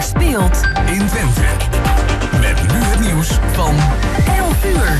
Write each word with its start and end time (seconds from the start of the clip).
er 0.00 0.06
speelt 0.06 0.60
in 0.86 1.06
Twente. 1.06 1.40
Met 2.40 2.72
nu 2.72 2.78
het 2.78 3.00
nieuws 3.00 3.28
van 3.52 3.74
11 4.36 4.64
uur. 4.64 4.96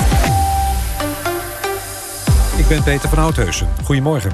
Ik 2.58 2.68
ben 2.68 2.82
Peter 2.82 3.08
van 3.08 3.18
Oudheusen. 3.18 3.68
Goedemorgen. 3.84 4.30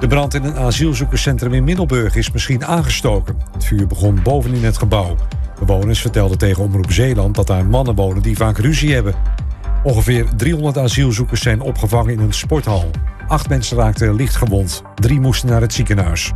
De 0.00 0.06
brand 0.06 0.34
in 0.34 0.44
een 0.44 0.56
asielzoekerscentrum 0.56 1.52
in 1.54 1.64
Middelburg 1.64 2.16
is 2.16 2.30
misschien 2.30 2.64
aangestoken. 2.64 3.36
Het 3.52 3.64
vuur 3.64 3.86
begon 3.86 4.22
bovenin 4.22 4.64
het 4.64 4.78
gebouw. 4.78 5.16
Bewoners 5.58 6.00
vertelden 6.00 6.38
tegen 6.38 6.62
Omroep 6.62 6.92
Zeeland 6.92 7.34
dat 7.34 7.46
daar 7.46 7.66
mannen 7.66 7.94
wonen 7.94 8.22
die 8.22 8.36
vaak 8.36 8.58
ruzie 8.58 8.94
hebben. 8.94 9.14
Ongeveer 9.82 10.26
300 10.36 10.78
asielzoekers 10.78 11.42
zijn 11.42 11.60
opgevangen 11.60 12.12
in 12.12 12.20
een 12.20 12.32
sporthal. 12.32 12.90
Acht 13.28 13.48
mensen 13.48 13.76
raakten 13.76 14.14
licht 14.14 14.36
gewond. 14.36 14.82
Drie 14.94 15.20
moesten 15.20 15.48
naar 15.48 15.60
het 15.60 15.72
ziekenhuis. 15.72 16.32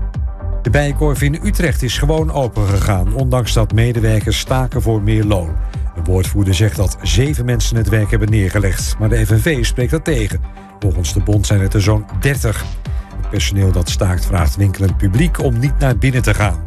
De 0.65 0.71
bijenkorf 0.71 1.23
in 1.23 1.39
Utrecht 1.43 1.83
is 1.83 1.99
gewoon 1.99 2.33
open 2.33 2.69
gegaan, 2.69 3.15
ondanks 3.15 3.53
dat 3.53 3.73
medewerkers 3.73 4.39
staken 4.39 4.83
voor 4.83 5.03
meer 5.03 5.25
loon. 5.25 5.57
Een 5.97 6.05
woordvoerder 6.05 6.55
zegt 6.55 6.77
dat 6.77 6.97
zeven 7.03 7.45
mensen 7.45 7.77
het 7.77 7.89
werk 7.89 8.11
hebben 8.11 8.31
neergelegd, 8.31 8.97
maar 8.99 9.09
de 9.09 9.27
FNV 9.27 9.65
spreekt 9.65 9.91
dat 9.91 10.05
tegen. 10.05 10.41
Volgens 10.79 11.13
de 11.13 11.21
bond 11.21 11.47
zijn 11.47 11.61
het 11.61 11.75
er 11.75 11.83
zo'n 11.83 12.05
30. 12.21 12.65
Het 13.17 13.31
personeel 13.31 13.73
dat 13.73 13.89
staakt 13.89 14.27
vraagt 14.27 14.57
winkelend 14.57 14.97
publiek 14.97 15.43
om 15.43 15.59
niet 15.59 15.79
naar 15.79 15.99
binnen 15.99 16.23
te 16.23 16.35
gaan. 16.35 16.63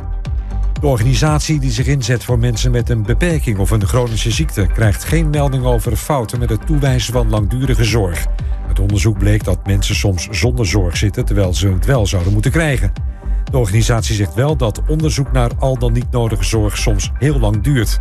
De 0.82 0.88
organisatie 0.88 1.60
die 1.60 1.72
zich 1.72 1.88
inzet 1.88 2.24
voor 2.24 2.40
mensen 2.40 2.72
met 2.72 2.90
een 2.90 3.04
beperking 3.04 3.58
of 3.58 3.72
een 3.72 3.88
chronische 3.88 4.32
ziekte 4.32 4.68
krijgt 4.74 5.04
geen 5.04 5.30
melding 5.30 5.64
over 5.64 5.96
fouten 5.96 6.40
met 6.40 6.50
het 6.50 6.66
toewijzen 6.66 7.14
van 7.14 7.30
langdurige 7.30 7.84
zorg. 7.84 8.26
Het 8.68 8.80
onderzoek 8.80 9.18
bleek 9.18 9.44
dat 9.44 9.68
mensen 9.68 9.96
soms 9.96 10.27
zonder 10.32 10.66
zorg 10.66 10.98
zitten 10.98 11.26
terwijl 11.26 11.54
ze 11.54 11.68
het 11.68 11.86
wel 11.86 12.08
zouden 12.08 12.34
moeten 12.34 12.52
krijgen. 12.52 13.08
De 13.51 13.57
organisatie 13.57 14.15
zegt 14.15 14.34
wel 14.34 14.55
dat 14.55 14.81
onderzoek 14.87 15.31
naar 15.31 15.51
al 15.59 15.77
dan 15.77 15.93
niet 15.93 16.12
nodige 16.12 16.43
zorg 16.43 16.77
soms 16.77 17.12
heel 17.20 17.40
lang 17.40 17.62
duurt. 17.62 17.99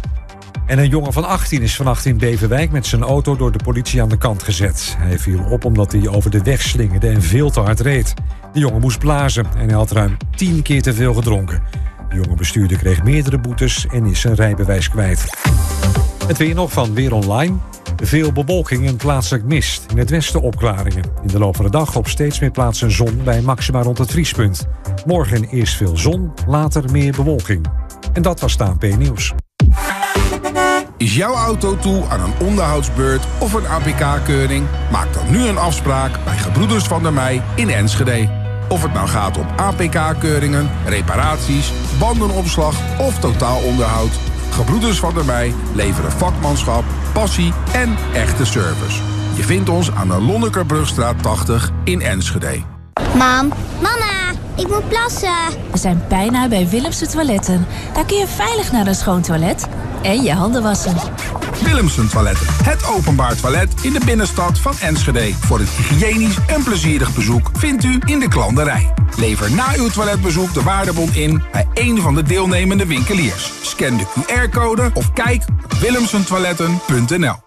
En 0.66 0.78
een 0.78 0.88
jongen 0.88 1.12
van 1.12 1.24
18 1.24 1.62
is 1.62 1.76
vannacht 1.76 2.04
in 2.04 2.18
Beverwijk 2.18 2.70
met 2.70 2.86
zijn 2.86 3.02
auto 3.02 3.36
door 3.36 3.52
de 3.52 3.64
politie 3.64 4.02
aan 4.02 4.08
de 4.08 4.18
kant 4.18 4.42
gezet. 4.42 4.96
Hij 4.98 5.18
viel 5.18 5.44
op 5.50 5.64
omdat 5.64 5.92
hij 5.92 6.08
over 6.08 6.30
de 6.30 6.42
weg 6.42 6.62
slingerde 6.62 7.08
en 7.08 7.22
veel 7.22 7.50
te 7.50 7.60
hard 7.60 7.80
reed. 7.80 8.14
De 8.52 8.58
jongen 8.58 8.80
moest 8.80 8.98
blazen 8.98 9.46
en 9.56 9.66
hij 9.66 9.76
had 9.76 9.90
ruim 9.90 10.16
10 10.36 10.62
keer 10.62 10.82
te 10.82 10.94
veel 10.94 11.14
gedronken. 11.14 11.62
De 12.08 12.14
jonge 12.14 12.36
bestuurder 12.36 12.76
kreeg 12.76 13.02
meerdere 13.02 13.38
boetes 13.38 13.86
en 13.86 14.06
is 14.06 14.20
zijn 14.20 14.34
rijbewijs 14.34 14.88
kwijt. 14.88 15.24
Het 16.26 16.38
weer 16.38 16.54
nog 16.54 16.72
van 16.72 16.94
Weer 16.94 17.12
Online. 17.12 17.56
Veel 18.02 18.32
bewolking 18.32 18.86
en 18.86 18.96
plaatselijk 18.96 19.44
mist. 19.44 19.86
In 19.90 19.98
het 19.98 20.10
westen 20.10 20.42
opklaringen. 20.42 21.02
In 21.22 21.28
de 21.28 21.38
loop 21.38 21.56
van 21.56 21.64
de 21.64 21.70
dag 21.70 21.96
op 21.96 22.08
steeds 22.08 22.40
meer 22.40 22.50
plaatsen 22.50 22.90
zon 22.90 23.20
bij 23.24 23.40
maxima 23.40 23.82
rond 23.82 23.98
het 23.98 24.10
vriespunt. 24.10 24.66
Morgen 25.04 25.44
eerst 25.44 25.76
veel 25.76 25.96
zon, 25.96 26.32
later 26.46 26.90
meer 26.90 27.12
bewolking. 27.12 27.66
En 28.12 28.22
dat 28.22 28.40
was 28.40 28.56
P 28.56 28.96
Nieuws. 28.98 29.32
Is 30.96 31.16
jouw 31.16 31.34
auto 31.34 31.76
toe 31.76 32.04
aan 32.08 32.20
een 32.20 32.46
onderhoudsbeurt 32.46 33.24
of 33.38 33.52
een 33.52 33.66
APK-keuring? 33.66 34.66
Maak 34.90 35.14
dan 35.14 35.30
nu 35.30 35.46
een 35.46 35.58
afspraak 35.58 36.24
bij 36.24 36.36
Gebroeders 36.36 36.84
van 36.84 37.02
der 37.02 37.12
Mei 37.12 37.42
in 37.54 37.68
Enschede. 37.68 38.28
Of 38.68 38.82
het 38.82 38.92
nou 38.92 39.08
gaat 39.08 39.38
om 39.38 39.46
APK-keuringen, 39.56 40.70
reparaties, 40.86 41.72
bandenopslag 41.98 42.98
of 42.98 43.18
totaalonderhoud. 43.18 44.35
Gebroeders 44.56 44.98
van 44.98 45.14
der 45.14 45.24
Mei 45.24 45.54
leveren 45.74 46.12
vakmanschap, 46.12 46.84
passie 47.12 47.52
en 47.72 47.96
echte 48.14 48.44
service. 48.44 49.02
Je 49.34 49.42
vindt 49.42 49.68
ons 49.68 49.90
aan 49.92 50.08
de 50.08 50.20
Lonnekerbrugstraat 50.20 51.22
80 51.22 51.70
in 51.84 52.00
Enschede. 52.00 52.62
Mam, 53.14 53.52
mama, 53.80 54.15
ik 54.56 54.68
moet 54.68 54.88
plassen. 54.88 55.34
We 55.70 55.78
zijn 55.78 56.02
bijna 56.08 56.48
bij 56.48 56.68
Willemse 56.68 57.06
Toiletten. 57.06 57.66
Daar 57.94 58.06
kun 58.06 58.16
je 58.16 58.26
veilig 58.26 58.72
naar 58.72 58.86
een 58.86 58.94
schoon 58.94 59.22
toilet 59.22 59.66
en 60.02 60.22
je 60.22 60.32
handen 60.32 60.62
wassen. 60.62 60.94
Willemsen 61.64 62.08
Toiletten, 62.08 62.46
het 62.64 62.86
openbaar 62.86 63.36
toilet 63.36 63.74
in 63.82 63.92
de 63.92 64.00
binnenstad 64.04 64.58
van 64.58 64.74
Enschede. 64.80 65.32
Voor 65.34 65.60
een 65.60 65.66
hygiënisch 65.66 66.36
en 66.46 66.62
plezierig 66.62 67.14
bezoek 67.14 67.50
vindt 67.52 67.84
u 67.84 67.98
in 68.04 68.18
de 68.18 68.28
klanderij. 68.28 68.92
Lever 69.16 69.52
na 69.52 69.66
uw 69.76 69.88
toiletbezoek 69.88 70.54
de 70.54 70.62
waardebon 70.62 71.14
in 71.14 71.42
bij 71.52 71.66
een 71.74 72.00
van 72.00 72.14
de 72.14 72.22
deelnemende 72.22 72.86
winkeliers. 72.86 73.52
Scan 73.62 73.96
de 73.96 74.04
QR-code 74.04 74.90
of 74.94 75.12
kijk 75.12 75.44
op 75.64 75.72
willemsentoiletten.nl. 75.72 77.44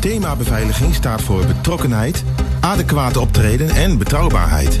Thema 0.00 0.36
beveiliging 0.36 0.94
staat 0.94 1.22
voor 1.22 1.46
betrokkenheid, 1.46 2.24
adequate 2.60 3.20
optreden 3.20 3.68
en 3.68 3.98
betrouwbaarheid. 3.98 4.80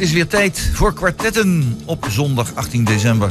Het 0.00 0.08
is 0.08 0.14
weer 0.14 0.26
tijd 0.26 0.70
voor 0.72 0.94
kwartetten 0.94 1.80
op 1.84 2.06
zondag 2.10 2.54
18 2.54 2.84
december. 2.84 3.30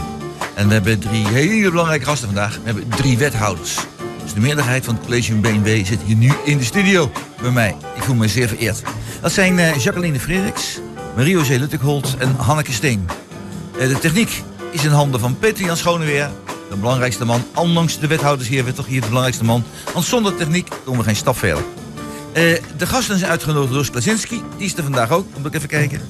En 0.55 0.67
we 0.67 0.73
hebben 0.73 0.99
drie 0.99 1.27
hele 1.27 1.69
belangrijke 1.69 2.05
gasten 2.05 2.27
vandaag. 2.27 2.55
We 2.55 2.61
hebben 2.63 2.87
drie 2.87 3.17
wethouders. 3.17 3.75
Dus 4.23 4.33
de 4.33 4.39
meerderheid 4.39 4.85
van 4.85 4.95
het 4.95 5.03
collegium 5.03 5.41
BNW 5.41 5.85
zit 5.85 5.99
hier 6.05 6.15
nu 6.15 6.31
in 6.45 6.57
de 6.57 6.63
studio 6.63 7.11
bij 7.41 7.51
mij. 7.51 7.75
Ik 7.95 8.03
voel 8.03 8.15
me 8.15 8.27
zeer 8.27 8.47
vereerd. 8.47 8.81
Dat 9.21 9.31
zijn 9.31 9.57
uh, 9.57 9.75
Jacqueline 9.75 10.19
Frederiks, 10.19 10.79
Marie-José 11.15 11.57
Luttekholt 11.57 12.15
en 12.17 12.35
Hanneke 12.35 12.71
Steen. 12.71 13.09
Uh, 13.79 13.87
de 13.87 13.99
techniek 13.99 14.43
is 14.71 14.83
in 14.83 14.91
handen 14.91 15.19
van 15.19 15.37
Peter 15.37 15.65
Jan 15.65 15.77
Schoneweer. 15.77 16.29
De 16.69 16.75
belangrijkste 16.75 17.25
man, 17.25 17.43
ondanks 17.55 17.99
de 17.99 18.07
wethouders 18.07 18.49
hier, 18.49 18.63
werd 18.63 18.75
toch 18.75 18.87
hier 18.87 19.01
de 19.01 19.07
belangrijkste 19.07 19.45
man. 19.45 19.63
Want 19.93 20.05
zonder 20.05 20.35
techniek 20.35 20.69
komen 20.83 20.99
we 20.99 21.05
geen 21.05 21.15
stap 21.15 21.37
verder. 21.37 21.63
Uh, 22.33 22.57
de 22.77 22.87
gasten 22.87 23.17
zijn 23.19 23.31
uitgenodigd 23.31 23.73
door 23.73 23.89
Klasinski. 23.89 24.41
Die 24.57 24.65
is 24.65 24.77
er 24.77 24.83
vandaag 24.83 25.11
ook, 25.11 25.27
moet 25.37 25.45
ik 25.45 25.53
even 25.53 25.69
kijken 25.69 26.01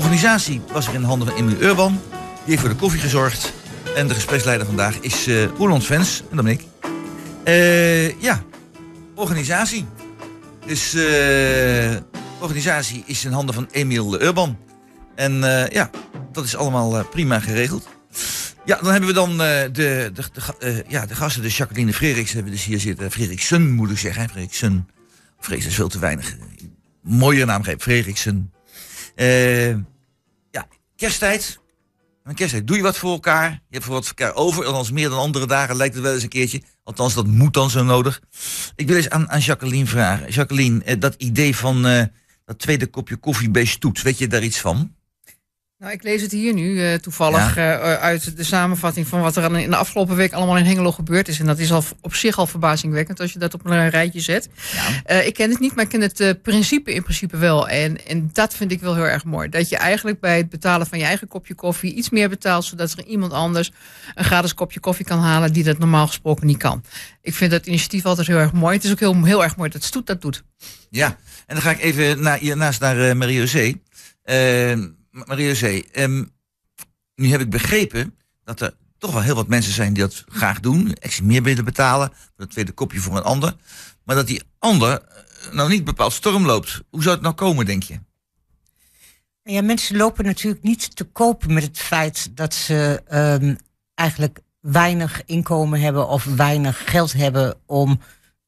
organisatie 0.00 0.60
was 0.72 0.86
er 0.86 0.94
in 0.94 1.00
de 1.00 1.06
handen 1.06 1.28
van 1.28 1.36
Emil 1.36 1.60
Urban. 1.60 2.00
Die 2.12 2.44
heeft 2.44 2.60
voor 2.60 2.68
de 2.68 2.76
koffie 2.76 3.00
gezorgd. 3.00 3.52
En 3.96 4.08
de 4.08 4.14
gespreksleider 4.14 4.66
vandaag 4.66 4.98
is 5.00 5.28
uh, 5.28 5.44
Roland 5.44 5.86
Vens. 5.86 6.22
En 6.30 6.36
dan 6.36 6.44
ben 6.44 6.54
ik. 6.54 6.66
Ja, 8.20 8.42
organisatie. 9.14 9.86
Dus 10.66 10.94
uh, 10.94 11.96
organisatie 12.38 13.02
is 13.06 13.24
in 13.24 13.32
handen 13.32 13.54
van 13.54 13.68
Emil 13.70 14.20
Urban. 14.22 14.58
En 15.14 15.32
ja, 15.70 15.90
dat 16.32 16.44
is 16.44 16.56
allemaal 16.56 17.04
prima 17.04 17.40
geregeld. 17.40 17.88
Ja, 18.64 18.78
dan 18.82 18.90
hebben 18.90 19.08
we 19.08 19.14
dan 19.14 19.38
de, 19.38 19.70
de, 19.72 20.84
ja, 20.88 21.06
de 21.06 21.14
gasten, 21.14 21.42
de 21.42 21.48
Jacqueline 21.48 21.92
Frederiks, 21.92 22.32
hebben 22.32 22.52
we 22.52 22.56
dus 22.58 22.66
hier 22.66 22.80
zitten. 22.80 23.10
Fredriksen 23.10 23.70
moet 23.72 23.90
ik 23.90 23.98
zeggen, 23.98 24.28
Fredriksen. 24.28 24.88
Vrees 25.40 25.66
is 25.66 25.74
veel 25.74 25.88
te 25.88 25.98
weinig. 25.98 26.36
Mooie 27.02 27.44
naam 27.44 27.62
geven, 27.62 27.80
Fredriksen. 27.80 28.52
Uh, 29.20 29.68
ja, 30.50 30.66
kersttijd. 30.96 31.58
Kersttijd 32.34 32.66
doe 32.66 32.76
je 32.76 32.82
wat 32.82 32.96
voor 32.96 33.10
elkaar. 33.10 33.50
Je 33.50 33.58
hebt 33.70 33.84
voor 33.84 33.94
wat 33.94 34.06
voor 34.06 34.16
elkaar 34.16 34.34
over. 34.34 34.64
Althans, 34.64 34.90
meer 34.90 35.08
dan 35.08 35.18
andere 35.18 35.46
dagen 35.46 35.76
lijkt 35.76 35.94
het 35.94 36.02
wel 36.02 36.14
eens 36.14 36.22
een 36.22 36.28
keertje. 36.28 36.62
Althans, 36.84 37.14
dat 37.14 37.26
moet 37.26 37.54
dan 37.54 37.70
zo 37.70 37.84
nodig. 37.84 38.20
Ik 38.76 38.86
wil 38.86 38.96
eens 38.96 39.10
aan, 39.10 39.30
aan 39.30 39.40
Jacqueline 39.40 39.86
vragen. 39.86 40.30
Jacqueline, 40.30 40.84
eh, 40.84 41.00
dat 41.00 41.14
idee 41.14 41.56
van 41.56 41.86
uh, 41.86 42.02
dat 42.44 42.58
tweede 42.58 42.86
kopje 42.86 43.16
koffie 43.16 43.50
bij 43.50 43.64
stoet, 43.64 44.02
weet 44.02 44.18
je 44.18 44.26
daar 44.26 44.42
iets 44.42 44.60
van? 44.60 44.94
Nou, 45.80 45.92
ik 45.92 46.02
lees 46.02 46.22
het 46.22 46.30
hier 46.32 46.54
nu 46.54 46.84
eh, 46.84 46.94
toevallig 46.94 47.54
Ja. 47.54 47.78
eh, 47.78 47.94
uit 47.94 48.36
de 48.36 48.44
samenvatting 48.44 49.06
van 49.06 49.20
wat 49.20 49.36
er 49.36 49.58
in 49.58 49.70
de 49.70 49.76
afgelopen 49.76 50.16
week 50.16 50.32
allemaal 50.32 50.56
in 50.56 50.64
Hengelo 50.64 50.92
gebeurd 50.92 51.28
is. 51.28 51.40
En 51.40 51.46
dat 51.46 51.58
is 51.58 51.72
al 51.72 51.84
op 52.00 52.14
zich 52.14 52.38
al 52.38 52.46
verbazingwekkend 52.46 53.20
als 53.20 53.32
je 53.32 53.38
dat 53.38 53.54
op 53.54 53.66
een 53.66 53.88
rijtje 53.88 54.20
zet. 54.20 54.48
Eh, 55.04 55.26
ik 55.26 55.34
ken 55.34 55.50
het 55.50 55.58
niet, 55.60 55.74
maar 55.74 55.84
ik 55.84 55.90
ken 55.90 56.00
het 56.00 56.20
eh, 56.20 56.30
principe 56.42 56.92
in 56.94 57.02
principe 57.02 57.36
wel. 57.36 57.68
En, 57.68 58.06
en 58.06 58.30
dat 58.32 58.54
vind 58.54 58.72
ik 58.72 58.80
wel 58.80 58.94
heel 58.94 59.06
erg 59.06 59.24
mooi. 59.24 59.48
Dat 59.48 59.68
je 59.68 59.76
eigenlijk 59.76 60.20
bij 60.20 60.36
het 60.36 60.48
betalen 60.48 60.86
van 60.86 60.98
je 60.98 61.04
eigen 61.04 61.28
kopje 61.28 61.54
koffie 61.54 61.94
iets 61.94 62.10
meer 62.10 62.28
betaalt, 62.28 62.64
zodat 62.64 62.92
er 62.92 63.04
iemand 63.04 63.32
anders 63.32 63.70
een 64.14 64.24
gratis 64.24 64.54
kopje 64.54 64.80
koffie 64.80 65.06
kan 65.06 65.18
halen 65.18 65.52
die 65.52 65.64
dat 65.64 65.78
normaal 65.78 66.06
gesproken 66.06 66.46
niet 66.46 66.58
kan. 66.58 66.84
Ik 67.22 67.34
vind 67.34 67.50
dat 67.50 67.66
initiatief 67.66 68.04
altijd 68.04 68.26
heel 68.26 68.38
erg 68.38 68.52
mooi. 68.52 68.74
Het 68.76 68.84
is 68.84 68.90
ook 68.90 69.00
heel, 69.00 69.24
heel 69.24 69.42
erg 69.42 69.56
mooi 69.56 69.70
dat 69.70 69.82
Stoet 69.82 70.06
dat 70.06 70.20
doet. 70.22 70.42
Ja, 70.90 71.06
en 71.46 71.54
dan 71.54 71.62
ga 71.62 71.70
ik 71.70 71.80
even 71.80 72.34
hiernaast 72.38 72.80
naar 72.80 73.08
eh 73.08 73.14
Marie-José. 73.14 73.74
Eh, 75.20 75.26
Marie-José, 75.26 75.82
ehm, 75.92 76.24
nu 77.14 77.30
heb 77.30 77.40
ik 77.40 77.50
begrepen 77.50 78.14
dat 78.44 78.60
er 78.60 78.74
toch 78.98 79.12
wel 79.12 79.22
heel 79.22 79.34
wat 79.34 79.48
mensen 79.48 79.72
zijn 79.72 79.92
die 79.92 80.02
dat 80.02 80.24
graag 80.28 80.60
doen. 80.60 80.94
Extra 80.94 81.24
meer 81.24 81.42
willen 81.42 81.64
betalen, 81.64 82.12
het 82.36 82.50
tweede 82.50 82.72
kopje 82.72 83.00
voor 83.00 83.16
een 83.16 83.22
ander. 83.22 83.56
Maar 84.04 84.16
dat 84.16 84.26
die 84.26 84.42
ander 84.58 85.02
eh, 85.02 85.52
nou 85.52 85.68
niet 85.68 85.84
bepaald 85.84 86.12
storm 86.12 86.46
loopt. 86.46 86.80
Hoe 86.90 87.02
zou 87.02 87.14
het 87.14 87.24
nou 87.24 87.34
komen, 87.34 87.66
denk 87.66 87.82
je? 87.82 88.00
Ja, 89.42 89.62
mensen 89.62 89.96
lopen 89.96 90.24
natuurlijk 90.24 90.62
niet 90.62 90.96
te 90.96 91.04
kopen 91.04 91.52
met 91.52 91.62
het 91.62 91.78
feit 91.78 92.36
dat 92.36 92.54
ze 92.54 93.02
ehm, 93.06 93.54
eigenlijk 93.94 94.40
weinig 94.60 95.22
inkomen 95.26 95.80
hebben 95.80 96.08
of 96.08 96.24
weinig 96.24 96.90
geld 96.90 97.12
hebben 97.12 97.54
om 97.66 98.00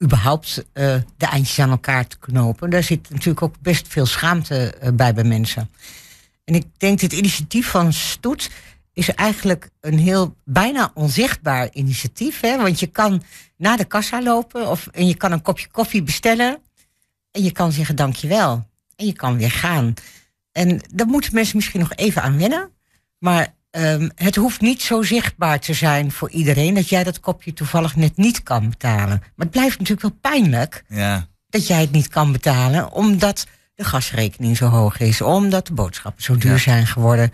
überhaupt 0.02 0.64
eh, 0.72 0.94
de 1.16 1.26
eindjes 1.26 1.58
aan 1.58 1.70
elkaar 1.70 2.06
te 2.06 2.19
knopen. 2.19 2.70
Daar 2.70 2.82
zit 2.82 3.10
natuurlijk 3.10 3.42
ook 3.42 3.54
best 3.60 3.88
veel 3.88 4.06
schaamte 4.06 4.74
eh, 4.74 4.92
bij 4.92 5.14
bij 5.14 5.24
mensen. 5.24 5.70
En 6.44 6.55
ik 6.55 6.67
denk 6.77 7.00
dit 7.00 7.12
initiatief 7.12 7.71
van 7.71 7.93
Stoet 7.93 8.50
is 8.93 9.15
eigenlijk 9.15 9.71
een 9.81 9.99
heel 9.99 10.37
bijna 10.44 10.91
onzichtbaar 10.94 11.69
initiatief. 11.73 12.41
Hè? 12.41 12.56
Want 12.56 12.81
je 12.81 12.87
kan 12.87 13.23
naar 13.56 13.77
de 13.77 13.85
kassa 13.85 14.23
lopen 14.23 14.69
of, 14.69 14.87
en 14.87 15.06
je 15.06 15.15
kan 15.15 15.33
een 15.33 15.43
kopje 15.43 15.69
koffie 15.69 16.03
bestellen. 16.03 16.59
En 17.31 17.43
je 17.43 17.53
kan 17.53 17.73
zeggen 17.73 17.97
dankjewel. 17.97 18.67
En 18.97 19.06
je 19.06 19.12
kan 19.12 19.39
weer 19.39 19.50
gaan. 19.50 19.94
En 20.53 20.81
daar 20.94 21.06
moeten 21.06 21.35
mensen 21.35 21.56
misschien 21.56 21.81
nog 21.81 21.94
even 21.94 22.23
aan 22.23 22.39
wennen. 22.39 22.71
Maar 23.19 23.55
ehm, 23.71 24.09
het 24.15 24.37
hoeft 24.37 24.61
niet 24.61 24.83
zo 24.83 25.03
zichtbaar 25.03 25.61
te 25.61 25.75
zijn 25.75 26.12
voor 26.12 26.31
iedereen 26.31 26.75
dat 26.75 26.89
jij 26.89 27.05
dat 27.05 27.21
kopje 27.21 27.53
toevallig 27.53 27.97
net 27.97 28.17
niet 28.17 28.43
kan 28.43 28.69
betalen. 28.69 29.19
Maar 29.19 29.47
het 29.47 29.50
blijft 29.50 29.79
natuurlijk 29.79 30.09
wel 30.09 30.33
pijnlijk 30.33 30.85
Ja, 30.89 31.29
dat 31.49 31.67
jij 31.67 31.81
het 31.81 31.91
niet 31.91 32.09
kan 32.09 32.33
betalen, 32.33 32.93
omdat 32.93 33.47
de 33.74 33.84
gasrekening 33.84 34.56
zo 34.56 34.66
hoog 34.66 34.98
is, 34.98 35.20
omdat 35.20 35.66
de 35.66 35.72
boodschappen 35.72 36.22
zo 36.22 36.36
duur 36.36 36.52
Ja. 36.52 36.58
zijn 36.58 36.86
geworden. 36.86 37.32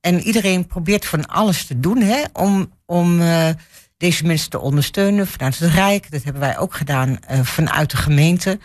En 0.00 0.20
iedereen 0.20 0.66
probeert 0.66 1.06
van 1.06 1.26
alles 1.26 1.66
te 1.66 1.80
doen 1.80 2.00
hè, 2.00 2.22
om, 2.32 2.72
om 2.86 3.20
eh, 3.20 3.48
deze 3.96 4.24
mensen 4.26 4.50
te 4.50 4.58
ondersteunen 4.58 5.26
vanuit 5.26 5.58
het 5.58 5.72
Rijk. 5.72 6.10
Dat 6.10 6.22
hebben 6.22 6.42
wij 6.42 6.58
ook 6.58 6.74
gedaan 6.74 7.18
eh, 7.20 7.40
vanuit 7.44 7.90
de 7.90 7.96
gemeente. 7.96 8.58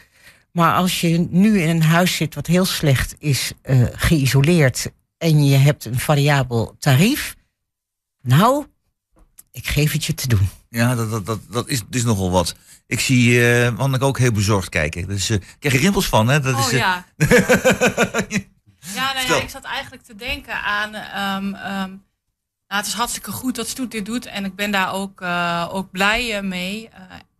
Maar 0.51 0.73
als 0.75 1.01
je 1.01 1.27
nu 1.29 1.59
in 1.62 1.69
een 1.69 1.83
huis 1.83 2.15
zit 2.15 2.35
wat 2.35 2.47
heel 2.47 2.65
slecht 2.65 3.15
is 3.19 3.51
eh, 3.62 3.81
geïsoleerd 3.91 4.91
en 5.17 5.45
je 5.45 5.57
hebt 5.57 5.85
een 5.85 6.00
variabel 6.00 6.75
tarief, 6.79 7.35
nou, 8.21 8.65
ik 9.51 9.67
geef 9.67 9.91
het 9.91 10.06
je 10.06 10.13
te 10.13 10.27
doen. 10.27 10.50
ja 10.69 10.95
dat, 10.95 11.09
dat, 11.09 11.25
dat, 11.25 11.39
dat 11.50 11.67
is, 11.69 11.79
dat 11.79 11.95
is 11.95 12.03
nogal 12.03 12.31
wat. 12.31 12.56
Ik 12.88 13.00
zie 13.00 13.52
eh 13.52 13.80
Anneke 13.80 14.06
ook 14.06 14.18
heel 14.18 14.32
bezorgd 14.32 14.70
kijken. 14.70 15.08
Dus 15.08 15.30
eh, 15.30 15.36
ik 15.36 15.56
krijg 15.60 15.76
er 15.76 15.82
rimpels 15.82 16.08
van, 16.08 16.28
hè? 16.28 16.40
Dat 16.40 16.54
Oh 16.54 16.60
is, 16.60 16.72
eh, 16.72 16.78
ja. 16.78 17.06
Ja, 18.96 19.14
nou 19.14 19.28
ja, 19.28 19.42
ik 19.42 19.50
zat 19.50 19.64
eigenlijk 19.64 20.04
te 20.04 20.16
denken 20.16 20.64
aan. 20.64 20.94
ehm, 20.94 21.54
ehm, 21.54 21.90
nou, 22.68 22.82
het 22.82 22.86
is 22.86 22.94
hartstikke 22.94 23.32
goed 23.32 23.56
dat 23.56 23.68
Stoet 23.68 23.92
dit 23.92 24.06
doet. 24.06 24.26
En 24.26 24.46
ik 24.46 24.56
ben 24.56 24.72
daar 24.72 24.94
ook, 24.94 25.22
ook 25.76 25.92
blij 25.92 26.42
mee. 26.44 26.90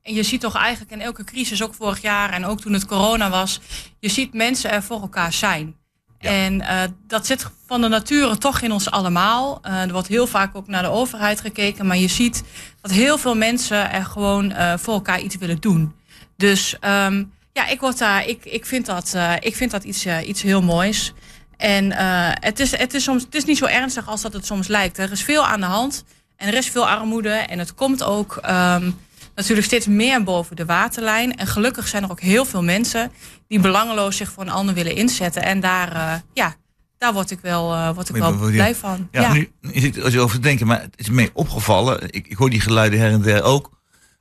En 0.02 0.14
je 0.14 0.24
ziet 0.24 0.42
toch 0.42 0.56
eigenlijk 0.56 0.92
in 0.92 1.02
elke 1.02 1.24
crisis, 1.24 1.64
ook 1.64 1.74
vorig 1.74 2.02
jaar 2.02 2.30
en 2.30 2.46
ook 2.46 2.62
toen 2.62 2.74
het 2.74 2.86
corona 2.86 3.30
was, 3.30 3.60
je 4.00 4.10
ziet 4.10 4.34
mensen 4.34 4.72
er 4.72 4.84
voor 4.84 5.02
elkaar 5.02 5.34
zijn. 5.34 5.76
En 6.20 6.62
eh, 6.62 6.82
dat 7.08 7.26
zit 7.26 7.46
van 7.68 7.82
de 7.82 7.88
nature 7.88 8.38
toch 8.38 8.62
in 8.62 8.72
ons 8.72 8.92
allemaal. 8.92 9.60
Eh, 9.62 9.82
er 9.82 9.92
wordt 9.92 10.08
heel 10.08 10.28
vaak 10.28 10.56
ook 10.56 10.68
naar 10.68 10.84
de 10.84 10.90
overheid 10.90 11.42
gekeken, 11.42 11.86
maar 11.86 11.98
je 11.98 12.08
ziet 12.08 12.44
dat 12.82 12.92
heel 12.92 13.18
veel 13.18 13.36
mensen 13.36 13.92
er 13.92 14.06
gewoon 14.06 14.52
eh, 14.52 14.74
voor 14.78 14.94
elkaar 14.94 15.22
iets 15.22 15.36
willen 15.36 15.60
doen. 15.60 15.96
Dus 16.38 16.76
ehm, 16.80 17.24
ja, 17.54 17.68
ik, 17.68 17.80
word 17.80 17.98
daar, 17.98 18.28
ik, 18.28 18.46
ik 18.46 18.66
vind 18.66 18.86
dat, 18.86 19.16
ik 19.40 19.56
vind 19.56 19.72
dat 19.72 19.84
iets, 19.84 20.06
iets 20.06 20.42
heel 20.42 20.62
moois. 20.62 21.14
En 21.58 21.92
het, 22.40 22.60
is, 22.60 22.78
het, 22.78 22.94
is 22.94 23.04
soms, 23.04 23.24
het 23.24 23.36
is 23.36 23.46
niet 23.46 23.58
zo 23.58 23.66
ernstig 23.66 24.08
als 24.08 24.22
dat 24.22 24.34
het 24.34 24.46
soms 24.46 24.68
lijkt. 24.68 24.98
Er 24.98 25.12
is 25.12 25.24
veel 25.24 25.46
aan 25.46 25.60
de 25.60 25.66
hand 25.66 26.04
en 26.38 26.48
er 26.48 26.54
is 26.54 26.70
veel 26.70 26.88
armoede. 26.90 27.30
En 27.30 27.60
het 27.60 27.74
komt 27.74 28.04
ook 28.04 28.38
ehm, 28.42 28.92
natuurlijk 29.36 29.68
steeds 29.68 29.88
meer 29.88 30.24
boven 30.24 30.56
de 30.56 30.66
waterlijn. 30.66 31.38
En 31.38 31.48
gelukkig 31.48 31.88
zijn 31.88 32.04
er 32.04 32.12
ook 32.12 32.20
heel 32.22 32.46
veel 32.46 32.64
mensen 32.64 33.12
die 33.48 33.60
belangeloos 33.60 34.18
zich 34.18 34.32
voor 34.32 34.44
een 34.44 34.50
ander 34.50 34.76
willen 34.76 34.96
inzetten. 34.96 35.44
En 35.44 35.60
daar, 35.60 35.92
eh, 35.96 36.14
ja, 36.34 36.56
daar 36.98 37.14
word 37.14 37.32
ik 37.32 37.40
wel, 37.42 37.74
eh, 37.74 37.90
word 37.94 38.10
ik 38.10 38.16
wel 38.16 38.32
blij 38.52 38.76
van. 38.76 39.08
Ja, 39.12 39.34
Nu, 39.34 39.52
is 39.72 39.84
het, 39.84 40.04
als 40.04 40.14
je 40.14 40.20
over 40.20 40.42
denkt, 40.42 40.64
maar 40.64 40.82
het 40.82 40.94
is 40.96 41.10
me 41.10 41.30
opgevallen. 41.34 42.02
Ik, 42.10 42.28
ik 42.28 42.38
hoor 42.38 42.50
die 42.50 42.62
geluiden 42.62 43.00
her 43.00 43.12
en 43.12 43.22
der 43.22 43.44
ook. 43.44 43.72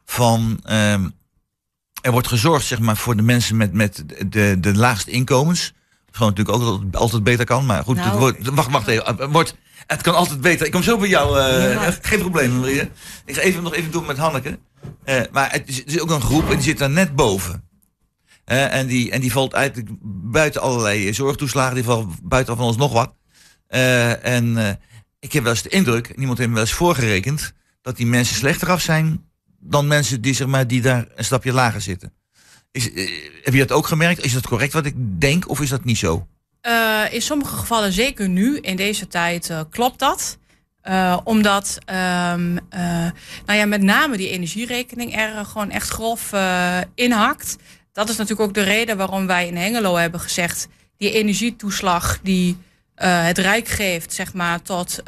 Van 0.05 0.61
ehm, 0.64 1.08
er 2.02 2.12
wordt 2.12 2.28
gezorgd 2.28 2.66
zeg 2.66 2.78
maar, 2.81 2.96
voor 2.96 3.16
de 3.16 3.22
mensen 3.22 3.56
met, 3.56 3.72
met 3.72 4.05
de, 4.26 4.56
de 4.61 4.75
laagste 4.76 5.11
inkomens. 5.11 5.72
Wat 6.19 6.28
natuurlijk 6.28 6.56
ook 6.58 6.62
altijd, 6.62 6.96
altijd 6.96 7.25
beter 7.25 7.44
kan. 7.44 7.66
Maar 7.66 7.82
goed, 7.84 7.96
Nou, 7.96 8.08
het 8.08 8.19
wordt, 8.19 8.49
wacht, 8.49 8.70
wacht 8.70 8.87
even. 8.87 9.05
Het, 9.16 9.31
wordt, 9.31 9.56
het 9.87 10.02
kan 10.02 10.14
altijd 10.14 10.40
beter. 10.40 10.66
Ik 10.66 10.72
kom 10.72 10.82
zo 10.82 10.99
bij 10.99 11.08
jou. 11.08 11.38
eh, 11.40 11.72
Ja. 11.72 11.94
Geen 12.02 12.19
probleem, 12.19 12.61
Maria. 12.61 12.88
Ik 13.25 13.34
ga 13.34 13.40
even 13.40 13.62
nog 13.62 13.75
even 13.75 13.90
doen 13.90 14.06
met 14.06 14.16
Hanneke. 14.19 14.58
Eh, 15.04 15.22
maar 15.32 15.52
het 15.52 15.84
is, 15.86 16.00
ook 16.00 16.10
een 16.10 16.20
groep 16.20 16.48
en 16.48 16.54
die 16.54 16.62
zit 16.62 16.78
daar 16.78 16.90
net 16.90 17.16
boven. 17.16 17.69
Eh, 18.44 18.75
en, 18.75 18.86
die, 18.86 19.10
en 19.10 19.20
die 19.20 19.32
valt 19.32 19.52
eigenlijk 19.52 19.88
buiten 20.31 20.60
allerlei 20.60 21.14
zorgtoeslagen. 21.14 21.75
Die 21.75 21.84
valt 21.84 22.22
buiten 22.22 22.56
van 22.56 22.66
ons 22.66 22.76
nog 22.76 22.92
wat. 22.92 23.14
Eh, 23.66 24.25
en 24.25 24.78
ik 25.20 25.32
heb 25.32 25.42
wel 25.42 25.52
eens 25.52 25.62
de 25.62 25.69
indruk, 25.69 26.08
en 26.08 26.20
iemand 26.20 26.38
heeft 26.38 26.50
me 26.50 26.56
wel 26.56 26.64
eens 26.64 26.75
voorgerekend, 26.75 27.52
dat 27.82 27.96
die 27.96 28.06
mensen 28.06 28.36
slechter 28.36 28.70
af 28.70 28.81
zijn 28.81 29.32
dan 29.58 29.86
mensen 29.86 30.20
die, 30.20 30.34
zeg 30.34 30.46
maar, 30.46 30.66
die 30.66 30.82
daar 30.82 31.06
een 31.14 31.25
stapje 31.25 31.52
lager 31.52 31.80
zitten. 31.80 32.12
Is, 32.70 32.84
heb 33.42 33.54
je 33.54 33.58
dat 33.58 33.72
ook 33.72 33.87
gemerkt? 33.87 34.25
Is 34.25 34.32
dat 34.32 34.46
correct 34.46 34.72
wat 34.72 34.87
ik 34.87 34.94
denk 35.20 35.48
of 35.48 35.60
is 35.60 35.69
dat 35.69 35.84
niet 35.84 35.98
zo? 35.98 36.26
In 37.10 37.22
sommige 37.22 37.56
gevallen, 37.56 37.92
zeker 37.92 38.28
nu, 38.28 38.58
in 38.58 38.76
deze 38.76 39.06
tijd, 39.06 39.52
klopt 39.70 39.98
dat. 39.98 40.38
Eh, 40.84 41.19
omdat, 41.25 41.78
ehm, 41.84 42.56
eh, 42.69 42.81
nou 43.46 43.58
ja, 43.58 43.64
met 43.66 43.82
name 43.82 44.16
die 44.16 44.28
energierekening 44.28 45.16
er 45.16 45.36
eh, 45.36 45.44
gewoon 45.44 45.70
echt 45.70 45.88
grof 45.88 46.32
inhakt. 46.94 47.56
Dat 47.92 48.09
is 48.09 48.16
natuurlijk 48.16 48.49
ook 48.49 48.54
de 48.54 48.62
reden 48.62 48.97
waarom 48.97 49.26
wij 49.26 49.47
in 49.47 49.56
Hengelo 49.56 49.97
hebben 49.97 50.20
gezegd... 50.20 50.68
die 50.97 51.12
energietoeslag 51.12 52.18
die 52.23 52.56
het 52.94 53.38
Rijk 53.38 53.68
geeft, 53.68 54.12
zeg 54.12 54.35
maar, 54.35 54.62
tot 54.62 55.00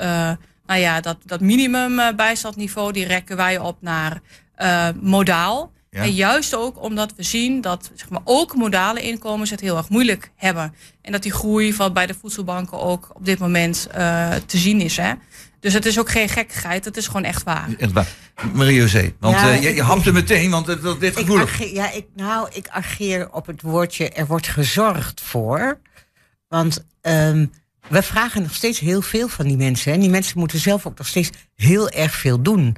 nou 0.66 0.80
ja, 0.80 1.00
dat, 1.00 1.16
dat 1.24 1.40
minimum 1.40 2.16
bijstandniveau... 2.16 2.92
die 2.92 3.06
rekken 3.06 3.36
wij 3.36 3.58
op 3.58 3.76
naar 3.80 4.20
modaal. 5.00 5.72
Ja. 5.90 6.02
En 6.02 6.12
juist 6.12 6.54
ook 6.54 6.82
omdat 6.82 7.14
we 7.16 7.22
zien 7.22 7.60
dat 7.60 7.90
zeg 7.94 8.08
maar, 8.08 8.20
ook 8.24 8.54
modale 8.54 9.02
inkomens 9.02 9.50
het 9.50 9.60
heel 9.60 9.76
erg 9.76 9.88
moeilijk 9.88 10.30
hebben. 10.36 10.74
En 11.02 11.12
dat 11.12 11.22
die 11.22 11.32
groei 11.32 11.72
van 11.72 11.92
bij 11.92 12.06
de 12.06 12.14
voedselbanken 12.14 12.80
ook 12.80 13.10
op 13.12 13.24
dit 13.24 13.38
moment 13.38 13.88
te 14.46 14.58
zien 14.58 14.80
is. 14.80 14.96
Hè? 14.96 15.12
Dus 15.60 15.72
het 15.72 15.86
is 15.86 15.98
ook 15.98 16.10
geen 16.10 16.28
gekkigheid, 16.28 16.84
het 16.84 16.96
is 16.96 17.06
gewoon 17.06 17.24
echt 17.24 17.42
waar. 17.42 17.68
Echt 17.78 17.92
waar. 17.92 18.06
Marie-José, 18.54 19.12
want 19.20 19.36
eh, 19.36 19.62
je, 19.62 19.74
je 19.74 19.82
hapte 19.82 20.12
meteen, 20.12 20.50
want 20.50 20.66
het, 20.66 20.82
dat 20.82 21.00
dit 21.00 21.18
Ik 21.18 21.18
gevoelig. 21.18 21.72
ja, 21.72 21.92
ik, 21.92 22.06
nou, 22.14 22.48
ik 22.52 22.68
ageer 22.68 23.32
op 23.32 23.46
het 23.46 23.62
woordje 23.62 24.08
er 24.08 24.26
wordt 24.26 24.48
gezorgd 24.48 25.20
voor. 25.20 25.80
Want 26.48 26.86
ehm, 27.00 27.46
we 27.88 28.02
vragen 28.02 28.42
nog 28.42 28.54
steeds 28.54 28.78
heel 28.78 29.02
veel 29.02 29.28
van 29.28 29.46
die 29.46 29.56
mensen. 29.56 29.92
En 29.92 30.00
die 30.00 30.10
mensen 30.10 30.38
moeten 30.38 30.58
zelf 30.58 30.86
ook 30.86 30.98
nog 30.98 31.06
steeds 31.06 31.30
heel 31.54 31.88
erg 31.88 32.14
veel 32.14 32.42
doen. 32.42 32.76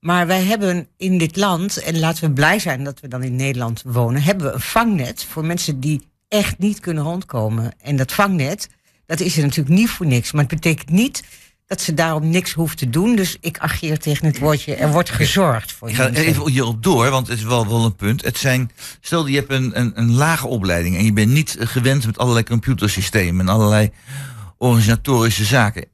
Maar 0.00 0.26
wij 0.26 0.42
hebben 0.42 0.88
in 0.96 1.18
dit 1.18 1.36
land, 1.36 1.76
en 1.76 1.98
laten 1.98 2.24
we 2.24 2.32
blij 2.32 2.58
zijn 2.58 2.84
dat 2.84 3.00
we 3.00 3.08
dan 3.08 3.22
in 3.22 3.36
Nederland 3.36 3.82
wonen, 3.86 4.22
hebben 4.22 4.46
we 4.46 4.52
een 4.52 4.60
vangnet 4.60 5.24
voor 5.24 5.44
mensen 5.44 5.80
die 5.80 6.08
echt 6.28 6.58
niet 6.58 6.80
kunnen 6.80 7.04
rondkomen. 7.04 7.72
En 7.80 7.96
dat 7.96 8.12
vangnet, 8.12 8.68
dat 9.06 9.20
is 9.20 9.36
er 9.36 9.42
natuurlijk 9.42 9.76
niet 9.76 9.90
voor 9.90 10.06
niks. 10.06 10.32
Maar 10.32 10.44
het 10.44 10.54
betekent 10.54 10.90
niet 10.90 11.22
dat 11.74 11.82
ze 11.82 11.94
daarom 11.94 12.28
niks 12.28 12.52
hoeft 12.52 12.78
te 12.78 12.90
doen. 12.90 13.16
Dus 13.16 13.36
ik 13.40 13.58
ageer 13.58 13.98
tegen 13.98 14.26
het 14.26 14.38
woordje 14.38 14.74
er 14.74 14.92
wordt 14.92 15.10
gezorgd 15.10 15.72
voor 15.72 15.88
Ik 15.88 15.94
ga 15.94 16.02
mensen. 16.02 16.24
even 16.24 16.50
hierop 16.50 16.82
door, 16.82 17.10
want 17.10 17.28
het 17.28 17.38
is 17.38 17.44
wel, 17.44 17.68
wel 17.68 17.84
een 17.84 17.96
punt. 17.96 18.24
Het 18.24 18.38
zijn, 18.38 18.70
stel 19.00 19.26
je 19.26 19.36
hebt 19.36 19.52
een, 19.52 19.80
een, 19.80 19.92
een 19.94 20.12
lage 20.12 20.46
opleiding 20.46 20.96
en 20.96 21.04
je 21.04 21.12
bent 21.12 21.30
niet 21.30 21.56
gewend 21.60 22.06
met 22.06 22.18
allerlei 22.18 22.44
computersystemen 22.44 23.46
en 23.46 23.54
allerlei 23.54 23.90
organisatorische 24.58 25.44
zaken. 25.44 25.86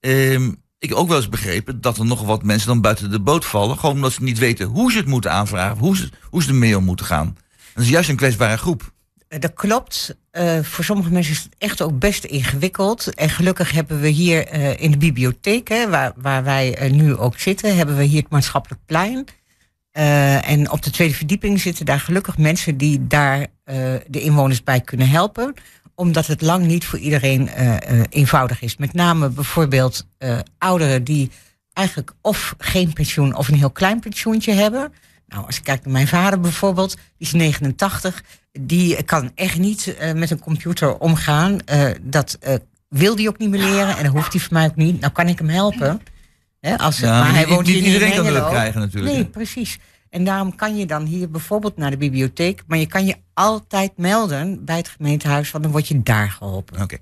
Ehm, 0.00 0.48
ik 0.78 0.88
heb 0.88 0.98
ook 0.98 1.08
wel 1.08 1.16
eens 1.16 1.28
begrepen 1.28 1.80
dat 1.80 1.98
er 1.98 2.04
nog 2.04 2.22
wat 2.22 2.42
mensen 2.42 2.68
dan 2.68 2.80
buiten 2.80 3.10
de 3.10 3.20
boot 3.20 3.44
vallen, 3.44 3.78
gewoon 3.78 3.94
omdat 3.94 4.12
ze 4.12 4.22
niet 4.22 4.38
weten 4.38 4.66
hoe 4.66 4.92
ze 4.92 4.98
het 4.98 5.06
moeten 5.06 5.32
aanvragen, 5.32 5.78
hoe 5.78 5.96
ze, 5.96 6.08
hoe 6.30 6.42
ze 6.42 6.48
ermee 6.48 6.76
om 6.76 6.84
moeten 6.84 7.06
gaan. 7.06 7.36
Dat 7.74 7.84
is 7.84 7.90
juist 7.90 8.08
een 8.08 8.16
kwetsbare 8.16 8.56
groep. 8.56 8.92
Eh, 9.28 9.40
dat 9.40 9.54
klopt. 9.54 10.16
Eh, 10.30 10.58
voor 10.62 10.84
sommige 10.84 11.10
mensen 11.10 11.32
is 11.32 11.42
het 11.42 11.54
echt 11.58 11.82
ook 11.82 11.98
best 11.98 12.24
ingewikkeld. 12.24 13.14
En 13.14 13.30
gelukkig 13.30 13.70
hebben 13.70 14.00
we 14.00 14.08
hier 14.08 14.46
eh, 14.46 14.80
in 14.80 14.90
de 14.90 14.96
bibliotheek, 14.96 15.68
hè, 15.68 15.88
waar, 15.88 16.12
waar 16.16 16.44
wij 16.44 16.88
nu 16.92 17.16
ook 17.16 17.38
zitten, 17.38 17.76
hebben 17.76 17.96
we 17.96 18.04
hier 18.04 18.22
het 18.22 18.30
maatschappelijk 18.30 18.80
plein. 18.86 19.26
En 19.92 20.70
op 20.70 20.82
de 20.82 20.90
tweede 20.90 21.14
verdieping 21.14 21.60
zitten 21.60 21.86
daar 21.86 22.00
gelukkig 22.00 22.38
mensen 22.38 22.76
die 22.76 23.06
daar 23.06 23.46
de 24.06 24.20
inwoners 24.20 24.62
bij 24.62 24.80
kunnen 24.80 25.08
helpen. 25.08 25.54
Omdat 25.94 26.26
het 26.26 26.42
lang 26.42 26.66
niet 26.66 26.84
voor 26.84 26.98
iedereen 26.98 27.48
eenvoudig 28.10 28.62
is. 28.62 28.76
Met 28.76 28.92
name 28.92 29.28
bijvoorbeeld 29.28 30.06
ouderen 30.58 31.04
die 31.04 31.30
eigenlijk 31.72 32.12
of 32.20 32.54
geen 32.58 32.92
pensioen 32.92 33.36
of 33.36 33.48
een 33.48 33.58
heel 33.58 33.70
klein 33.70 34.00
pensioentje 34.00 34.52
hebben. 34.52 34.92
Nou, 35.28 35.46
als 35.46 35.56
ik 35.56 35.64
kijk 35.64 35.84
naar 35.84 35.92
mijn 35.92 36.08
vader 36.08 36.40
bijvoorbeeld, 36.40 36.90
die 36.94 37.26
is 37.26 37.32
89. 37.32 38.22
Die 38.52 39.02
kan 39.02 39.30
echt 39.34 39.58
niet 39.58 39.94
eh, 39.96 40.12
met 40.12 40.30
een 40.30 40.38
computer 40.40 40.98
omgaan. 40.98 41.60
Eh, 41.64 41.90
dat 42.02 42.36
eh, 42.40 42.54
wil 42.88 43.16
die 43.16 43.28
ook 43.28 43.38
niet 43.38 43.50
meer 43.50 43.60
leren 43.60 43.96
en 43.96 44.02
dat 44.04 44.12
hoeft 44.12 44.32
hij 44.32 44.40
voor 44.42 44.52
mij 44.52 44.66
ook 44.66 44.76
niet. 44.76 45.00
Nou 45.00 45.12
kan 45.12 45.28
ik 45.28 45.38
hem 45.38 45.48
helpen. 45.48 46.00
Hè, 46.60 46.78
als, 46.78 46.98
Ja, 46.98 47.10
maar, 47.10 47.18
maar 47.20 47.30
hij 47.32 47.44
niet- 47.44 47.48
woont 47.54 47.66
niet 47.66 47.74
hier 47.76 47.84
in 47.86 47.92
iedereen 47.92 48.14
kan 48.24 48.32
dat 48.32 48.48
krijgen 48.48 48.80
natuurlijk, 48.80 49.12
Nee, 49.14 49.22
hè? 49.22 49.28
precies. 49.30 49.78
En 50.10 50.24
daarom 50.24 50.54
kan 50.56 50.76
je 50.76 50.86
dan 50.86 51.04
hier 51.04 51.30
bijvoorbeeld 51.30 51.76
naar 51.76 51.90
de 51.90 51.96
bibliotheek. 51.96 52.62
Maar 52.66 52.78
je 52.78 52.86
kan 52.86 53.06
je 53.06 53.14
altijd 53.34 53.92
melden 53.96 54.64
bij 54.64 54.76
het 54.76 54.88
gemeentehuis. 54.88 55.50
Want 55.50 55.64
dan 55.64 55.72
word 55.72 55.88
je 55.88 56.02
daar 56.02 56.30
geholpen. 56.30 56.82
Oké. 56.82 56.96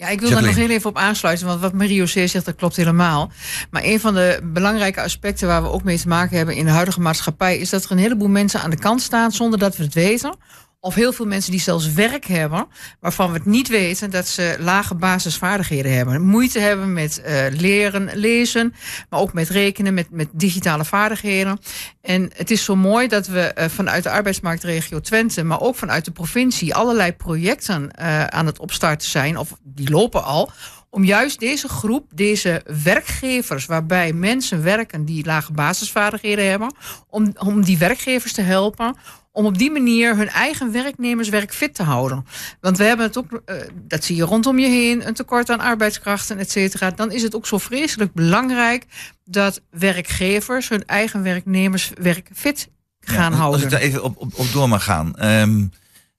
Ja, 0.00 0.08
ik 0.08 0.20
wil 0.20 0.28
daar 0.30 0.38
nog 0.38 0.46
Jacqueline. 0.46 0.72
heel 0.72 0.78
even 0.78 0.90
op 0.90 0.96
aansluiten, 0.96 1.46
want 1.46 1.60
wat 1.60 1.72
Mario 1.72 2.04
C. 2.04 2.08
zegt, 2.08 2.44
dat 2.44 2.54
klopt 2.54 2.76
helemaal. 2.76 3.30
Maar 3.70 3.82
een 3.84 4.00
van 4.00 4.14
de 4.14 4.40
belangrijke 4.42 5.02
aspecten 5.02 5.48
waar 5.48 5.62
we 5.62 5.68
ook 5.68 5.82
mee 5.82 5.98
te 5.98 6.08
maken 6.08 6.36
hebben 6.36 6.54
in 6.54 6.64
de 6.64 6.70
huidige 6.70 7.00
maatschappij, 7.00 7.58
is 7.58 7.70
dat 7.70 7.84
er 7.84 7.90
een 7.90 7.98
heleboel 7.98 8.28
mensen 8.28 8.60
aan 8.60 8.70
de 8.70 8.78
kant 8.78 9.02
staan 9.02 9.32
zonder 9.32 9.58
dat 9.58 9.76
we 9.76 9.84
het 9.84 9.94
weten. 9.94 10.36
Of 10.80 10.94
heel 10.94 11.12
veel 11.12 11.26
mensen 11.26 11.50
die 11.50 11.60
zelfs 11.60 11.92
werk 11.92 12.24
hebben, 12.24 12.66
waarvan 13.00 13.28
we 13.28 13.36
het 13.36 13.46
niet 13.46 13.68
weten 13.68 14.10
dat 14.10 14.26
ze 14.26 14.56
lage 14.58 14.94
basisvaardigheden 14.94 15.94
hebben. 15.96 16.22
Moeite 16.22 16.58
hebben 16.58 16.92
met 16.92 17.20
eh, 17.20 17.44
leren, 17.50 18.10
lezen, 18.14 18.74
maar 19.10 19.20
ook 19.20 19.32
met 19.32 19.48
rekenen, 19.48 19.94
met, 19.94 20.10
met 20.10 20.28
digitale 20.32 20.84
vaardigheden. 20.84 21.58
En 22.00 22.30
het 22.34 22.50
is 22.50 22.64
zo 22.64 22.76
mooi 22.76 23.08
dat 23.08 23.26
we 23.26 23.40
eh, 23.40 23.68
vanuit 23.68 24.02
de 24.02 24.10
arbeidsmarktregio 24.10 25.00
Twente, 25.00 25.44
maar 25.44 25.60
ook 25.60 25.76
vanuit 25.76 26.04
de 26.04 26.10
provincie, 26.10 26.74
allerlei 26.74 27.12
projecten 27.12 27.90
eh, 27.90 28.24
aan 28.24 28.46
het 28.46 28.58
opstarten 28.58 29.08
zijn, 29.08 29.36
of 29.36 29.58
die 29.62 29.90
lopen 29.90 30.24
al. 30.24 30.50
Om 30.90 31.04
juist 31.04 31.40
deze 31.40 31.68
groep, 31.68 32.06
deze 32.14 32.62
werkgevers, 32.84 33.66
waarbij 33.66 34.12
mensen 34.12 34.62
werken 34.62 35.04
die 35.04 35.24
lage 35.24 35.52
basisvaardigheden 35.52 36.48
hebben, 36.48 36.74
om, 37.08 37.32
om 37.38 37.64
die 37.64 37.78
werkgevers 37.78 38.32
te 38.32 38.42
helpen 38.42 38.96
om 39.38 39.46
op 39.46 39.58
die 39.58 39.70
manier 39.70 40.16
hun 40.16 40.28
eigen 40.28 40.72
werknemers 40.72 41.28
werkfit 41.28 41.74
te 41.74 41.82
houden. 41.82 42.26
Want 42.60 42.78
we 42.78 42.84
hebben 42.84 43.06
het 43.06 43.18
ook, 43.18 43.42
eh, 43.44 43.56
dat 43.74 44.04
zie 44.04 44.16
je 44.16 44.22
rondom 44.22 44.58
je 44.58 44.66
heen, 44.66 45.06
een 45.06 45.14
tekort 45.14 45.50
aan 45.50 45.60
arbeidskrachten, 45.60 46.38
et 46.38 46.50
cetera. 46.50 46.90
Dan 46.90 47.12
is 47.12 47.22
het 47.22 47.34
ook 47.34 47.46
zo 47.46 47.58
vreselijk 47.58 48.12
belangrijk 48.12 48.84
dat 49.24 49.60
werkgevers 49.70 50.68
hun 50.68 50.84
eigen 50.86 51.22
werknemers 51.22 51.90
werkfit 52.00 52.68
gaan 53.00 53.32
Ja, 53.32 53.38
houden. 53.38 53.54
Als 53.54 53.62
ik 53.62 53.70
daar 53.70 53.80
even 53.80 54.02
op, 54.02 54.16
op, 54.16 54.38
op 54.38 54.52
door 54.52 54.68
mag 54.68 54.84
gaan. 54.84 55.16
Ehm, 55.16 55.66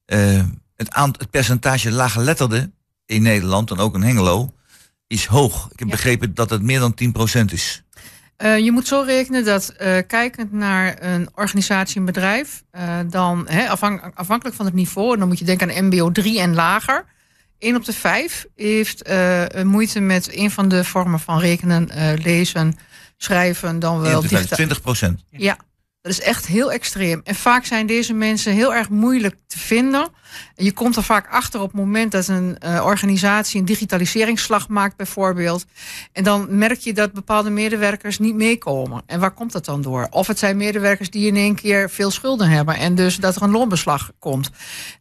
eh, 0.06 0.44
het, 0.76 0.96
het 0.96 1.30
percentage 1.30 1.92
laaggeletterden 1.92 2.74
in 3.06 3.22
Nederland 3.22 3.72
en 3.72 3.78
ook 3.78 3.96
in 3.96 4.02
Hengelo 4.02 4.54
is 5.08 5.26
hoog. 5.26 5.68
Ik 5.72 5.80
heb 5.80 5.88
begrepen 5.90 6.34
dat 6.34 6.50
het 6.50 6.62
meer 6.62 6.80
dan 6.80 6.94
10% 6.94 7.52
is. 7.52 7.84
Eh, 8.40 8.58
je 8.58 8.72
moet 8.72 8.88
zo 8.88 9.02
rekenen 9.02 9.46
dat 9.46 9.70
eh, 9.70 9.98
kijkend 10.08 10.52
naar 10.52 10.98
een 11.00 11.30
organisatie, 11.36 12.00
een 12.00 12.06
bedrijf, 12.06 12.64
eh, 12.72 13.00
dan 13.10 13.48
afhankelijk 14.14 14.56
van 14.56 14.66
het 14.66 14.74
niveau, 14.74 15.14
en 15.14 15.20
dan 15.20 15.28
moet 15.28 15.40
je 15.40 15.46
denken 15.46 15.76
aan 15.76 15.86
MBO 15.86 16.12
3 16.12 16.40
en 16.40 16.54
lager. 16.54 17.06
1 17.58 17.76
op 17.76 17.86
de 17.86 17.94
5 17.94 18.46
heeft 18.56 19.10
moeite 19.64 20.00
met 20.00 20.36
een 20.36 20.52
van 20.52 20.68
de 20.68 20.84
vormen 20.84 21.20
van 21.20 21.40
rekenen, 21.40 21.90
lezen, 22.24 22.78
schrijven, 23.18 23.80
dan 23.80 24.00
wel 24.00 24.22
digita- 24.22 24.56
20%. 24.56 25.24
Ja, 25.30 25.58
dat 26.02 26.12
is 26.12 26.22
echt 26.22 26.48
heel 26.48 26.72
extreem. 26.72 27.22
En 27.24 27.36
vaak 27.36 27.66
zijn 27.66 27.88
deze 27.88 28.14
mensen 28.14 28.54
heel 28.54 28.74
erg 28.74 28.90
moeilijk 28.90 29.36
te 29.48 29.60
vinden. 29.60 30.08
Je 30.56 30.72
komt 30.72 30.96
er 30.96 31.04
vaak 31.04 31.28
achter 31.30 31.60
op 31.60 31.68
het 31.68 31.76
moment 31.76 32.12
dat 32.12 32.28
een 32.28 32.58
eh, 32.58 32.86
organisatie 32.86 33.60
een 33.60 33.66
digitaliseringsslag 33.66 34.68
maakt, 34.68 34.96
bijvoorbeeld. 34.96 35.66
En 36.12 36.24
dan 36.24 36.58
merk 36.58 36.80
je 36.80 36.94
dat 36.94 37.14
bepaalde 37.14 37.50
medewerkers 37.50 38.20
niet 38.20 38.36
meekomen. 38.36 39.02
En 39.06 39.20
waar 39.20 39.32
komt 39.32 39.52
dat 39.52 39.66
dan 39.66 39.82
door? 39.82 40.08
Of 40.10 40.28
het 40.28 40.40
zijn 40.40 40.58
medewerkers 40.58 41.10
die 41.10 41.28
in 41.28 41.36
één 41.36 41.56
keer 41.56 41.90
veel 41.90 42.12
schulden 42.12 42.50
hebben 42.50 42.76
en 42.76 42.96
dus 42.96 43.16
dat 43.16 43.36
er 43.36 43.42
een 43.42 43.52
loonbeslag 43.52 44.12
komt. 44.20 44.50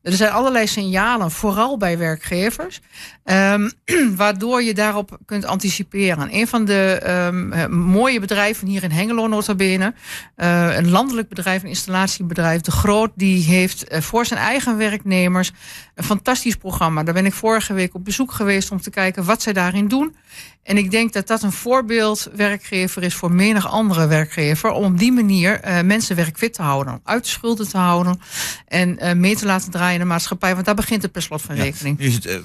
Er 0.02 0.12
zijn 0.12 0.32
allerlei 0.32 0.66
signalen, 0.66 1.30
vooral 1.30 1.76
bij 1.76 1.98
werkgevers, 1.98 2.80
ehm, 3.24 3.68
waardoor 4.16 4.62
je 4.62 4.74
daarop 4.74 5.18
kunt 5.26 5.44
anticiperen. 5.44 6.34
Een 6.34 6.48
van 6.48 6.64
de 6.64 6.98
ehm, 7.02 7.52
eh, 7.52 7.66
mooie 7.66 8.20
bedrijven 8.20 8.66
hier 8.66 8.82
in 8.82 8.90
Hengelo, 8.90 9.26
nota 9.26 9.54
bene, 9.54 9.94
eh, 10.34 10.76
een 10.76 10.90
landelijk 10.90 11.28
bedrijf, 11.28 11.62
een 11.62 11.68
installatiebedrijf, 11.68 12.60
De 12.60 12.70
Groot, 12.70 13.10
die 13.14 13.44
heeft 13.44 13.84
voor 13.88 14.26
zijn 14.26 14.40
eigen 14.40 14.76
werknemers 14.76 15.16
een 15.24 16.04
fantastisch 16.04 16.56
programma. 16.56 17.02
Daar 17.02 17.14
ben 17.14 17.26
ik 17.26 17.32
vorige 17.32 17.72
week 17.72 17.94
op 17.94 18.04
bezoek 18.04 18.32
geweest 18.32 18.70
om 18.70 18.80
te 18.80 18.90
kijken 18.90 19.24
wat 19.24 19.42
zij 19.42 19.52
daarin 19.52 19.88
doen. 19.88 20.16
En 20.62 20.76
ik 20.76 20.90
denk 20.90 21.12
dat 21.12 21.26
dat 21.26 21.42
een 21.42 21.52
voorbeeld 21.52 22.30
werkgever 22.34 23.02
is 23.02 23.14
voor 23.14 23.32
menig 23.32 23.68
andere 23.68 24.06
werkgever. 24.06 24.70
Om 24.70 24.84
op 24.84 24.98
die 24.98 25.12
manier 25.12 25.60
eh, 25.60 25.82
mensen 25.82 26.16
werkfit 26.16 26.54
te 26.54 26.62
houden. 26.62 27.00
Uit 27.04 27.22
de 27.22 27.28
schulden 27.28 27.68
te 27.68 27.78
houden. 27.78 28.20
En 28.66 28.98
eh, 28.98 29.14
mee 29.14 29.36
te 29.36 29.46
laten 29.46 29.70
draaien 29.70 29.94
in 29.94 30.00
de 30.00 30.06
maatschappij. 30.06 30.54
Want 30.54 30.66
daar 30.66 30.74
begint 30.74 31.02
het 31.02 31.12
per 31.12 31.22
slot 31.22 31.42
van 31.42 31.54
rekening. 31.54 32.00
Is, 32.00 32.14
het, 32.14 32.26
eh, 32.26 32.36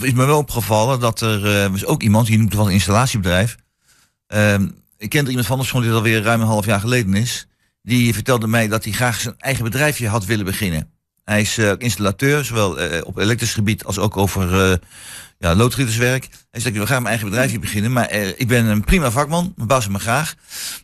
is 0.00 0.12
me 0.12 0.24
wel 0.24 0.38
opgevallen 0.38 1.00
dat 1.00 1.20
er 1.20 1.70
was 1.70 1.84
ook 1.84 2.02
iemand, 2.02 2.26
die 2.26 2.38
noemt 2.38 2.54
van 2.54 2.66
een 2.66 2.72
installatiebedrijf. 2.72 3.56
Ehm, 4.26 4.68
ik 4.98 5.08
ken 5.08 5.22
er 5.22 5.28
iemand 5.28 5.46
van, 5.46 5.64
schoon 5.64 5.82
dit 5.82 5.92
alweer 5.92 6.22
ruim 6.22 6.40
een 6.40 6.46
half 6.46 6.66
jaar 6.66 6.80
geleden 6.80 7.14
is. 7.14 7.46
Die 7.82 8.14
vertelde 8.14 8.46
mij 8.46 8.68
dat 8.68 8.84
hij 8.84 8.92
graag 8.92 9.20
zijn 9.20 9.34
eigen 9.38 9.64
bedrijfje 9.64 10.08
had 10.08 10.24
willen 10.24 10.44
beginnen. 10.44 10.90
Hij 11.26 11.40
is 11.40 11.58
eh, 11.58 11.72
installateur, 11.78 12.44
zowel 12.44 12.78
eh, 12.78 13.06
op 13.06 13.18
elektrisch 13.18 13.54
gebied 13.54 13.84
als 13.84 13.98
ook 13.98 14.16
over 14.16 14.70
eh 14.70 14.76
ja, 15.38 15.54
loodgieterswerk. 15.54 16.28
Hij 16.50 16.60
zegt, 16.60 16.74
wil 16.74 16.84
graag 16.84 16.98
mijn 16.98 17.10
eigen 17.10 17.28
bedrijfje 17.28 17.58
beginnen, 17.58 17.92
maar 17.92 18.06
eh, 18.06 18.28
ik 18.28 18.48
ben 18.48 18.66
een 18.66 18.84
prima 18.84 19.10
vakman, 19.10 19.52
mijn 19.56 19.68
baas 19.68 19.88
me 19.88 19.98
graag. 19.98 20.34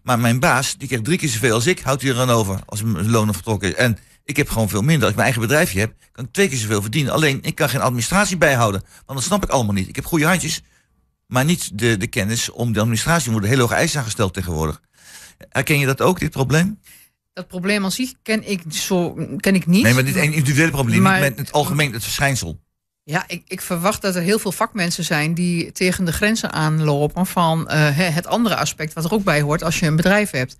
Maar 0.02 0.18
mijn 0.18 0.40
baas, 0.40 0.76
die 0.76 0.86
krijgt 0.86 1.04
drie 1.04 1.18
keer 1.18 1.28
zoveel 1.28 1.54
als 1.54 1.66
ik, 1.66 1.80
houdt 1.80 2.02
hij 2.02 2.10
er 2.10 2.18
aan 2.18 2.30
over 2.30 2.60
als 2.66 2.82
mijn 2.82 3.10
loon 3.10 3.32
vertrokken 3.32 3.68
is. 3.68 3.74
En 3.74 3.98
ik 4.24 4.36
heb 4.36 4.48
gewoon 4.48 4.68
veel 4.68 4.82
minder. 4.82 5.00
Als 5.00 5.10
ik 5.10 5.16
mijn 5.16 5.28
eigen 5.28 5.42
bedrijfje 5.48 5.80
heb, 5.80 5.94
kan 6.12 6.24
ik 6.24 6.32
twee 6.32 6.48
keer 6.48 6.58
zoveel 6.58 6.82
verdienen. 6.82 7.12
Alleen, 7.12 7.38
ik 7.42 7.54
kan 7.54 7.68
geen 7.68 7.80
administratie 7.80 8.36
bijhouden, 8.36 8.82
want 9.06 9.18
dat 9.18 9.22
snap 9.22 9.42
ik 9.42 9.50
allemaal 9.50 9.74
niet. 9.74 9.88
Ik 9.88 9.96
heb 9.96 10.04
goede 10.04 10.26
handjes, 10.26 10.62
maar 11.26 11.44
niet 11.44 11.78
de, 11.78 11.96
de 11.96 12.06
kennis 12.06 12.50
om 12.50 12.72
de 12.72 12.80
administratie. 12.80 13.26
Er 13.26 13.32
worden 13.32 13.50
hele 13.50 13.62
hoge 13.62 13.74
eisen 13.74 14.00
aangesteld 14.00 14.34
tegenwoordig. 14.34 14.80
Herken 15.48 15.78
je 15.78 15.86
dat 15.86 16.00
ook, 16.00 16.20
dit 16.20 16.30
probleem? 16.30 16.78
Dat 17.32 17.48
probleem 17.48 17.84
als 17.84 17.94
zich 17.94 18.12
ken 18.22 18.50
ik, 18.50 18.62
zo, 18.68 19.14
ken 19.36 19.54
ik 19.54 19.66
niet. 19.66 19.82
Nee, 19.82 19.94
maar 19.94 20.04
dit 20.04 20.16
individuele 20.16 20.70
probleem, 20.70 21.02
Maar- 21.02 21.20
niet 21.20 21.28
met 21.28 21.38
het 21.38 21.52
algemeen, 21.52 21.92
het 21.92 22.02
verschijnsel. 22.02 22.60
Ja, 23.12 23.24
ik, 23.26 23.42
ik 23.46 23.60
verwacht 23.60 24.02
dat 24.02 24.16
er 24.16 24.22
heel 24.22 24.38
veel 24.38 24.52
vakmensen 24.52 25.04
zijn 25.04 25.34
die 25.34 25.72
tegen 25.72 26.04
de 26.04 26.12
grenzen 26.12 26.52
aanlopen 26.52 27.26
van 27.26 27.68
eh, 27.68 27.78
het 27.96 28.26
andere 28.26 28.56
aspect 28.56 28.92
wat 28.92 29.04
er 29.04 29.12
ook 29.12 29.24
bij 29.24 29.40
hoort 29.40 29.62
als 29.62 29.78
je 29.78 29.86
een 29.86 29.96
bedrijf 29.96 30.30
hebt. 30.30 30.56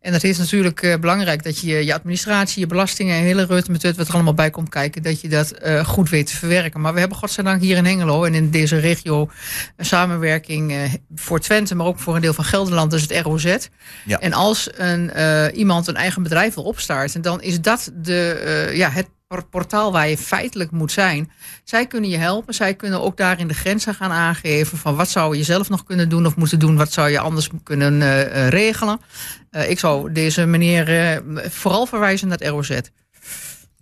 En 0.00 0.12
dat 0.12 0.24
is 0.24 0.38
natuurlijk 0.38 0.82
eh, 0.82 0.98
belangrijk 0.98 1.42
dat 1.42 1.60
je 1.60 1.84
je 1.84 1.94
administratie, 1.94 2.60
je 2.60 2.66
belastingen 2.66 3.16
en 3.16 3.22
hele 3.22 3.44
reut 3.44 3.68
met 3.68 3.96
wat 3.96 4.08
er 4.08 4.14
allemaal 4.14 4.34
bij 4.34 4.50
komt 4.50 4.68
kijken, 4.68 5.02
dat 5.02 5.20
je 5.20 5.28
dat 5.28 5.50
eh, 5.50 5.84
goed 5.84 6.08
weet 6.08 6.26
te 6.26 6.36
verwerken. 6.36 6.80
Maar 6.80 6.92
we 6.92 7.00
hebben 7.00 7.18
godzijdank 7.18 7.60
hier 7.60 7.76
in 7.76 7.84
Hengelo 7.84 8.24
en 8.24 8.34
in 8.34 8.50
deze 8.50 8.78
regio 8.78 9.30
een 9.76 9.86
samenwerking 9.86 10.98
voor 11.14 11.40
Twente, 11.40 11.74
maar 11.74 11.86
ook 11.86 11.98
voor 11.98 12.14
een 12.14 12.22
deel 12.22 12.34
van 12.34 12.44
Gelderland, 12.44 12.90
dus 12.90 13.02
het 13.02 13.20
ROZ. 13.20 13.56
Ja. 14.04 14.18
En 14.18 14.32
als 14.32 14.68
een, 14.76 15.10
iemand 15.54 15.86
een 15.86 15.96
eigen 15.96 16.22
bedrijf 16.22 16.54
wil 16.54 16.64
opstarten, 16.64 17.22
dan 17.22 17.42
is 17.42 17.60
dat 17.60 17.90
de, 17.94 18.70
ja, 18.74 18.90
het 18.90 19.06
portaal 19.38 19.92
waar 19.92 20.08
je 20.08 20.18
feitelijk 20.18 20.70
moet 20.70 20.92
zijn. 20.92 21.30
Zij 21.64 21.86
kunnen 21.86 22.10
je 22.10 22.16
helpen. 22.16 22.54
Zij 22.54 22.74
kunnen 22.74 23.00
ook 23.00 23.16
daarin 23.16 23.48
de 23.48 23.54
grenzen 23.54 23.94
gaan 23.94 24.10
aangeven 24.10 24.78
van 24.78 24.96
wat 24.96 25.08
zou 25.08 25.36
je 25.36 25.42
zelf 25.42 25.68
nog 25.68 25.84
kunnen 25.84 26.08
doen 26.08 26.26
of 26.26 26.36
moeten 26.36 26.58
doen. 26.58 26.76
Wat 26.76 26.92
zou 26.92 27.10
je 27.10 27.18
anders 27.18 27.48
kunnen 27.62 28.02
eh, 28.02 28.44
eh, 28.44 28.48
regelen. 28.48 29.00
Eh, 29.50 29.70
ik 29.70 29.78
zou 29.78 30.12
deze 30.12 30.46
meneer 30.46 31.22
vooral 31.50 31.86
verwijzen 31.86 32.28
naar 32.28 32.38
het 32.38 32.48
ROZ. 32.48 32.80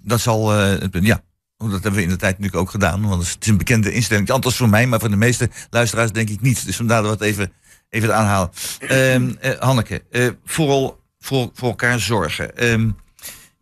Dat 0.00 0.20
zal, 0.20 0.54
ja, 0.90 1.22
dat 1.56 1.70
hebben 1.70 1.92
we 1.92 2.02
in 2.02 2.08
de 2.08 2.16
tijd 2.16 2.38
natuurlijk 2.38 2.62
ook 2.62 2.70
gedaan. 2.70 3.08
Want 3.08 3.28
het 3.28 3.36
is 3.40 3.48
een 3.48 3.56
bekende 3.56 3.92
instelling. 3.92 4.30
Althans 4.30 4.56
voor 4.56 4.68
mij, 4.68 4.86
maar 4.86 5.00
voor 5.00 5.10
de 5.10 5.16
meeste 5.16 5.50
luisteraars 5.70 6.12
denk 6.12 6.28
ik 6.28 6.40
niet. 6.40 6.66
Dus 6.66 6.76
vandaar 6.76 7.02
dat 7.02 7.18
we 7.18 7.24
het 7.24 7.34
even, 7.34 7.52
even 7.88 8.16
aanhalen. 8.16 8.50
Ehm, 8.78 9.30
eh, 9.40 9.60
Hanneke, 9.60 10.02
vooral 10.44 11.00
voor, 11.18 11.50
voor 11.54 11.68
elkaar 11.68 12.00
zorgen. 12.00 12.56
Ehm, 12.56 12.90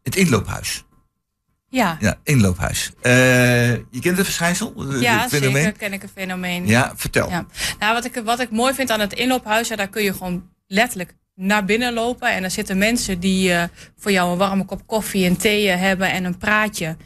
het 0.02 0.16
inloophuis. 0.16 0.85
Ja, 1.76 1.96
Ja, 2.00 2.16
inloophuis. 2.24 2.92
Eh, 3.00 3.70
je 3.74 4.00
kent 4.00 4.16
het 4.16 4.24
verschijnsel? 4.24 4.72
Het 4.76 5.00
ja 5.00 5.28
fenomeen? 5.28 5.62
zeker 5.62 5.78
ken 5.78 5.92
ik 5.92 6.02
een 6.02 6.08
fenomeen. 6.14 6.66
Ja, 6.66 6.92
vertel. 6.96 7.28
Ja. 7.28 7.46
Nou, 7.78 7.94
wat 7.94 8.04
ik, 8.04 8.22
wat 8.24 8.40
ik 8.40 8.50
mooi 8.50 8.74
vind 8.74 8.90
aan 8.90 9.00
het 9.00 9.12
inloophuis, 9.12 9.68
ja, 9.68 9.76
daar 9.76 9.88
kun 9.88 10.02
je 10.02 10.12
gewoon 10.12 10.50
letterlijk 10.66 11.14
naar 11.34 11.64
binnen 11.64 11.92
lopen. 11.92 12.32
En 12.32 12.44
er 12.44 12.50
zitten 12.50 12.78
mensen 12.78 13.20
die 13.20 13.52
eh, 13.52 13.62
voor 13.96 14.12
jou 14.12 14.30
een 14.30 14.38
warme 14.38 14.64
kop 14.64 14.86
koffie 14.86 15.26
en 15.26 15.36
thee 15.36 15.68
eh, 15.70 15.80
hebben 15.80 16.10
en 16.10 16.24
een 16.24 16.38
praatje. 16.38 16.96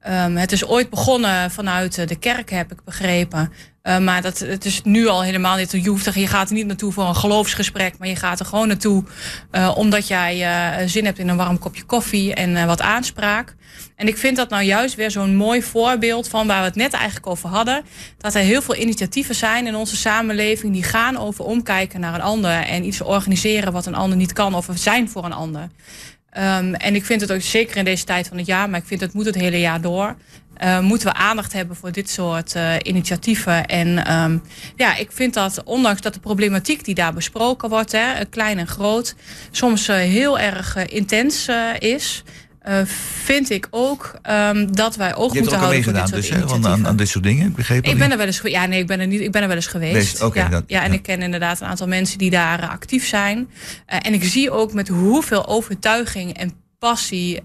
Ehm, 0.00 0.36
het 0.36 0.52
is 0.52 0.64
ooit 0.64 0.90
begonnen 0.90 1.50
vanuit 1.50 1.98
eh, 1.98 2.06
de 2.06 2.16
kerk, 2.16 2.50
heb 2.50 2.72
ik 2.72 2.84
begrepen. 2.84 3.52
Eh, 3.88 3.98
maar 3.98 4.22
dat, 4.22 4.38
het 4.38 4.64
is 4.64 4.82
nu 4.82 5.06
al 5.06 5.22
helemaal 5.22 5.56
niet. 5.56 5.72
Je, 5.72 5.88
hoeft 5.88 6.06
er, 6.06 6.18
je 6.18 6.26
gaat 6.26 6.48
er 6.48 6.54
niet 6.54 6.66
naartoe 6.66 6.92
voor 6.92 7.04
een 7.04 7.16
geloofsgesprek, 7.16 7.98
maar 7.98 8.08
je 8.08 8.16
gaat 8.16 8.40
er 8.40 8.46
gewoon 8.46 8.68
naartoe 8.68 9.04
eh, 9.50 9.74
omdat 9.76 10.08
jij 10.08 10.42
eh, 10.42 10.86
zin 10.88 11.04
hebt 11.04 11.18
in 11.18 11.28
een 11.28 11.36
warm 11.36 11.58
kopje 11.58 11.82
koffie 11.82 12.34
en 12.34 12.66
wat 12.66 12.80
aanspraak. 12.80 13.54
En 13.96 14.08
ik 14.08 14.16
vind 14.16 14.36
dat 14.36 14.48
nou 14.48 14.62
juist 14.62 14.94
weer 14.94 15.10
zo'n 15.10 15.36
mooi 15.36 15.62
voorbeeld 15.62 16.28
van 16.28 16.46
waar 16.46 16.58
we 16.58 16.66
het 16.66 16.74
net 16.74 16.92
eigenlijk 16.92 17.26
over 17.26 17.48
hadden. 17.48 17.82
Dat 18.18 18.34
er 18.34 18.40
heel 18.40 18.62
veel 18.62 18.76
initiatieven 18.76 19.34
zijn 19.34 19.66
in 19.66 19.74
onze 19.74 19.96
samenleving 19.96 20.72
die 20.72 20.82
gaan 20.82 21.16
over 21.16 21.44
omkijken 21.44 22.00
naar 22.00 22.14
een 22.14 22.20
ander 22.20 22.50
en 22.50 22.84
iets 22.84 23.02
organiseren 23.02 23.72
wat 23.72 23.86
een 23.86 23.94
ander 23.94 24.18
niet 24.18 24.32
kan 24.32 24.54
of 24.54 24.68
zijn 24.74 25.08
voor 25.08 25.24
een 25.24 25.32
ander. 25.32 25.68
Ehm, 26.30 26.74
en 26.74 26.94
ik 26.94 27.04
vind 27.04 27.20
het 27.20 27.32
ook 27.32 27.40
zeker 27.40 27.76
in 27.76 27.84
deze 27.84 28.04
tijd 28.04 28.28
van 28.28 28.36
het 28.36 28.46
jaar, 28.46 28.70
maar 28.70 28.80
ik 28.80 28.86
vind 28.86 29.00
het 29.00 29.12
moet 29.12 29.24
het 29.26 29.34
hele 29.34 29.60
jaar 29.60 29.80
door. 29.80 30.16
eh, 30.56 30.80
moeten 30.80 31.08
we 31.08 31.14
aandacht 31.14 31.52
hebben 31.52 31.76
voor 31.76 31.92
dit 31.92 32.10
soort 32.10 32.54
eh, 32.54 32.74
initiatieven. 32.82 33.66
En 33.66 34.04
ehm, 34.06 34.38
ja, 34.76 34.96
ik 34.96 35.12
vind 35.12 35.34
dat 35.34 35.62
ondanks 35.64 36.00
dat 36.00 36.14
de 36.14 36.20
problematiek 36.20 36.84
die 36.84 36.94
daar 36.94 37.12
besproken 37.14 37.68
wordt, 37.68 37.92
hè, 37.92 38.12
eh, 38.12 38.24
klein 38.30 38.58
en 38.58 38.66
groot, 38.66 39.14
soms 39.50 39.88
eh, 39.88 39.96
heel 39.96 40.38
erg 40.38 40.86
intens 40.86 41.48
is. 41.78 42.22
Eh, 42.68 42.80
vind 43.24 43.50
ik 43.50 43.66
ook 43.70 44.18
ehm, 44.22 44.66
dat 44.72 44.96
wij 44.96 45.14
oog 45.14 45.32
Je 45.32 45.40
moeten 45.40 45.58
houden 45.58 45.82
voor 45.82 45.92
dit 45.92 46.02
meegedaan 46.02 46.22
soort 46.22 46.42
dus, 46.42 46.52
aan, 46.52 46.66
aan, 46.66 46.86
aan 46.86 46.96
dit 46.96 47.08
soort 47.08 47.24
dingen, 47.24 47.52
begrepen? 47.52 47.90
Ik 47.90 47.98
ben 47.98 48.10
er 48.10 48.16
wel 48.16 48.26
eens 48.26 48.36
geweest. 48.36 48.56
Ja, 48.56 48.66
nee, 48.66 48.80
ik 48.80 48.86
ben 48.86 49.00
er 49.00 49.06
niet. 49.06 49.20
Ik 49.20 49.32
ben 49.32 49.42
er 49.42 49.48
wel 49.48 49.56
eens 49.56 49.66
geweest. 49.66 50.22
Oké, 50.22 50.38
ja, 50.38 50.48
dat- 50.48 50.64
ja, 50.66 50.82
en 50.82 50.90
ja. 50.90 50.96
ik 50.96 51.02
ken 51.02 51.22
inderdaad 51.22 51.60
een 51.60 51.66
aantal 51.66 51.86
mensen 51.86 52.18
die 52.18 52.30
daar 52.30 52.62
eh, 52.62 52.68
actief 52.68 53.06
zijn. 53.06 53.48
Eh, 53.86 53.98
en 54.02 54.14
ik 54.14 54.24
zie 54.24 54.50
ook 54.50 54.72
met 54.72 54.88
hoeveel 54.88 55.46
overtuiging 55.46 56.36
en 56.36 56.52
passie 56.78 57.40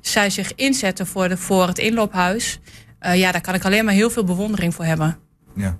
zij 0.00 0.30
zich 0.30 0.54
inzetten 0.54 1.06
voor, 1.06 1.28
de, 1.28 1.36
voor 1.36 1.66
het 1.66 1.78
inloophuis. 1.78 2.60
Ja, 3.00 3.32
daar 3.32 3.40
kan 3.40 3.54
ik 3.54 3.64
alleen 3.64 3.84
maar 3.84 3.94
heel 3.94 4.10
veel 4.10 4.24
bewondering 4.24 4.74
voor 4.74 4.84
hebben. 4.84 5.18
Ja. 5.56 5.78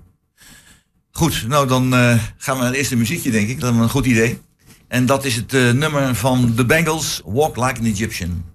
Goed, 1.11 1.47
nou 1.47 1.67
dan 1.67 1.91
gaan 2.37 2.55
we 2.55 2.61
naar 2.61 2.65
het 2.65 2.75
eerste 2.75 2.95
muziekje, 2.95 3.31
denk 3.31 3.49
ik. 3.49 3.59
Dat 3.59 3.73
is 3.73 3.79
een 3.79 3.89
goed 3.89 4.05
idee. 4.05 4.39
En 4.87 5.05
dat 5.05 5.25
is 5.25 5.35
het 5.35 5.51
nummer 5.51 6.15
van 6.15 6.53
The 6.55 6.65
Bengals, 6.65 7.21
Walk 7.25 7.55
Like 7.55 7.79
an 7.79 7.85
Egyptian. 7.85 8.53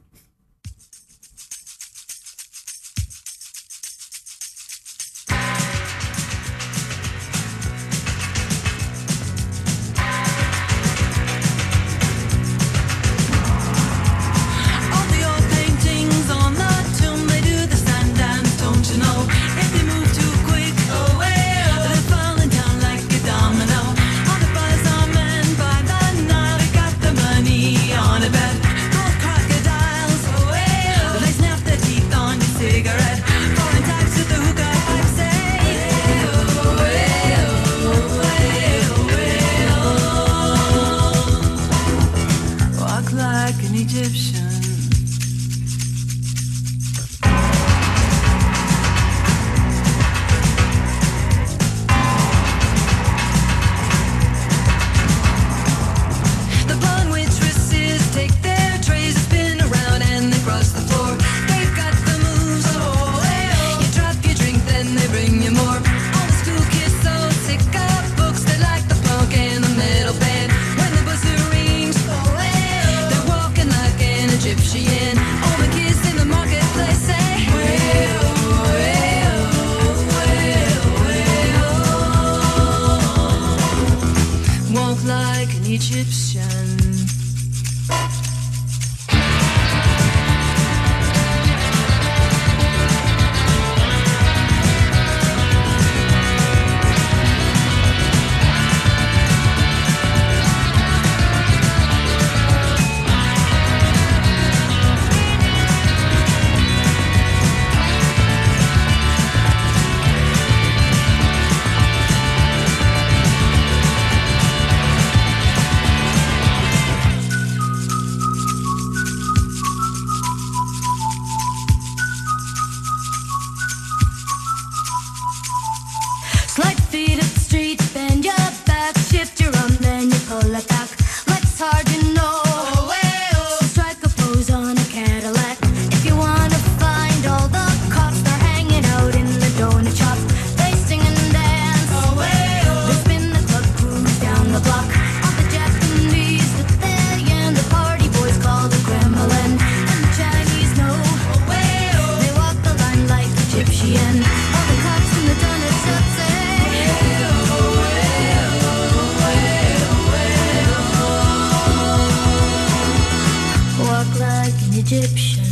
Like 164.20 164.52
an 164.52 164.74
Egyptian. 164.74 165.44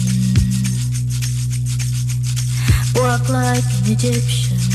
Walk 2.95 3.29
like 3.31 3.65
an 3.65 3.93
Egyptian. 3.93 4.68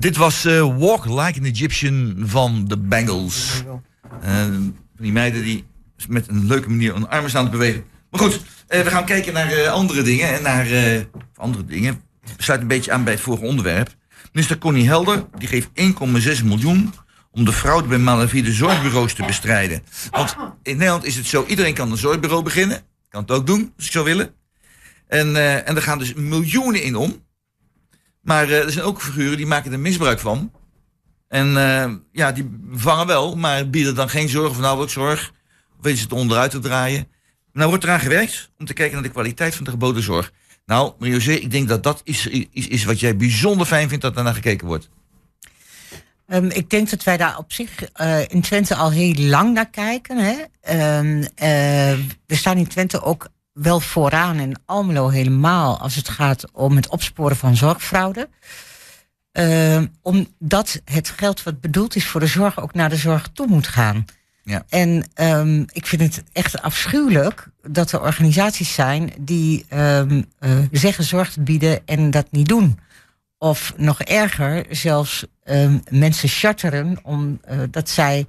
Dit 0.00 0.16
was 0.16 0.44
eh, 0.44 0.78
Walk 0.78 1.04
Like 1.04 1.38
an 1.38 1.44
Egyptian 1.44 2.14
van 2.18 2.64
de 2.66 2.78
Bengals. 2.78 3.64
Eh, 4.22 4.44
die 4.96 5.12
meiden 5.12 5.42
die 5.42 5.64
met 6.08 6.28
een 6.28 6.46
leuke 6.46 6.68
manier 6.68 6.94
hun 6.94 7.08
armen 7.08 7.30
staan 7.30 7.44
te 7.44 7.50
bewegen. 7.50 7.84
Maar 8.10 8.20
goed, 8.20 8.40
eh, 8.66 8.80
we 8.80 8.90
gaan 8.90 9.04
kijken 9.04 9.32
naar 9.32 9.68
andere 9.68 10.02
dingen. 10.02 10.34
En 10.34 10.42
naar 10.42 10.66
andere 11.34 11.64
dingen. 11.64 12.02
Sluit 12.36 12.60
een 12.60 12.66
beetje 12.66 12.92
aan 12.92 13.04
bij 13.04 13.12
het 13.12 13.22
vorige 13.22 13.44
onderwerp. 13.44 13.94
Minister 14.32 14.58
Connie 14.58 14.86
Helder 14.86 15.26
die 15.38 15.48
geeft 15.48 15.68
1,6 15.74 16.42
miljoen 16.44 16.94
om 17.30 17.44
de 17.44 17.52
fraude 17.52 17.88
bij 17.88 17.98
malafide 17.98 18.52
zorgbureaus 18.52 19.14
te 19.14 19.24
bestrijden. 19.24 19.82
Want 20.10 20.36
in 20.62 20.76
Nederland 20.76 21.04
is 21.04 21.16
het 21.16 21.26
zo, 21.26 21.44
iedereen 21.46 21.74
kan 21.74 21.90
een 21.90 21.96
zorgbureau 21.96 22.42
beginnen. 22.42 22.82
Kan 23.08 23.22
het 23.22 23.30
ook 23.30 23.46
doen, 23.46 23.72
als 23.76 23.86
ik 23.86 23.92
zou 23.92 24.04
willen. 24.04 24.34
En, 25.08 25.26
en 25.66 25.76
er 25.76 25.82
gaan 25.82 25.98
dus 25.98 26.14
miljoenen 26.14 26.82
in 26.82 26.96
om. 26.96 27.22
Maar 28.20 28.48
eh, 28.48 28.64
er 28.64 28.72
zijn 28.72 28.84
ook 28.84 29.02
figuren 29.02 29.36
die 29.36 29.46
maken 29.46 29.72
er 29.72 29.80
misbruik 29.80 30.18
van. 30.18 30.52
En 31.28 31.56
eh, 31.56 31.92
ja, 32.12 32.32
die 32.32 32.58
vangen 32.72 33.06
wel, 33.06 33.36
maar 33.36 33.70
bieden 33.70 33.94
dan 33.94 34.08
geen 34.08 34.28
zorg 34.28 34.50
of 34.50 34.58
nauwelijks 34.58 34.92
zorg. 34.92 35.32
Of 35.76 35.84
weten 35.84 35.98
ze 35.98 36.04
het 36.04 36.12
onderuit 36.12 36.50
te 36.50 36.58
draaien. 36.58 37.08
Nou 37.52 37.68
wordt 37.68 37.84
eraan 37.84 38.00
gewerkt 38.00 38.50
om 38.58 38.66
te 38.66 38.72
kijken 38.72 38.94
naar 38.94 39.02
de 39.02 39.12
kwaliteit 39.12 39.54
van 39.54 39.64
de 39.64 39.70
geboden 39.70 40.02
zorg. 40.02 40.32
Nou, 40.66 40.92
Marie-José, 40.98 41.32
ik 41.32 41.50
denk 41.50 41.68
dat 41.68 41.82
dat 41.82 42.00
is, 42.04 42.26
is, 42.26 42.68
is 42.68 42.84
wat 42.84 43.00
jij 43.00 43.16
bijzonder 43.16 43.66
fijn 43.66 43.88
vindt 43.88 44.02
dat 44.02 44.14
naar 44.14 44.34
gekeken 44.34 44.66
wordt. 44.66 44.88
Ehm, 46.30 46.44
ik 46.44 46.70
denk 46.70 46.90
dat 46.90 47.04
wij 47.04 47.16
daar 47.16 47.38
op 47.38 47.52
zich 47.52 47.82
eh, 47.84 48.28
in 48.28 48.40
Twente 48.40 48.74
al 48.74 48.90
heel 48.90 49.14
lang 49.14 49.54
naar 49.54 49.70
kijken. 49.70 50.16
Hè? 50.16 50.36
Ehm, 50.60 51.22
eh, 51.34 51.98
we 52.26 52.34
staan 52.34 52.56
in 52.56 52.66
Twente 52.66 53.02
ook 53.02 53.28
wel 53.52 53.80
vooraan 53.80 54.38
en 54.38 54.60
Almelo 54.66 55.08
helemaal 55.08 55.78
als 55.78 55.94
het 55.94 56.08
gaat 56.08 56.50
om 56.52 56.76
het 56.76 56.88
opsporen 56.88 57.36
van 57.36 57.56
zorgfraude. 57.56 58.28
Ehm, 59.32 59.86
omdat 60.02 60.80
het 60.84 61.08
geld 61.08 61.42
wat 61.42 61.60
bedoeld 61.60 61.96
is 61.96 62.06
voor 62.06 62.20
de 62.20 62.26
zorg 62.26 62.60
ook 62.60 62.74
naar 62.74 62.88
de 62.88 62.96
zorg 62.96 63.28
toe 63.32 63.46
moet 63.46 63.66
gaan. 63.66 64.04
Ja. 64.44 64.64
En 64.68 65.04
ehm, 65.14 65.64
ik 65.66 65.86
vind 65.86 66.02
het 66.02 66.22
echt 66.32 66.62
afschuwelijk 66.62 67.48
dat 67.62 67.92
er 67.92 68.00
organisaties 68.00 68.74
zijn 68.74 69.12
die 69.20 69.64
ehm, 69.68 70.22
eh, 70.38 70.50
zeggen 70.70 71.04
zorg 71.04 71.32
te 71.32 71.40
bieden 71.40 71.86
en 71.86 72.10
dat 72.10 72.26
niet 72.30 72.48
doen. 72.48 72.78
Of 73.38 73.72
nog 73.76 74.00
erger, 74.00 74.66
zelfs 74.70 75.26
mensen 75.88 76.28
charteren 76.28 76.98
omdat 77.02 77.72
dat 77.72 77.88
zij 77.88 78.26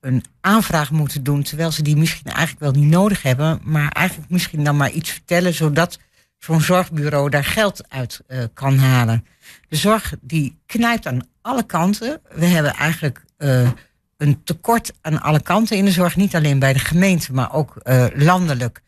een 0.00 0.24
aanvraag 0.40 0.90
moeten 0.90 1.22
doen, 1.22 1.42
terwijl 1.42 1.70
ze 1.70 1.82
die 1.82 1.96
misschien 1.96 2.30
eigenlijk 2.32 2.60
wel 2.60 2.82
niet 2.82 2.90
nodig 2.90 3.22
hebben, 3.22 3.60
maar 3.62 3.88
eigenlijk 3.88 4.30
misschien 4.30 4.64
dan 4.64 4.76
maar 4.76 4.90
iets 4.90 5.10
vertellen, 5.10 5.54
zodat 5.54 5.98
zo'n 6.38 6.60
zorgbureau 6.60 7.30
daar 7.30 7.44
geld 7.44 7.88
uit 7.88 8.20
eh, 8.26 8.44
kan 8.54 8.78
halen. 8.78 9.26
De 9.68 9.76
zorg 9.76 10.14
die 10.20 10.58
knijpt 10.66 11.06
aan 11.06 11.28
alle 11.42 11.62
kanten. 11.62 12.20
We 12.34 12.46
hebben 12.46 12.74
eigenlijk 12.74 13.24
eh, 13.36 13.70
een 14.16 14.42
tekort 14.44 14.92
aan 15.00 15.20
alle 15.20 15.42
kanten 15.42 15.76
in 15.76 15.84
de 15.84 15.90
zorg. 15.90 16.16
Niet 16.16 16.34
alleen 16.34 16.58
bij 16.58 16.72
de 16.72 16.78
gemeente, 16.78 17.32
maar 17.32 17.54
ook 17.54 17.76
eh, 17.76 18.06
landelijk 18.14 18.82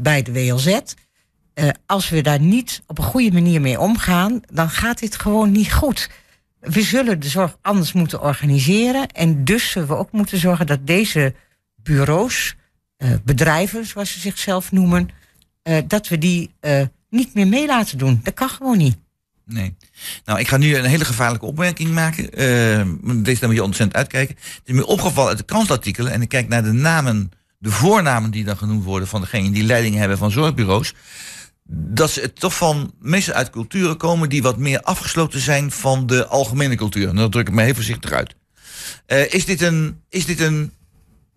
bij 0.00 0.22
de 0.22 0.32
WLZ. 0.32 0.80
Als 1.86 2.08
we 2.08 2.22
daar 2.22 2.40
niet 2.40 2.82
op 2.86 2.98
een 2.98 3.04
goede 3.04 3.32
manier 3.32 3.60
mee 3.60 3.80
omgaan, 3.80 4.40
dan 4.52 4.70
gaat 4.70 4.98
dit 4.98 5.16
gewoon 5.16 5.50
niet 5.50 5.72
goed. 5.72 6.10
We 6.60 6.82
zullen 6.82 7.20
de 7.20 7.28
zorg 7.28 7.56
anders 7.62 7.92
moeten 7.92 8.22
organiseren. 8.22 9.08
En 9.08 9.44
dus 9.44 9.70
zullen 9.70 9.88
we 9.88 9.96
ook 9.96 10.12
moeten 10.12 10.38
zorgen 10.38 10.66
dat 10.66 10.86
deze 10.86 11.34
bureaus, 11.82 12.54
eh, 12.96 13.10
bedrijven 13.24 13.86
zoals 13.86 14.12
ze 14.12 14.20
zichzelf 14.20 14.72
noemen, 14.72 15.08
eh, 15.62 15.76
dat 15.86 16.08
we 16.08 16.18
die 16.18 16.54
eh, 16.60 16.82
niet 17.10 17.34
meer 17.34 17.46
mee 17.46 17.66
laten 17.66 17.98
doen. 17.98 18.20
Dat 18.22 18.34
kan 18.34 18.48
gewoon 18.48 18.78
niet. 18.78 18.96
Nee. 19.44 19.74
Nou, 20.24 20.38
ik 20.38 20.48
ga 20.48 20.56
nu 20.56 20.76
een 20.76 20.84
hele 20.84 21.04
gevaarlijke 21.04 21.46
opmerking 21.46 21.90
maken. 21.90 22.30
Deze 23.22 23.46
moet 23.46 23.54
je 23.54 23.62
ontzettend 23.62 23.96
uitkijken. 23.96 24.36
Het 24.38 24.62
is 24.64 24.74
me 24.74 24.86
opgevallen 24.86 25.28
uit 25.28 25.38
de 25.38 25.44
krantartikelen. 25.44 26.12
En 26.12 26.22
ik 26.22 26.28
kijk 26.28 26.48
naar 26.48 26.62
de 26.62 26.72
namen, 26.72 27.30
de 27.58 27.70
voornamen 27.70 28.30
die 28.30 28.44
dan 28.44 28.56
genoemd 28.56 28.84
worden 28.84 29.08
van 29.08 29.20
degenen 29.20 29.52
die 29.52 29.62
leiding 29.62 29.94
hebben 29.94 30.18
van 30.18 30.30
zorgbureaus. 30.30 30.94
Dat 31.70 32.10
ze 32.10 32.32
toch 32.32 32.56
van 32.56 32.94
meestal 33.00 33.34
uit 33.34 33.50
culturen 33.50 33.96
komen 33.96 34.28
die 34.28 34.42
wat 34.42 34.56
meer 34.58 34.80
afgesloten 34.82 35.40
zijn 35.40 35.70
van 35.70 36.06
de 36.06 36.26
algemene 36.26 36.74
cultuur. 36.74 37.08
En 37.08 37.16
dat 37.16 37.32
druk 37.32 37.48
ik 37.48 37.54
me 37.54 37.62
heel 37.62 37.74
voorzichtig 37.74 38.12
uit. 38.12 38.34
Eh, 39.06 39.32
is 39.32 39.44
dit 39.44 39.60
een, 39.60 40.02
is 40.08 40.26
dit 40.26 40.40
een, 40.40 40.72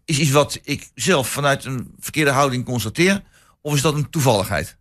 is 0.06 0.20
iets 0.20 0.32
wat 0.32 0.60
ik 0.64 0.90
zelf 0.96 1.30
vanuit 1.30 1.66
een 1.66 1.96
verkeerde 2.00 2.32
houding 2.32 2.66
constateer? 2.66 3.22
Of 3.62 3.74
is 3.76 3.82
dat 3.82 3.94
een 3.94 4.10
toevalligheid? 4.10 4.78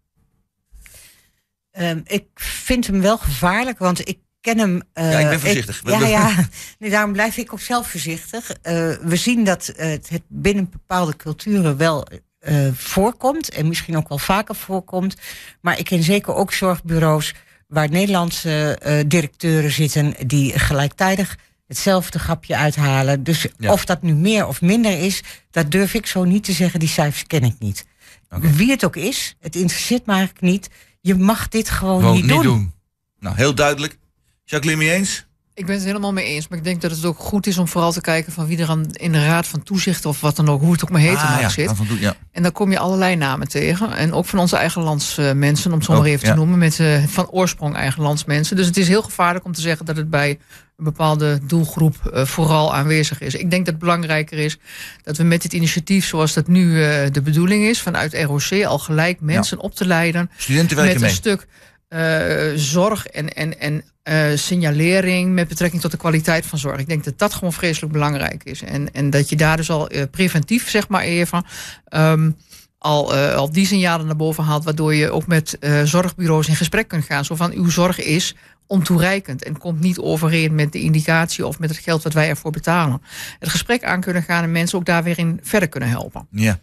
Ehm, 1.71 2.01
ik 2.05 2.27
vind 2.35 2.87
hem 2.87 3.01
wel 3.01 3.19
gevaarlijk, 3.19 3.79
want 3.79 4.09
ik 4.09 4.19
ken 4.41 4.59
hem. 4.59 4.83
eh, 4.93 5.13
Ja, 5.13 5.19
ik 5.19 5.29
ben 5.29 5.41
voorzichtig. 5.41 5.83
ja, 5.85 6.07
ja. 6.19 6.49
Nee, 6.79 6.91
daarom 6.91 7.13
blijf 7.13 7.37
ik 7.37 7.53
ook 7.53 7.61
zelf 7.61 7.91
voorzichtig. 7.91 8.51
Eh, 8.51 8.73
we 9.03 9.17
zien 9.17 9.45
dat 9.45 9.69
eh, 9.69 9.89
het 9.89 10.23
binnen 10.29 10.71
bepaalde 10.71 11.17
culturen 11.17 11.77
wel 11.77 12.07
eh, 12.41 12.69
voorkomt 12.73 13.51
en 13.51 13.69
misschien 13.69 13.97
ook 13.97 14.09
wel 14.09 14.19
vaker 14.19 14.55
voorkomt. 14.55 15.17
Maar 15.61 15.79
ik 15.79 15.85
ken 15.85 16.03
zeker 16.03 16.35
ook 16.35 16.53
zorgbureaus 16.53 17.35
waar 17.69 17.91
Nederlandse 17.91 18.79
eh, 18.83 18.99
directeuren 19.07 19.71
zitten 19.71 20.15
die 20.27 20.59
gelijktijdig 20.59 21.37
hetzelfde 21.67 22.19
grapje 22.19 22.57
uithalen. 22.57 23.23
Dus 23.25 23.47
Ja. 23.59 23.73
of 23.73 23.85
dat 23.85 24.03
nu 24.03 24.15
meer 24.15 24.47
of 24.47 24.61
minder 24.61 24.99
is, 25.03 25.23
dat 25.51 25.71
durf 25.71 25.95
ik 25.95 26.07
zo 26.07 26.25
niet 26.25 26.45
te 26.45 26.53
zeggen. 26.53 26.81
Die 26.81 26.89
cijfers 26.89 27.27
ken 27.27 27.43
ik 27.43 27.55
niet. 27.59 27.87
Wie 28.29 28.71
het 28.71 28.85
ook 28.85 28.97
is, 28.97 29.37
het 29.41 29.57
interesseert 29.57 30.07
me 30.07 30.13
eigenlijk 30.13 30.43
niet. 30.45 30.69
Je 31.01 31.15
mag 31.15 31.49
dit 31.49 31.71
gewoon 31.71 32.01
Gewoon 32.01 32.27
niet, 32.27 32.43
doen. 32.43 32.73
Nou, 33.19 33.37
heel 33.37 33.55
duidelijk. 33.55 33.99
Jacqueline, 34.45 34.85
mee 34.85 34.93
eens? 34.95 35.27
Ik 35.61 35.67
ben 35.67 35.75
het 35.75 35.85
helemaal 35.85 36.13
mee 36.13 36.25
eens. 36.25 36.49
Maar 36.49 36.59
ik 36.59 36.65
denk 36.65 36.81
dat 36.81 36.91
het 36.91 37.05
ook 37.05 37.19
goed 37.19 37.47
is 37.47 37.59
om 37.59 37.69
vooral 37.69 37.93
te 37.93 38.01
kijken 38.01 38.33
van 38.33 38.47
wie 38.47 38.59
er 38.59 38.69
aan, 38.69 38.87
in 38.93 39.13
de 39.13 39.25
raad 39.25 39.47
van 39.47 39.63
toezicht 39.63 40.07
of 40.07 40.21
wat 40.21 40.37
dan 40.37 40.49
ook, 40.49 40.61
hoe 40.61 40.73
het 40.73 40.83
ook 40.83 40.91
maar 40.91 41.01
heet, 41.01 41.17
Ah, 41.17 41.37
ja, 41.41 41.49
zit. 41.49 41.73
Ja. 42.01 42.17
En 42.33 42.43
dan 42.43 42.53
kom 42.53 42.71
je 42.71 42.79
allerlei 42.79 43.17
namen 43.17 43.49
tegen. 43.49 43.93
En 43.93 44.13
ook 44.13 44.27
van 44.27 44.39
onze 44.39 44.57
eigen 44.57 44.83
landsmensen, 44.83 45.71
om 45.73 45.77
het 45.77 45.87
zo 45.87 45.93
maar 45.93 46.05
even 46.05 46.27
ja. 46.27 46.33
te 46.33 46.39
noemen. 46.39 46.59
Met 46.59 46.81
eh, 46.81 47.05
van 47.07 47.29
oorsprong 47.31 47.75
eigen 47.77 48.03
landsmensen. 48.03 48.57
Dus 48.57 48.67
het 48.67 48.77
is 48.77 48.89
heel 48.89 49.03
gevaarlijk 49.03 49.45
om 49.45 49.53
te 49.53 49.61
zeggen 49.61 49.87
dat 49.87 49.97
het 49.97 50.11
bij 50.11 50.31
een 50.77 50.85
bepaalde 50.85 51.39
doelgroep 51.47 51.97
eh, 52.07 52.25
vooral 52.25 52.75
aanwezig 52.75 53.21
is. 53.21 53.35
Ik 53.35 53.51
denk 53.51 53.65
dat 53.65 53.75
het 53.75 53.83
belangrijker 53.83 54.39
is 54.39 54.59
dat 55.03 55.17
we 55.17 55.23
met 55.23 55.43
dit 55.43 55.53
initiatief, 55.53 56.07
zoals 56.07 56.33
dat 56.33 56.47
nu 56.47 56.83
eh, 56.85 57.13
de 57.13 57.23
bedoeling 57.23 57.65
is, 57.65 57.81
vanuit 57.81 58.15
ROC 58.15 58.65
al 58.65 58.79
gelijk 58.79 59.21
mensen 59.21 59.59
op 59.59 59.75
te 59.75 59.87
leiden. 59.87 60.31
Studenten 60.37 60.77
werken 60.77 60.93
met 60.93 61.03
mee. 61.03 61.11
een 61.11 61.17
stuk 61.17 61.47
eh, 61.91 62.53
zorg 62.55 63.07
en, 63.07 63.35
en, 63.35 63.61
en 63.61 63.83
eh, 64.03 64.27
signalering 64.35 65.33
met 65.33 65.49
betrekking 65.49 65.83
tot 65.83 65.91
de 65.91 65.97
kwaliteit 65.97 66.47
van 66.47 66.59
zorg. 66.59 66.81
Ik 66.81 66.87
denk 66.89 67.05
dat 67.05 67.19
dat 67.19 67.35
gewoon 67.35 67.53
vreselijk 67.53 67.93
belangrijk 67.93 68.45
is. 68.45 68.63
En, 68.63 68.93
en 68.93 69.11
dat 69.11 69.29
je 69.29 69.37
daar 69.37 69.57
dus 69.57 69.71
al 69.71 69.89
eh, 69.89 70.03
preventief, 70.11 70.71
zeg 70.71 70.89
maar 70.89 71.03
even, 71.03 71.45
ehm, 71.85 72.31
al, 72.79 73.15
eh, 73.15 73.35
al 73.35 73.53
die 73.53 73.67
signalen 73.67 74.07
naar 74.07 74.17
boven 74.17 74.45
haalt, 74.45 74.65
waardoor 74.65 74.95
je 74.95 75.11
ook 75.11 75.27
met 75.27 75.59
eh, 75.59 75.83
zorgbureaus 75.83 76.49
in 76.49 76.57
gesprek 76.57 76.89
kunt 76.89 77.05
gaan. 77.05 77.25
Zo 77.25 77.35
van, 77.35 77.53
uw 77.53 77.69
zorg 77.71 77.99
is 78.01 78.35
ontoereikend 78.67 79.45
en 79.45 79.59
komt 79.59 79.81
niet 79.81 79.99
overeen 79.99 80.55
met 80.55 80.73
de 80.73 80.81
indicatie 80.81 81.47
of 81.47 81.59
met 81.59 81.71
het 81.71 81.79
geld 81.79 82.03
wat 82.03 82.13
wij 82.13 82.29
ervoor 82.29 82.51
betalen. 82.51 83.03
Het 83.39 83.49
gesprek 83.49 83.85
aan 83.85 84.01
kunnen 84.01 84.23
gaan 84.23 84.43
en 84.43 84.53
mensen 84.53 84.79
ook 84.79 84.85
daar 84.85 85.03
weer 85.03 85.19
in 85.19 85.41
verder 85.43 85.69
kunnen 85.69 85.89
helpen. 85.89 86.27
Ja. 86.31 86.59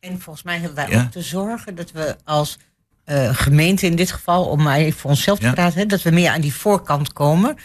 En 0.00 0.20
volgens 0.20 0.44
mij 0.44 0.58
hebben 0.58 0.74
wij 0.74 0.88
Ja. 0.90 1.02
ook 1.02 1.10
te 1.10 1.22
zorgen 1.22 1.74
dat 1.74 1.92
we 1.92 2.16
als 2.24 2.58
eh, 3.04 3.34
gemeente 3.34 3.86
in 3.86 3.96
dit 3.96 4.12
geval, 4.12 4.44
om 4.44 4.62
maar 4.62 4.76
even 4.76 5.00
voor 5.00 5.10
onszelf 5.10 5.38
te 5.38 5.44
Ja. 5.46 5.52
praten, 5.52 5.78
hè, 5.80 5.86
dat 5.86 6.02
we 6.02 6.10
meer 6.10 6.30
aan 6.30 6.40
die 6.40 6.54
voorkant 6.54 7.12
komen. 7.12 7.56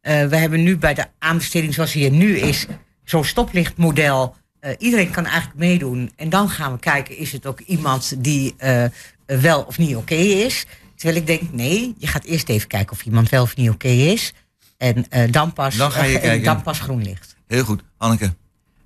Eh, 0.00 0.26
we 0.26 0.36
hebben 0.36 0.62
nu 0.62 0.76
bij 0.76 0.94
de 0.94 1.06
aanbesteding 1.18 1.74
zoals 1.74 1.92
die 1.92 2.04
er 2.04 2.10
nu 2.16 2.38
is, 2.38 2.66
zo'n 3.04 3.24
stoplichtmodel. 3.24 4.36
Eh, 4.60 4.70
iedereen 4.78 5.10
kan 5.10 5.24
eigenlijk 5.26 5.58
meedoen. 5.58 6.12
En 6.16 6.28
dan 6.28 6.48
gaan 6.50 6.72
we 6.72 6.78
kijken, 6.78 7.16
is 7.18 7.32
het 7.32 7.46
ook 7.46 7.60
iemand 7.60 8.14
die 8.24 8.54
eh, 8.56 8.84
wel 9.26 9.62
of 9.62 9.78
niet 9.78 9.96
oké 9.96 10.14
is? 10.14 10.66
Terwijl 10.96 11.20
ik 11.20 11.26
denk, 11.26 11.52
nee, 11.52 11.94
je 11.98 12.06
gaat 12.06 12.24
eerst 12.24 12.48
even 12.48 12.68
kijken 12.68 12.92
of 12.92 13.04
iemand 13.04 13.28
wel 13.28 13.42
of 13.42 13.56
niet 13.56 13.70
oké 13.70 13.88
is. 13.88 14.32
En 14.76 15.08
eh, 15.08 15.32
dan, 15.32 15.52
pas, 15.52 15.76
Dan 15.76 15.92
ga 15.92 16.04
je 16.04 16.18
kijken. 16.20 16.44
dan 16.44 16.62
pas 16.62 16.78
groen 16.80 17.02
licht. 17.02 17.36
Heel 17.46 17.64
goed. 17.64 17.82
Anneke, 17.98 18.34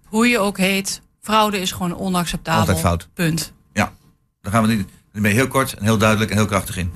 Hoe 0.04 0.26
je 0.28 0.38
ook 0.38 0.58
heet, 0.58 1.00
fraude 1.20 1.60
is 1.60 1.72
gewoon 1.72 1.96
onacceptabel. 1.96 2.60
altijd 2.60 2.78
fout. 2.80 3.08
Punt. 3.14 3.52
Ja, 3.72 3.92
dan 4.40 4.52
gaan 4.52 4.66
we 4.66 4.74
niet. 4.74 4.88
Dan 5.16 5.24
ben 5.24 5.34
je 5.34 5.40
heel 5.40 5.48
kort 5.48 5.72
en 5.72 5.84
heel 5.84 5.98
duidelijk 5.98 6.30
en 6.30 6.36
heel 6.36 6.46
krachtig 6.46 6.76
in. 6.76 6.92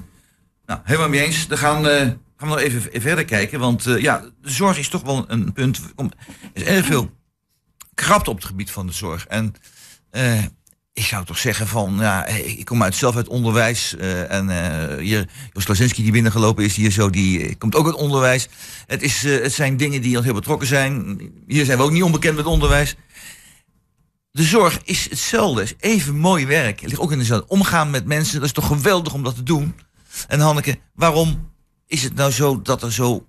Nou, 0.67 0.81
helemaal 0.85 1.09
mee 1.09 1.25
eens. 1.25 1.47
Dan 1.47 1.59
gaan, 1.59 1.89
eh, 1.89 1.97
gaan 1.97 2.19
we 2.37 2.47
nog 2.47 2.59
even 2.59 3.01
verder 3.01 3.25
kijken. 3.25 3.61
Want 3.61 3.87
eh, 3.87 3.99
ja, 3.99 4.25
de 4.43 4.51
zorg 4.51 4.79
is 4.79 4.89
toch 4.89 5.03
wel 5.03 5.25
een 5.29 5.53
punt. 5.53 5.81
Er 5.97 6.11
is 6.53 6.63
erg 6.63 6.87
veel 6.87 7.11
krapte 7.95 8.31
op 8.31 8.37
het 8.37 8.45
gebied 8.45 8.71
van 8.71 8.87
de 8.87 8.93
zorg. 8.93 9.27
En 9.27 9.55
eh, 10.11 10.45
ik 10.93 11.05
zou 11.05 11.25
toch 11.25 11.39
zeggen 11.39 11.67
van, 11.67 11.97
ja, 11.99 12.27
ik 12.27 12.65
kom 12.65 12.83
uit, 12.83 12.95
zelf 12.95 13.17
uit 13.17 13.29
onderwijs. 13.29 13.97
eh, 13.97 14.33
en 14.33 14.51
eh 14.51 14.99
hier, 14.99 15.29
Jos 15.53 15.65
Klasinski 15.65 16.03
die 16.03 16.13
binnengelopen 16.13 16.65
is 16.65 16.77
hier 16.77 16.91
zo, 16.91 17.11
die 17.11 17.57
komt 17.57 17.75
ook 17.75 17.87
uit 17.87 17.95
onderwijs. 17.95 18.49
Het, 18.87 19.03
is, 19.03 19.23
het 19.23 19.53
zijn 19.53 19.77
dingen 19.77 20.03
die 20.03 20.17
ons 20.17 20.25
heel 20.25 20.35
betrokken 20.35 20.69
zijn. 20.69 21.21
Hier 21.47 21.65
zijn 21.65 21.79
we 21.79 21.85
ook 21.85 21.91
niet 21.91 22.03
onbekend 22.03 22.37
met 22.37 22.47
onderwijs. 22.47 22.97
De 24.33 24.43
zorg 24.43 24.81
is 24.85 25.11
hetzelfde, 25.11 25.67
even 25.79 26.17
mooi 26.17 26.47
werk. 26.47 26.81
Het 26.81 26.89
ligt 26.89 27.03
ook 27.03 27.13
in 27.13 27.19
dezelfde 27.19 27.49
omgaan 27.49 27.91
met 27.91 28.07
mensen. 28.07 28.35
Dat 28.35 28.45
is 28.45 28.53
toch 28.53 28.67
geweldig 28.67 29.13
om 29.13 29.23
dat 29.23 29.35
te 29.35 29.43
doen. 29.43 29.75
En 30.29 30.41
Hanneke, 30.41 30.79
waarom 30.95 31.53
is 31.87 32.03
het 32.03 32.15
nou 32.15 32.31
zo 32.31 32.63
dat 32.63 32.83
er 32.83 32.93
zo 32.93 33.27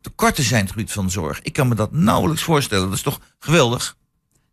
tekorten 0.00 0.44
zijn 0.44 0.60
het 0.60 0.70
gebied 0.70 0.92
van 0.92 1.10
zorg? 1.10 1.40
Ik 1.42 1.52
kan 1.52 1.68
me 1.68 1.74
dat 1.74 1.92
nauwelijks 1.92 2.42
voorstellen. 2.42 2.84
Dat 2.84 2.96
is 2.96 3.02
toch 3.02 3.20
geweldig? 3.38 3.96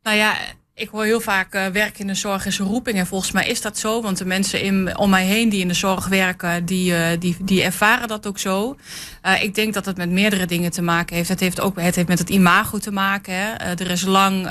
Nou 0.04 0.18
ja, 0.18 0.38
ik 0.80 0.90
hoor 0.90 1.04
heel 1.04 1.20
vaak 1.20 1.54
eh, 1.54 1.66
werk 1.66 2.00
in 2.00 2.08
de 2.08 2.14
zorg 2.14 2.46
is 2.46 2.60
een 2.60 2.66
roeping. 2.66 2.98
En 2.98 3.08
volgens 3.08 3.32
mij 3.32 3.48
is 3.48 3.62
dat 3.62 3.78
zo. 3.78 4.02
Want 4.02 4.18
de 4.18 4.26
mensen 4.26 4.62
in, 4.62 4.98
om 4.98 5.10
mij 5.10 5.26
heen 5.26 5.50
die 5.50 5.62
in 5.62 5.68
de 5.68 5.74
zorg 5.74 6.08
werken, 6.08 6.66
die, 6.66 6.96
eh, 6.96 7.20
die, 7.20 7.36
die 7.40 7.64
ervaren 7.64 8.08
dat 8.08 8.28
ook 8.28 8.40
zo. 8.40 8.76
Eh, 9.22 9.44
ik 9.44 9.56
denk 9.56 9.74
dat 9.74 9.86
het 9.86 9.98
met 9.98 10.10
meerdere 10.10 10.46
dingen 10.46 10.72
te 10.72 10.82
maken 10.82 11.16
heeft. 11.16 11.30
Het 11.30 11.40
heeft 11.40 11.62
ook 11.62 11.80
het 11.80 11.96
heeft 11.96 12.08
met 12.08 12.20
het 12.20 12.30
imago 12.30 12.78
te 12.78 12.92
maken. 12.92 13.60
Er 13.60 13.92
is 13.92 14.02
lang 14.02 14.44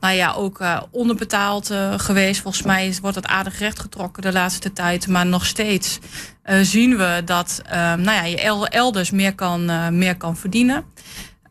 nou 0.00 0.14
ja, 0.14 0.32
ook 0.32 0.60
onderbetaald 0.90 1.74
geweest. 1.96 2.40
Volgens 2.40 2.62
mij 2.62 2.94
wordt 3.00 3.16
het 3.16 3.26
aardig 3.26 3.58
rechtgetrokken 3.58 4.22
de 4.22 4.32
laatste 4.32 4.72
tijd. 4.72 5.08
Maar 5.08 5.26
nog 5.26 5.46
steeds 5.46 5.98
zien 6.62 6.96
we 6.96 7.22
dat 7.24 7.62
nou 7.72 8.02
ja, 8.02 8.24
je 8.24 8.40
el- 8.40 8.66
elders 8.66 9.10
meer 9.10 9.34
kan, 9.34 9.64
meer 9.98 10.16
kan 10.16 10.36
verdienen. 10.36 10.84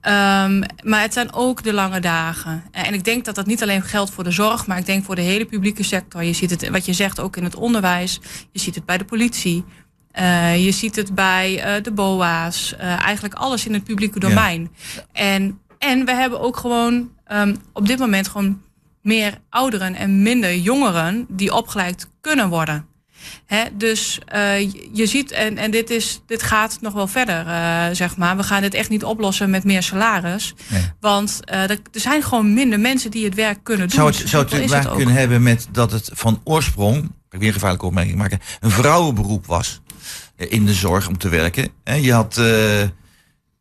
Ehm, 0.08 0.62
maar 0.84 1.02
het 1.02 1.14
zijn 1.14 1.34
ook 1.34 1.64
de 1.64 1.74
lange 1.74 2.00
dagen. 2.00 2.64
En 2.72 2.94
ik 2.94 3.04
denk 3.04 3.26
dat 3.26 3.36
dat 3.36 3.46
niet 3.46 3.62
alleen 3.62 3.82
geldt 3.82 4.12
voor 4.12 4.24
de 4.24 4.32
zorg, 4.32 4.68
maar 4.68 4.78
ik 4.78 4.86
denk 4.86 5.06
voor 5.06 5.16
de 5.16 5.22
hele 5.22 5.46
publieke 5.46 5.84
sector. 5.84 6.24
Je 6.24 6.34
ziet 6.34 6.50
het, 6.50 6.70
wat 6.70 6.86
je 6.86 6.94
zegt, 6.94 7.20
ook 7.20 7.38
in 7.38 7.44
het 7.44 7.56
onderwijs. 7.56 8.20
Je 8.52 8.60
ziet 8.60 8.76
het 8.76 8.86
bij 8.86 8.98
de 8.98 9.06
politie. 9.06 9.66
Eh, 10.12 10.66
je 10.66 10.72
ziet 10.72 10.96
het 10.96 11.16
bij 11.16 11.64
eh, 11.64 11.84
de 11.84 11.92
BOA's. 11.92 12.76
Eh, 12.76 13.04
eigenlijk 13.04 13.34
alles 13.34 13.66
in 13.66 13.74
het 13.74 13.84
publieke 13.84 14.20
domein. 14.20 14.72
En, 15.12 15.60
en 15.78 16.06
we 16.06 16.14
hebben 16.14 16.40
ook 16.40 16.58
gewoon 16.58 17.12
ehm, 17.24 17.56
op 17.74 17.88
dit 17.88 18.00
moment 18.00 18.28
gewoon 18.28 18.62
meer 19.02 19.38
ouderen 19.50 19.96
en 19.96 20.22
minder 20.22 20.56
jongeren 20.56 21.26
die 21.30 21.54
opgeleid 21.54 22.10
kunnen 22.22 22.50
worden. 22.50 22.86
Hè, 23.46 23.64
dus 23.74 24.20
eh, 24.26 24.60
je- 24.94 25.06
ziet, 25.06 25.32
en, 25.32 25.58
en 25.58 25.72
dit, 25.72 25.90
is, 25.90 26.22
dit 26.26 26.44
gaat 26.44 26.78
nog 26.82 26.94
wel 26.94 27.08
verder, 27.08 27.48
eh, 27.48 27.86
zeg 27.92 28.18
maar. 28.18 28.38
We 28.38 28.44
gaan 28.44 28.62
dit 28.62 28.74
echt 28.74 28.90
niet 28.90 29.04
oplossen 29.04 29.50
met 29.50 29.64
meer 29.64 29.84
salaris. 29.84 30.54
Want 31.00 31.40
eh, 31.44 31.62
er, 31.64 31.70
er 31.70 32.00
zijn 32.00 32.24
gewoon 32.24 32.54
minder 32.54 32.80
mensen 32.80 33.12
die 33.12 33.26
het 33.26 33.36
werk 33.36 33.60
kunnen 33.64 33.88
doen. 33.88 33.96
Zou 33.96 34.08
het, 34.08 34.16
Zo 34.16 34.28
zou 34.28 34.44
het 34.44 34.96
kunnen 34.96 35.14
hebben 35.16 35.44
met 35.44 35.68
dat 35.72 35.92
het 35.92 36.10
van 36.14 36.42
oorsprong, 36.44 37.04
ik 37.30 37.40
weer 37.40 37.48
een 37.48 37.54
gevaarlijke 37.54 37.86
opmerking 37.86 38.18
maken, 38.18 38.40
een 38.60 38.72
vrouwenberoep 38.72 39.46
was 39.46 39.82
in 40.36 40.66
de 40.66 40.74
zorg 40.74 41.08
om 41.08 41.18
te 41.18 41.30
werken. 41.30 41.70
En 41.84 42.02
je 42.02 42.14
had, 42.14 42.42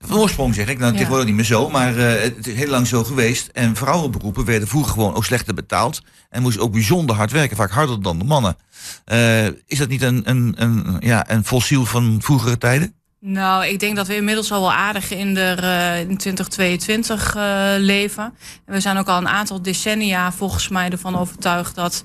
van 0.07 0.16
oorsprong 0.19 0.55
zeg 0.55 0.69
ik, 0.69 0.79
nou 0.79 0.90
Ja. 0.90 0.97
tegenwoordig 0.97 1.27
niet 1.27 1.37
meer 1.37 1.45
zo, 1.45 1.71
maar 1.71 1.97
eh, 1.97 2.23
het 2.23 2.47
is 2.47 2.55
heel 2.55 2.69
lang 2.69 2.87
zo 2.87 3.05
geweest. 3.05 3.49
En 3.53 3.77
vrouwenberoepen 3.77 4.45
werden 4.45 4.69
vroeger 4.69 4.92
gewoon 4.92 5.14
ook 5.14 5.25
slechter 5.25 5.55
betaald 5.55 6.01
en 6.31 6.42
moesten 6.42 6.62
ook 6.62 6.73
bijzonder 6.73 7.16
hard 7.16 7.31
werken, 7.31 7.57
vaak 7.57 7.71
harder 7.71 8.03
dan 8.03 8.19
de 8.19 8.25
mannen. 8.25 8.57
Eh, 9.05 9.47
is 9.47 9.79
dat 9.79 9.88
niet 9.88 10.03
een, 10.03 10.23
een, 10.25 10.55
een, 10.57 10.97
ja, 11.01 11.31
een 11.31 11.45
fossiel 11.45 11.85
van 11.85 12.19
vroegere 12.23 12.59
tijden? 12.59 12.95
Nou, 13.21 13.66
ik 13.66 13.81
denk 13.81 13.97
dat 13.97 14.07
we 14.07 14.16
inmiddels 14.16 14.53
al 14.53 14.61
wel 14.61 14.73
aardig 14.73 15.11
in 15.11 15.35
de 15.35 15.40
eh, 15.61 16.01
in 16.01 16.16
2022 16.16 17.37
eh, 17.37 17.42
leven. 17.79 18.25
En 18.66 18.73
we 18.75 18.81
zijn 18.81 18.97
ook 18.99 19.09
al 19.09 19.19
een 19.19 19.29
aantal 19.29 19.62
decennia 19.62 20.33
volgens 20.33 20.69
mij 20.69 20.90
ervan 20.90 21.19
overtuigd 21.19 21.75
dat 21.75 22.05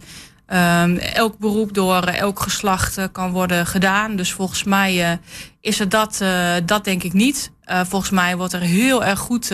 ehm, 0.51 0.95
elk 0.97 1.37
beroep 1.37 1.73
door 1.73 2.03
eh, 2.03 2.19
elk 2.19 2.39
geslacht 2.39 2.97
eh, 2.97 3.05
kan 3.11 3.31
worden 3.31 3.65
gedaan. 3.65 4.15
Dus 4.15 4.31
volgens 4.31 4.63
mij 4.63 5.11
eh, 5.11 5.17
is 5.61 5.79
het 5.79 5.91
dat, 5.91 6.23
dat 6.65 6.83
denk 6.83 7.03
ik 7.03 7.13
niet. 7.13 7.51
Volgens 7.65 8.11
mij 8.11 8.37
wordt 8.37 8.53
er 8.53 8.59
heel 8.61 9.03
erg 9.03 9.19
goed 9.19 9.45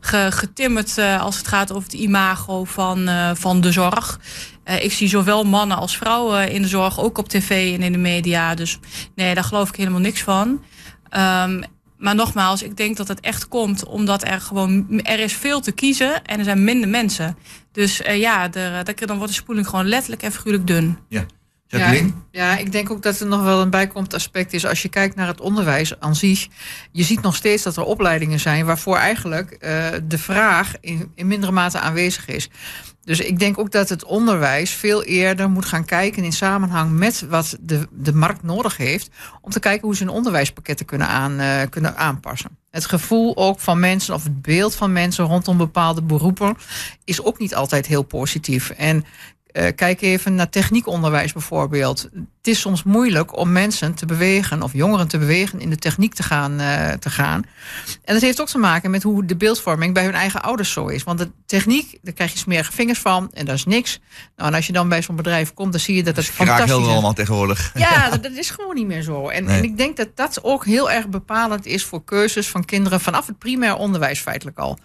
ge- 0.00 0.32
getimmerd 0.32 0.98
als 1.20 1.36
het 1.36 1.48
gaat 1.48 1.72
over 1.72 1.82
het 1.90 2.00
imago 2.00 2.64
van, 2.64 3.08
van 3.36 3.60
de 3.60 3.72
zorg. 3.72 4.20
Ik 4.80 4.92
zie 4.92 5.08
zowel 5.08 5.44
mannen 5.44 5.76
als 5.76 5.96
vrouwen 5.96 6.50
in 6.50 6.62
de 6.62 6.68
zorg, 6.68 7.00
ook 7.00 7.18
op 7.18 7.28
tv 7.28 7.74
en 7.74 7.82
in 7.82 7.92
de 7.92 7.98
media. 7.98 8.54
Dus 8.54 8.78
nee, 9.14 9.34
daar 9.34 9.44
geloof 9.44 9.68
ik 9.68 9.76
helemaal 9.76 10.00
niks 10.00 10.22
van. 10.22 10.62
Ehm, 11.08 11.62
maar 11.98 12.14
nogmaals, 12.14 12.62
ik 12.62 12.76
denk 12.76 12.96
dat 12.96 13.08
het 13.08 13.20
echt 13.20 13.48
komt 13.48 13.84
omdat 13.84 14.24
er 14.28 14.40
gewoon 14.40 15.00
er 15.02 15.18
is 15.20 15.32
veel 15.32 15.60
te 15.60 15.72
kiezen 15.72 16.24
en 16.24 16.38
er 16.38 16.44
zijn 16.44 16.64
minder 16.64 16.88
mensen. 16.88 17.36
Dus 17.72 18.02
eh, 18.02 18.18
ja, 18.18 18.52
er, 18.52 18.72
er- 18.72 19.06
dan 19.06 19.16
wordt 19.16 19.32
de 19.32 19.38
spoeling 19.38 19.68
gewoon 19.68 19.86
letterlijk 19.88 20.22
en 20.22 20.32
figuurlijk 20.32 20.66
dun. 20.66 20.98
Ja. 21.08 21.24
Ja, 21.78 21.90
ja, 22.30 22.56
ik 22.56 22.72
denk 22.72 22.90
ook 22.90 23.02
dat 23.02 23.20
er 23.20 23.26
nog 23.26 23.42
wel 23.42 23.60
een 23.60 23.70
bijkomend 23.70 24.14
aspect 24.14 24.52
is. 24.52 24.66
Als 24.66 24.82
je 24.82 24.88
kijkt 24.88 25.16
naar 25.16 25.26
het 25.26 25.40
onderwijs 25.40 26.00
aan 26.00 26.16
zich. 26.16 26.46
Je 26.92 27.02
ziet 27.02 27.20
nog 27.22 27.36
steeds 27.36 27.62
dat 27.62 27.76
er 27.76 27.82
opleidingen 27.84 28.40
zijn 28.40 28.64
waarvoor 28.66 28.96
eigenlijk 28.96 29.50
eh, 29.50 29.86
de 30.04 30.18
vraag 30.18 30.72
in, 30.80 31.12
in 31.14 31.26
mindere 31.26 31.52
mate 31.52 31.78
aanwezig 31.78 32.26
is. 32.28 32.48
Dus 33.06 33.20
ik 33.20 33.38
denk 33.38 33.58
ook 33.58 33.70
dat 33.72 33.88
het 33.88 34.04
onderwijs 34.04 34.70
veel 34.70 35.02
eerder 35.02 35.50
moet 35.50 35.64
gaan 35.64 35.84
kijken 35.84 36.24
in 36.24 36.32
samenhang 36.32 36.90
met 36.90 37.26
wat 37.28 37.56
de, 37.60 37.88
de 37.90 38.12
markt 38.12 38.42
nodig 38.42 38.76
heeft. 38.76 39.10
Om 39.40 39.50
te 39.50 39.60
kijken 39.60 39.86
hoe 39.86 39.96
ze 39.96 40.04
hun 40.04 40.12
onderwijspakketten 40.12 40.86
kunnen, 40.86 41.08
aan, 41.08 41.38
eh, 41.38 41.60
kunnen 41.70 41.96
aanpassen. 41.96 42.58
Het 42.70 42.86
gevoel 42.86 43.36
ook 43.36 43.60
van 43.60 43.80
mensen 43.80 44.14
of 44.14 44.22
het 44.22 44.42
beeld 44.42 44.74
van 44.74 44.92
mensen 44.92 45.24
rondom 45.24 45.56
bepaalde 45.56 46.02
beroepen 46.02 46.56
is 47.04 47.22
ook 47.22 47.38
niet 47.38 47.54
altijd 47.54 47.86
heel 47.86 48.02
positief. 48.02 48.70
En 48.70 49.04
eh, 49.56 49.74
kijk 49.74 50.00
even 50.02 50.34
naar 50.34 50.48
techniekonderwijs 50.48 51.32
bijvoorbeeld. 51.32 52.02
Het 52.12 52.54
is 52.54 52.60
soms 52.60 52.82
moeilijk 52.82 53.36
om 53.36 53.52
mensen 53.52 53.94
te 53.94 54.06
bewegen 54.06 54.62
of 54.62 54.72
jongeren 54.72 55.08
te 55.08 55.18
bewegen 55.18 55.60
in 55.60 55.70
de 55.70 55.76
techniek 55.76 56.14
te 56.14 56.22
gaan, 56.22 56.60
eh, 56.60 56.92
te 56.92 57.10
gaan. 57.10 57.42
En 58.04 58.12
dat 58.14 58.22
heeft 58.22 58.40
ook 58.40 58.48
te 58.48 58.58
maken 58.58 58.90
met 58.90 59.02
hoe 59.02 59.24
de 59.24 59.36
beeldvorming 59.36 59.94
bij 59.94 60.04
hun 60.04 60.14
eigen 60.14 60.42
ouders 60.42 60.72
zo 60.72 60.86
is. 60.86 61.02
Want 61.04 61.18
de 61.18 61.30
techniek, 61.46 61.98
daar 62.02 62.12
krijg 62.14 62.32
je 62.32 62.38
smerige 62.38 62.72
vingers 62.72 62.98
van 62.98 63.30
en 63.32 63.46
dat 63.46 63.54
is 63.54 63.64
niks. 63.64 64.00
Nou, 64.36 64.48
en 64.50 64.54
als 64.56 64.66
je 64.66 64.72
dan 64.72 64.88
bij 64.88 65.02
zo'n 65.02 65.16
bedrijf 65.16 65.54
komt, 65.54 65.72
dan 65.72 65.80
zie 65.80 65.96
je 65.96 66.02
dat 66.02 66.16
het 66.16 66.24
Graag 66.24 66.36
fantastisch 66.36 66.70
heel 66.70 66.80
is. 66.84 66.88
allemaal 66.92 67.12
tegenwoordig. 67.14 67.72
Ja, 67.74 68.08
dat, 68.10 68.22
dat 68.22 68.32
is 68.32 68.50
gewoon 68.50 68.74
niet 68.74 68.86
meer 68.86 69.02
zo. 69.02 69.28
En, 69.28 69.44
Nee. 69.44 69.58
en 69.58 69.64
ik 69.64 69.76
denk 69.76 69.96
dat 69.96 70.08
dat 70.14 70.38
ook 70.44 70.64
heel 70.64 70.90
erg 70.90 71.08
bepalend 71.08 71.66
is 71.66 71.84
voor 71.84 72.04
keuzes 72.04 72.48
van 72.48 72.64
kinderen 72.64 73.00
vanaf 73.00 73.26
het 73.26 73.38
primair 73.38 73.76
onderwijs 73.76 74.20
feitelijk 74.20 74.58
al. 74.58 74.78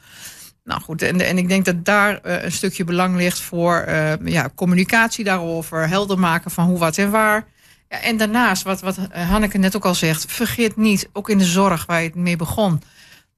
Nou 0.64 0.82
goed, 0.82 1.02
en, 1.02 1.22
en 1.22 1.38
ik 1.38 1.48
denk 1.48 1.66
dat 1.66 1.86
daar 1.86 2.20
eh, 2.22 2.44
een 2.44 2.52
stukje 2.52 2.84
belang 2.84 3.16
ligt 3.16 3.40
voor 3.40 3.78
eh, 3.78 4.14
ja, 4.24 4.50
communicatie 4.56 5.24
daarover, 5.24 5.88
helder 5.88 6.20
maken 6.20 6.52
van 6.52 6.66
hoe, 6.66 6.78
wat 6.78 6.98
en 6.98 7.12
waar. 7.12 7.46
Ja, 7.90 8.02
en 8.02 8.18
daarnaast, 8.18 8.64
wat, 8.64 8.82
wat 8.82 8.98
Hanneke 9.12 9.58
net 9.58 9.76
ook 9.76 9.86
al 9.86 9.96
zegt, 9.96 10.32
vergeet 10.32 10.78
niet, 10.78 11.10
ook 11.14 11.30
in 11.30 11.38
de 11.38 11.46
zorg 11.46 11.86
waar 11.86 12.02
je 12.02 12.08
het 12.08 12.16
mee 12.16 12.36
begon, 12.36 12.82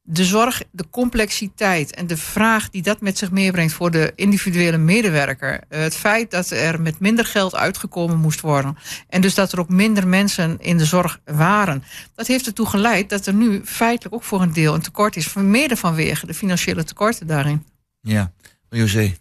de 0.06 0.24
zorg, 0.26 0.64
de 0.72 0.90
complexiteit 0.90 1.96
en 1.96 2.08
de 2.08 2.18
vraag 2.18 2.70
die 2.70 2.82
dat 2.82 3.02
met 3.02 3.18
zich 3.18 3.32
meebrengt 3.32 3.74
voor 3.74 3.92
de 3.92 4.12
individuele 4.16 4.78
medewerker. 4.78 5.62
Eh, 5.70 5.80
Het 5.80 5.96
feit 5.96 6.32
dat 6.32 6.50
er 6.50 6.82
met 6.82 7.00
minder 7.00 7.26
geld 7.26 7.56
uitgekomen 7.56 8.18
moest 8.18 8.42
worden. 8.42 8.78
En 9.10 9.22
dus 9.22 9.36
dat 9.36 9.52
er 9.52 9.60
ook 9.60 9.70
minder 9.70 10.08
mensen 10.08 10.60
in 10.60 10.78
de 10.78 10.86
zorg 10.86 11.20
waren. 11.26 11.84
Dat 12.16 12.28
heeft 12.28 12.46
ertoe 12.46 12.66
geleid 12.66 13.10
dat 13.10 13.26
er 13.26 13.34
nu 13.34 13.62
feitelijk 13.66 14.16
ook 14.16 14.24
voor 14.24 14.42
een 14.42 14.54
deel 14.54 14.74
een 14.74 14.82
tekort 14.82 15.16
is. 15.16 15.34
Mede 15.34 15.76
vanwege 15.76 16.26
de 16.26 16.34
financiële 16.34 16.84
tekorten 16.84 17.28
daarin. 17.28 17.66
Ja, 18.02 18.32
José. 18.70 19.16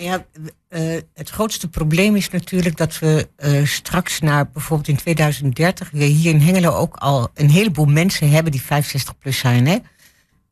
Ja, 0.00 0.26
eh, 0.68 0.96
het 1.14 1.30
grootste 1.30 1.68
probleem 1.68 2.16
is 2.16 2.30
natuurlijk 2.30 2.76
dat 2.76 2.98
we 2.98 3.28
eh, 3.36 3.64
straks 3.64 4.20
naar 4.20 4.50
bijvoorbeeld 4.50 4.88
in 4.88 4.96
2030 4.96 5.90
weer 5.90 6.08
hier 6.08 6.34
in 6.34 6.40
Hengelo 6.40 6.70
ook 6.70 6.96
al 6.96 7.30
een 7.34 7.50
heleboel 7.50 7.86
mensen 7.86 8.30
hebben 8.30 8.52
die 8.52 8.62
65 8.62 9.18
plus 9.18 9.38
zijn. 9.38 9.66
Hè? 9.66 9.78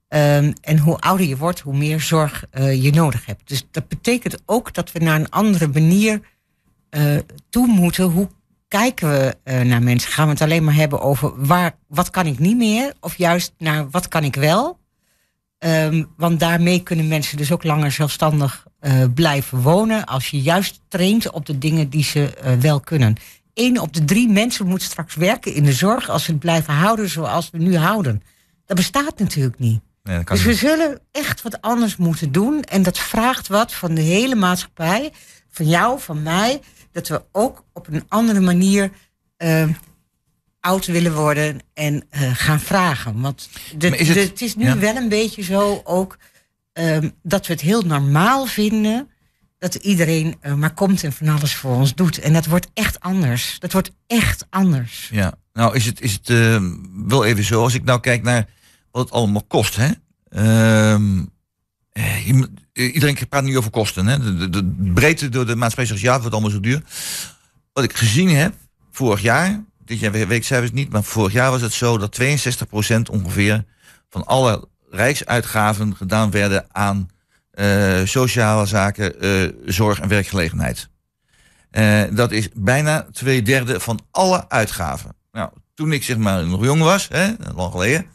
Ehm, 0.09 0.53
en 0.61 0.79
hoe 0.79 0.99
ouder 0.99 1.27
je 1.27 1.37
wordt, 1.37 1.61
hoe 1.61 1.77
meer 1.77 2.01
zorg 2.01 2.45
eh, 2.51 2.83
je 2.83 2.93
nodig 2.93 3.27
hebt. 3.27 3.49
Dus 3.49 3.67
dat 3.71 3.89
betekent 3.89 4.43
ook 4.47 4.75
dat 4.75 4.93
we 4.93 4.99
naar 4.99 5.21
een 5.21 5.31
andere 5.31 5.69
manier 5.69 6.21
toe 7.51 7.67
moeten. 7.67 8.05
Hoe 8.05 8.29
kijken 8.69 9.11
we 9.11 9.53
naar 9.65 9.83
mensen? 9.83 10.11
Gaan 10.11 10.27
we 10.27 10.33
het 10.33 10.43
alleen 10.43 10.65
maar 10.65 10.75
hebben 10.75 11.01
over 11.01 11.47
waar, 11.47 11.77
wat 11.87 12.11
kan 12.11 12.27
ik 12.27 12.39
niet 12.39 12.57
meer? 12.57 12.93
Of 13.01 13.17
juist 13.17 13.55
naar 13.59 13.91
wat 13.91 14.09
kan 14.09 14.25
ik 14.25 14.35
wel? 14.35 14.79
Ehm, 15.59 16.05
want 16.17 16.41
daarmee 16.41 16.83
kunnen 16.83 17.09
mensen 17.09 17.37
dus 17.37 17.53
ook 17.53 17.65
langer 17.65 17.93
zelfstandig 17.93 18.67
eh, 18.81 19.05
blijven 19.15 19.61
wonen. 19.61 20.05
Als 20.05 20.31
je 20.31 20.41
juist 20.41 20.81
traint 20.89 21.31
op 21.31 21.47
de 21.47 21.59
dingen 21.59 21.89
die 21.89 22.05
ze 22.05 22.35
eh, 22.35 22.53
wel 22.53 22.81
kunnen. 22.81 23.17
Eén 23.55 23.81
op 23.81 23.93
de 23.93 24.05
drie 24.05 24.29
mensen 24.29 24.67
moet 24.67 24.83
straks 24.83 25.15
werken 25.15 25.55
in 25.55 25.65
de 25.65 25.73
zorg 25.73 26.09
als 26.09 26.27
we 26.27 26.33
het 26.33 26.41
blijven 26.41 26.75
houden 26.75 27.09
zoals 27.09 27.51
we 27.51 27.59
nu 27.59 27.77
houden. 27.77 28.23
Dat 28.67 28.77
bestaat 28.77 29.19
natuurlijk 29.19 29.59
niet. 29.59 29.81
Nee, 30.03 30.25
Dus 30.25 30.43
we 30.43 30.55
zullen 30.55 31.01
echt 31.13 31.43
wat 31.43 31.61
anders 31.61 31.97
moeten 31.97 32.33
doen. 32.33 32.63
En 32.63 32.83
dat 32.83 32.99
vraagt 32.99 33.49
wat 33.49 33.75
van 33.75 33.95
de 33.95 34.01
hele 34.01 34.35
maatschappij. 34.35 35.13
Van 35.51 35.69
jou, 35.69 36.01
van 36.01 36.23
mij. 36.23 36.61
Dat 36.93 37.09
we 37.09 37.23
ook 37.33 37.65
op 37.73 37.87
een 37.89 38.05
andere 38.09 38.41
manier 38.41 38.91
eh, 39.37 39.69
oud 40.69 40.87
willen 40.87 41.15
worden 41.15 41.61
en 41.75 42.05
eh, 42.11 42.31
gaan 42.35 42.61
vragen. 42.61 43.21
Want 43.21 43.49
de, 43.77 43.97
is 43.97 44.09
het- 44.09 44.17
de- 44.17 44.23
het 44.23 44.41
is 44.43 44.57
nu 44.57 44.65
ja. 44.65 44.79
wel 44.79 44.97
een 44.97 45.09
beetje 45.09 45.43
zo 45.43 45.81
ook 45.85 46.19
ehm, 46.73 47.09
dat 47.23 47.47
we 47.47 47.53
het 47.53 47.63
heel 47.63 47.83
normaal 47.83 48.47
vinden 48.47 49.09
dat 49.59 49.75
iedereen 49.75 50.37
eh, 50.41 50.55
maar 50.55 50.75
komt 50.75 51.05
en 51.05 51.13
van 51.13 51.29
alles 51.29 51.55
voor 51.55 51.75
ons 51.75 51.95
doet. 51.95 52.19
En 52.19 52.33
dat 52.33 52.47
wordt 52.47 52.69
echt 52.75 53.01
anders. 53.01 53.57
Dat 53.59 53.73
wordt 53.73 53.91
echt 54.07 54.47
anders. 54.51 55.09
Ja, 55.13 55.33
nou 55.53 55.75
is 55.77 55.87
het, 55.87 56.01
is 56.01 56.13
het 56.13 56.31
eh, 56.31 56.63
wel 57.07 57.25
even 57.25 57.45
zo. 57.45 57.63
Als 57.63 57.75
ik 57.75 57.85
nou 57.85 58.01
kijk 58.01 58.23
naar 58.23 58.47
wat 58.91 59.05
het 59.05 59.13
allemaal 59.13 59.45
kost. 59.45 59.77
Hè? 59.77 59.91
Ehm, 60.29 61.25
eh, 61.93 62.27
je 62.27 62.49
iedereen 62.75 63.29
praat 63.29 63.45
nu 63.45 63.59
over 63.59 63.71
kosten. 63.71 64.07
Hè? 64.07 64.19
De, 64.19 64.37
de, 64.37 64.51
de 64.51 64.93
breedte 64.95 65.29
door 65.29 65.47
de 65.47 65.57
maatschappij 65.57 65.87
zegt 65.87 66.01
ja, 66.01 66.11
het 66.13 66.21
wordt 66.21 66.35
allemaal 66.35 66.53
zo 66.55 66.61
duur. 66.61 66.83
Wat 67.73 67.85
ik 67.85 67.97
gezien 67.97 68.29
heb 68.29 68.55
vorig 68.93 69.23
jaar, 69.23 69.65
dit 69.89 69.99
jaar 69.99 70.13
weet 70.13 70.31
ik 70.31 70.45
cijfers 70.45 70.73
niet, 70.73 70.93
maar 70.93 71.03
vorig 71.03 71.33
jaar 71.33 71.51
was 71.51 71.61
het 71.61 71.73
zo 71.73 71.99
dat 71.99 72.21
62% 72.21 73.11
ongeveer 73.11 73.65
van 74.09 74.27
alle 74.27 74.69
rijksuitgaven 74.91 75.97
gedaan 75.97 76.31
werden 76.31 76.67
aan 76.73 77.11
eh, 77.51 78.01
sociale 78.05 78.67
zaken, 78.67 79.21
eh, 79.21 79.49
zorg 79.65 80.01
en 80.01 80.09
werkgelegenheid. 80.09 80.89
Eh, 81.71 82.03
dat 82.11 82.33
is 82.33 82.49
bijna 82.55 83.07
twee 83.13 83.43
derde 83.43 83.81
van 83.81 84.01
alle 84.11 84.49
uitgaven. 84.49 85.17
Nou, 85.33 85.51
toen 85.75 85.93
ik 85.93 86.03
zeg 86.03 86.17
maar 86.17 86.47
nog 86.47 86.65
jong 86.65 86.83
was, 86.83 87.09
hè, 87.09 87.33
lang 87.55 87.73
geleden, 87.73 88.07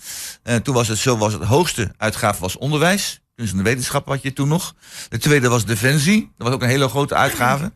toen 0.64 0.74
was 0.74 0.88
het 0.88 0.98
zo, 0.98 1.18
was 1.18 1.34
het 1.34 1.44
hoogste 1.44 1.94
uitgave 1.98 2.42
was 2.42 2.58
onderwijs. 2.58 3.22
In 3.36 3.58
de 3.58 3.64
wetenschap 3.64 4.08
had 4.08 4.22
je 4.22 4.34
toen 4.34 4.48
nog. 4.48 4.76
De 5.10 5.18
tweede 5.18 5.50
was 5.50 5.66
defensie. 5.66 6.32
Dat 6.38 6.48
was 6.48 6.56
ook 6.56 6.62
een 6.62 6.68
hele 6.68 6.90
grote 6.90 7.16
uitgave. 7.16 7.72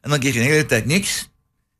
En 0.00 0.10
dan 0.10 0.18
kreeg 0.18 0.34
je 0.34 0.40
een 0.40 0.46
hele 0.46 0.66
tijd 0.66 0.86
niks. 0.86 1.28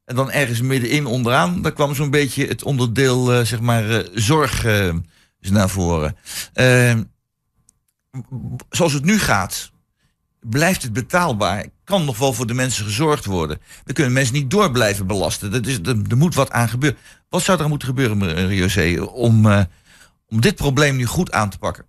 En 0.06 0.16
dan 0.16 0.30
ergens 0.30 0.60
middenin 0.60 1.06
onderaan, 1.06 1.62
daar 1.62 1.72
kwam 1.72 1.94
zo'n 1.94 2.10
beetje 2.10 2.46
het 2.46 2.62
onderdeel, 2.62 3.32
eh, 3.32 3.44
zeg 3.44 3.60
maar, 3.60 3.90
eh, 3.90 4.08
zorg 4.14 4.64
eh, 4.64 4.94
naar 5.40 5.68
voren. 5.68 6.16
Eh, 6.52 6.94
zoals 8.70 8.92
het 8.92 9.04
nu 9.04 9.18
gaat, 9.18 9.70
blijft 10.40 10.82
het 10.82 10.92
betaalbaar. 10.92 11.66
Kan 11.84 12.04
nog 12.04 12.18
wel 12.18 12.32
voor 12.32 12.46
de 12.46 12.54
mensen 12.54 12.84
gezorgd 12.84 13.24
worden. 13.24 13.58
We 13.84 13.92
kunnen 13.92 14.12
mensen 14.12 14.34
niet 14.34 14.50
door 14.50 14.70
blijven 14.70 15.06
belasten. 15.06 15.50
Dat 15.50 15.66
is, 15.66 15.78
er, 15.78 15.96
er 16.08 16.16
moet 16.16 16.34
wat 16.34 16.50
aan 16.50 16.68
gebeuren. 16.68 16.98
Wat 17.28 17.42
zou 17.42 17.60
er 17.60 17.68
moeten 17.68 17.88
gebeuren, 17.88 18.18
meneer 18.18 18.54
José, 18.54 19.00
om, 19.00 19.46
om 20.28 20.40
dit 20.40 20.54
probleem 20.54 20.96
nu 20.96 21.06
goed 21.06 21.32
aan 21.32 21.50
te 21.50 21.58
pakken? 21.58 21.84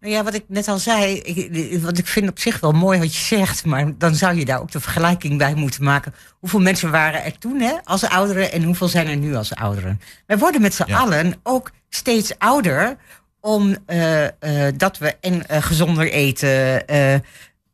Nou 0.00 0.12
ja, 0.12 0.24
wat 0.24 0.34
ik 0.34 0.44
net 0.48 0.68
al 0.68 0.78
zei, 0.78 1.14
ik, 1.14 1.78
want 1.82 1.98
ik 1.98 2.06
vind 2.06 2.28
op 2.28 2.38
zich 2.38 2.60
wel 2.60 2.72
mooi 2.72 2.98
wat 2.98 3.16
je 3.16 3.24
zegt, 3.24 3.64
maar 3.64 3.98
dan 3.98 4.14
zou 4.14 4.36
je 4.36 4.44
daar 4.44 4.60
ook 4.60 4.70
de 4.70 4.80
vergelijking 4.80 5.38
bij 5.38 5.54
moeten 5.54 5.84
maken. 5.84 6.14
Hoeveel 6.40 6.60
mensen 6.60 6.90
waren 6.90 7.24
er 7.24 7.38
toen 7.38 7.60
hè, 7.60 7.74
als 7.84 8.04
ouderen 8.04 8.52
en 8.52 8.62
hoeveel 8.62 8.88
zijn 8.88 9.06
er 9.06 9.16
nu 9.16 9.34
als 9.34 9.54
ouderen? 9.54 10.00
Wij 10.26 10.38
worden 10.38 10.60
met 10.60 10.74
z'n 10.74 10.92
allen 10.92 11.34
ook 11.42 11.70
steeds 11.88 12.38
ouder, 12.38 12.96
omdat 13.40 13.80
dat 14.76 14.98
we 14.98 15.16
en 15.20 15.48
eh, 15.48 15.62
gezonder 15.62 16.10
eten, 16.10 16.86
eh, 16.86 17.14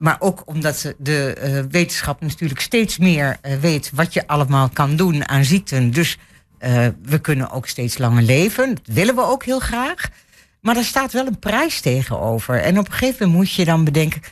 maar 0.04 0.16
ook 0.18 0.42
omdat 0.44 0.94
de 0.98 1.34
eh, 1.34 1.60
wetenschap 1.70 2.20
natuurlijk 2.20 2.60
steeds 2.60 2.98
meer 2.98 3.36
eh, 3.40 3.56
weet 3.56 3.90
wat 3.94 4.14
je 4.14 4.26
allemaal 4.26 4.68
kan 4.68 4.96
doen 4.96 5.28
aan 5.28 5.44
ziekten. 5.44 5.90
Dus 5.90 6.18
eh, 6.58 6.86
we 7.02 7.18
kunnen 7.18 7.50
ook 7.50 7.66
steeds 7.66 7.98
langer 7.98 8.22
leven. 8.22 8.74
Dat 8.74 8.94
willen 8.94 9.14
we 9.14 9.22
ook 9.22 9.44
heel 9.44 9.60
graag. 9.60 10.08
Maar 10.64 10.74
daar 10.74 10.84
staat 10.84 11.12
wel 11.12 11.26
een 11.26 11.38
prijs 11.38 11.80
tegenover. 11.80 12.62
En 12.62 12.78
op 12.78 12.86
een 12.86 12.92
gegeven 12.92 13.26
moment 13.26 13.36
moet 13.36 13.52
je 13.52 13.64
dan 13.64 13.84
bedenken: 13.84 14.22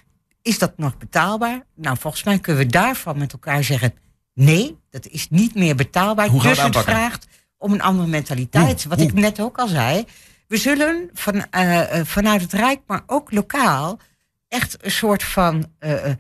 is 0.43 0.59
dat 0.59 0.73
nog 0.77 0.99
betaalbaar? 0.99 1.63
Nou, 1.75 1.97
volgens 1.99 2.23
mij 2.23 2.39
kunnen 2.39 2.63
we 2.63 2.71
daarvan 2.71 3.19
met 3.19 3.33
elkaar 3.33 3.65
zeggen: 3.65 3.95
nee, 4.35 4.79
dat 4.91 5.07
is 5.07 5.27
niet 5.31 5.55
meer 5.55 5.75
betaalbaar. 5.75 6.29
Hoe 6.29 6.43
dus 6.43 6.63
het 6.63 6.77
vraagt 6.77 7.27
om 7.59 7.73
een 7.73 7.83
andere 7.83 8.09
mentaliteit. 8.09 8.83
Hoe? 8.83 8.89
Wat 8.89 8.99
Hoe? 8.99 9.09
ik 9.09 9.15
net 9.15 9.41
ook 9.41 9.59
al 9.59 9.69
zei. 9.69 10.05
We 10.49 10.57
zullen 10.57 11.11
van, 11.13 11.47
eh, 11.51 11.99
eh, 11.99 12.07
vanuit 12.07 12.41
het 12.41 12.53
Rijk, 12.53 12.81
maar 12.87 13.03
ook 13.07 13.33
lokaal, 13.33 13.99
echt 14.49 14.77
een 14.85 14.91
soort 14.91 15.23
van 15.23 15.67
eh, 15.79 16.13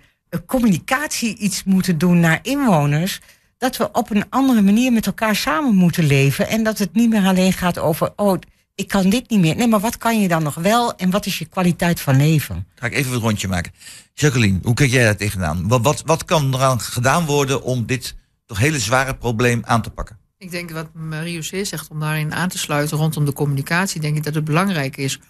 communicatie 0.47 1.37
iets 1.37 1.65
moeten 1.65 1.99
doen 1.99 2.21
naar 2.21 2.39
inwoners. 2.43 3.21
Dat 3.59 3.77
we 3.77 3.93
op 3.93 4.11
een 4.11 4.25
andere 4.31 4.63
manier 4.63 4.93
met 4.93 5.07
elkaar 5.07 5.37
samen 5.37 5.75
moeten 5.75 6.05
leven. 6.05 6.49
En 6.49 6.63
dat 6.63 6.79
het 6.79 6.95
niet 6.95 7.11
meer 7.11 7.27
alleen 7.27 7.53
gaat 7.53 7.79
over, 7.79 8.13
oh, 8.17 8.39
ik 8.75 8.89
kan 8.89 9.11
dit 9.11 9.31
niet 9.31 9.41
meer. 9.41 9.57
Nee, 9.57 9.69
maar 9.69 9.81
wat 9.81 9.97
kan 9.97 10.21
je 10.21 10.29
dan 10.29 10.43
nog 10.43 10.55
wel 10.55 10.97
en 10.97 11.11
wat 11.11 11.27
is 11.27 11.39
je 11.39 11.45
kwaliteit 11.45 12.01
van 12.01 12.17
leven? 12.17 12.67
Ga 12.75 12.87
ik 12.87 12.95
even 12.95 13.13
een 13.13 13.21
rondje 13.21 13.49
maken. 13.49 13.73
Jacqueline, 14.15 14.59
hoe 14.63 14.75
kijk 14.75 14.91
jij 14.91 15.05
daar 15.05 15.17
tegenaan? 15.17 15.69
Wat, 15.69 15.83
wat, 15.83 16.03
wat 16.07 16.25
kan 16.25 16.55
eraan 16.55 16.81
gedaan 16.81 17.27
worden 17.27 17.63
om 17.63 17.87
dit 17.87 18.15
toch 18.47 18.59
hele 18.59 18.79
zware 18.79 19.15
probleem 19.15 19.61
aan 19.65 19.83
te 19.83 19.91
pakken? 19.91 20.19
Ik 20.39 20.51
denk 20.51 20.71
wat 20.71 20.95
Mario 20.95 21.41
C. 21.41 21.67
zegt, 21.67 21.89
om 21.89 22.01
daarin 22.01 22.35
aan 22.35 22.49
te 22.49 22.59
sluiten 22.59 22.97
rondom 22.97 23.25
de 23.25 23.33
communicatie, 23.33 24.01
denk 24.01 24.17
ik 24.17 24.25
dat 24.25 24.35
het 24.35 24.45
belangrijk 24.45 24.97
is 24.97 25.21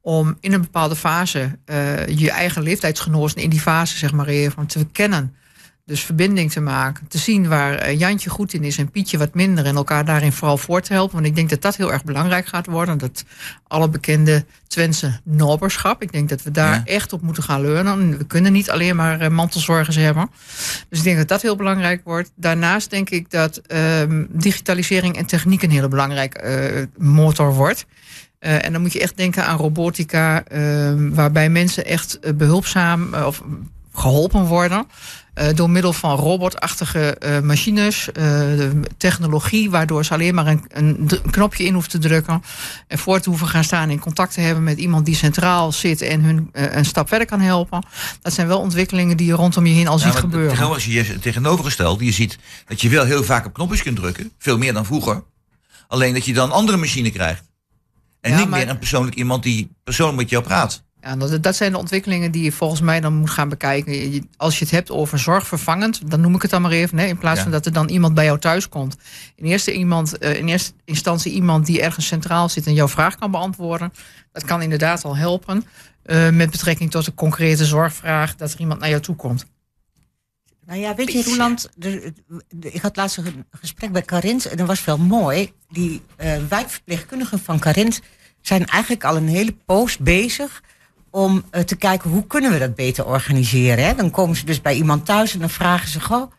om 0.00 0.36
in 0.40 0.52
een 0.52 0.60
bepaalde 0.60 0.96
fase 0.96 1.58
eh, 1.64 2.06
je 2.06 2.30
eigen 2.30 2.62
leeftijdsgenoten 2.62 3.42
in 3.42 3.50
die 3.50 3.60
fase 3.60 3.98
zeg 3.98 4.12
maar 4.12 4.26
even 4.26 4.66
te 4.66 4.86
kennen. 4.92 5.36
Dus 5.92 6.04
verbinding 6.04 6.52
te 6.52 6.60
maken, 6.60 7.08
te 7.08 7.18
zien 7.18 7.48
waar 7.48 7.74
eh, 7.74 7.98
Jantje 7.98 8.30
goed 8.30 8.52
in 8.52 8.64
is 8.64 8.78
en 8.78 8.90
Pietje 8.90 9.18
wat 9.18 9.34
minder 9.34 9.64
en 9.64 9.76
elkaar 9.76 10.04
daarin 10.04 10.32
vooral 10.32 10.56
voor 10.56 10.80
te 10.80 10.92
helpen. 10.92 11.14
Want 11.14 11.26
ik 11.26 11.34
denk 11.34 11.50
dat 11.50 11.62
dat 11.62 11.76
heel 11.76 11.92
erg 11.92 12.04
belangrijk 12.04 12.46
gaat 12.46 12.66
worden. 12.66 12.98
Dat 12.98 13.24
alle 13.68 13.88
bekende 13.88 14.44
Twentse 14.66 15.20
noberschap, 15.24 16.02
ik 16.02 16.12
denk 16.12 16.28
dat 16.28 16.42
we 16.42 16.50
daar 16.50 16.74
Ja. 16.74 16.82
echt 16.84 17.12
op 17.12 17.22
moeten 17.22 17.42
gaan 17.42 17.60
leunen. 17.60 18.18
We 18.18 18.24
kunnen 18.26 18.52
niet 18.52 18.70
alleen 18.70 18.96
maar 18.96 19.20
eh, 19.20 19.28
mantelzorgers 19.30 19.96
hebben. 19.96 20.30
Dus 20.88 20.98
ik 20.98 21.04
denk 21.04 21.16
dat 21.16 21.28
dat 21.28 21.42
heel 21.42 21.56
belangrijk 21.56 22.00
wordt. 22.04 22.30
Daarnaast 22.36 22.90
denk 22.90 23.10
ik 23.10 23.30
dat 23.30 23.56
ehm, 23.56 24.24
digitalisering 24.28 25.16
en 25.16 25.26
techniek 25.26 25.62
een 25.62 25.70
hele 25.70 25.88
belangrijke 25.88 26.38
eh, 26.38 26.82
motor 26.98 27.54
wordt. 27.54 27.86
En 28.38 28.72
dan 28.72 28.80
moet 28.80 28.92
je 28.92 29.00
echt 29.00 29.16
denken 29.16 29.46
aan 29.46 29.56
robotica, 29.56 30.44
ehm, 30.44 31.10
waarbij 31.10 31.48
mensen 31.50 31.84
echt 31.84 32.18
eh, 32.18 32.32
behulpzaam 32.32 33.14
eh, 33.14 33.26
of 33.26 33.42
geholpen 33.92 34.44
worden. 34.44 34.86
eh, 35.34 35.54
door 35.54 35.70
middel 35.70 35.92
van 35.92 36.16
robotachtige 36.16 37.14
eh, 37.18 37.40
machines, 37.40 38.12
eh, 38.12 38.22
de 38.22 38.80
technologie, 38.96 39.70
waardoor 39.70 40.04
ze 40.04 40.12
alleen 40.12 40.34
maar 40.34 40.46
een, 40.46 40.64
een, 40.68 41.10
knopje 41.30 41.64
in 41.64 41.74
hoeft 41.74 41.90
te 41.90 41.98
drukken. 41.98 42.42
En 42.86 42.98
voor 42.98 43.20
te 43.20 43.28
hoeven 43.28 43.48
gaan 43.48 43.64
staan 43.64 43.90
in 43.90 43.98
contact 43.98 44.32
te 44.34 44.40
hebben 44.40 44.64
met 44.64 44.78
iemand 44.78 45.06
die 45.06 45.14
centraal 45.14 45.72
zit 45.72 46.00
en 46.00 46.22
hun 46.22 46.48
een 46.52 46.84
stap 46.84 47.08
verder 47.08 47.26
kan 47.26 47.40
helpen. 47.40 47.86
Dat 48.22 48.32
zijn 48.32 48.46
wel 48.46 48.58
ontwikkelingen 48.58 49.16
die 49.16 49.26
je 49.26 49.32
rondom 49.32 49.66
je 49.66 49.74
heen 49.74 49.88
al 49.88 49.98
Ja, 49.98 50.04
ziet 50.04 50.14
gebeuren. 50.14 50.80
Zie 50.80 50.92
je 50.92 51.18
tegenovergesteld. 51.18 52.00
Je 52.00 52.12
ziet 52.12 52.38
dat 52.66 52.80
je 52.80 52.88
wel 52.88 53.04
heel 53.04 53.24
vaak 53.24 53.46
op 53.46 53.52
knopjes 53.52 53.82
kunt 53.82 53.96
drukken. 53.96 54.32
Veel 54.38 54.58
meer 54.58 54.72
dan 54.72 54.84
vroeger. 54.84 55.22
Alleen 55.88 56.14
dat 56.14 56.24
je 56.24 56.32
dan 56.32 56.52
andere 56.52 56.76
machine 56.78 57.10
krijgt. 57.10 57.42
En 58.20 58.30
Ja, 58.30 58.36
niet 58.38 58.48
maar- 58.48 58.58
meer 58.58 58.68
een 58.68 58.78
persoonlijk 58.78 59.16
iemand 59.16 59.42
die 59.42 59.70
persoonlijk 59.84 60.18
met 60.18 60.30
jou 60.30 60.42
praat. 60.44 60.82
Ja, 61.02 61.16
dat, 61.16 61.42
dat 61.42 61.56
zijn 61.56 61.72
de 61.72 61.78
ontwikkelingen 61.78 62.30
die 62.30 62.42
je 62.44 62.52
volgens 62.52 62.80
mij 62.80 63.00
dan 63.00 63.14
moet 63.14 63.30
gaan 63.30 63.48
bekijken. 63.48 64.12
Je- 64.12 64.26
Als 64.36 64.58
je 64.58 64.64
het 64.64 64.72
hebt 64.74 64.90
over 64.90 65.18
zorgvervangend, 65.18 66.10
dan 66.10 66.20
noem 66.20 66.34
ik 66.34 66.42
het 66.42 66.50
dan 66.50 66.62
maar 66.62 66.70
even. 66.70 66.98
Hè, 66.98 67.06
in 67.06 67.18
plaats 67.18 67.36
Ja. 67.36 67.42
van 67.42 67.52
dat 67.52 67.66
er 67.66 67.72
dan 67.72 67.88
iemand 67.88 68.14
bij 68.14 68.24
jou 68.24 68.38
thuis 68.38 68.68
komt. 68.68 68.96
In 69.36 69.44
eerste, 69.44 69.72
iemand, 69.74 70.18
eh, 70.18 70.36
in 70.38 70.48
eerste 70.48 70.72
instantie 70.84 71.32
iemand 71.32 71.66
die 71.66 71.82
ergens 71.82 72.06
centraal 72.06 72.48
zit 72.48 72.66
en 72.66 72.74
jouw 72.74 72.88
vraag 72.88 73.16
kan 73.16 73.30
beantwoorden. 73.30 73.92
Dat 74.32 74.44
kan 74.44 74.62
inderdaad 74.62 75.04
al 75.04 75.16
helpen. 75.16 75.64
eh, 76.02 76.28
met 76.30 76.50
betrekking 76.50 76.90
tot 76.90 77.06
een 77.06 77.14
concrete 77.14 77.64
zorgvraag, 77.64 78.36
dat 78.36 78.52
er 78.52 78.60
iemand 78.60 78.80
naar 78.80 78.88
jou 78.88 79.00
toe 79.02 79.16
komt. 79.16 79.46
Nou 80.66 80.80
ja, 80.80 80.94
weet 80.94 81.12
je, 81.12 81.22
Roland, 81.22 81.68
de- 81.76 82.12
de- 82.48 82.70
ik 82.70 82.82
had 82.82 82.96
laatst 82.96 83.16
een 83.16 83.44
gesprek 83.50 83.92
bij 83.92 84.02
Carint 84.02 84.46
en 84.46 84.56
dat 84.56 84.66
was 84.66 84.84
wel 84.84 84.98
mooi. 84.98 85.52
Die 85.68 86.02
eh, 86.16 86.36
wijkverpleegkundigen 86.48 87.38
van 87.38 87.58
Carint 87.58 88.00
zijn 88.40 88.66
eigenlijk 88.66 89.04
al 89.04 89.16
een 89.16 89.28
hele 89.28 89.52
poos 89.66 89.96
bezig 89.98 90.62
om 91.12 91.44
eh, 91.50 91.62
te 91.62 91.76
kijken 91.76 92.10
hoe 92.10 92.26
kunnen 92.26 92.50
we 92.52 92.58
dat 92.58 92.74
beter 92.74 93.06
organiseren. 93.06 93.84
Hè? 93.84 93.94
Dan 93.94 94.10
komen 94.10 94.36
ze 94.36 94.44
dus 94.44 94.60
bij 94.60 94.74
iemand 94.74 95.06
thuis 95.06 95.34
en 95.34 95.40
dan 95.40 95.50
vragen 95.50 95.88
ze, 95.88 96.00
goh, 96.00 96.32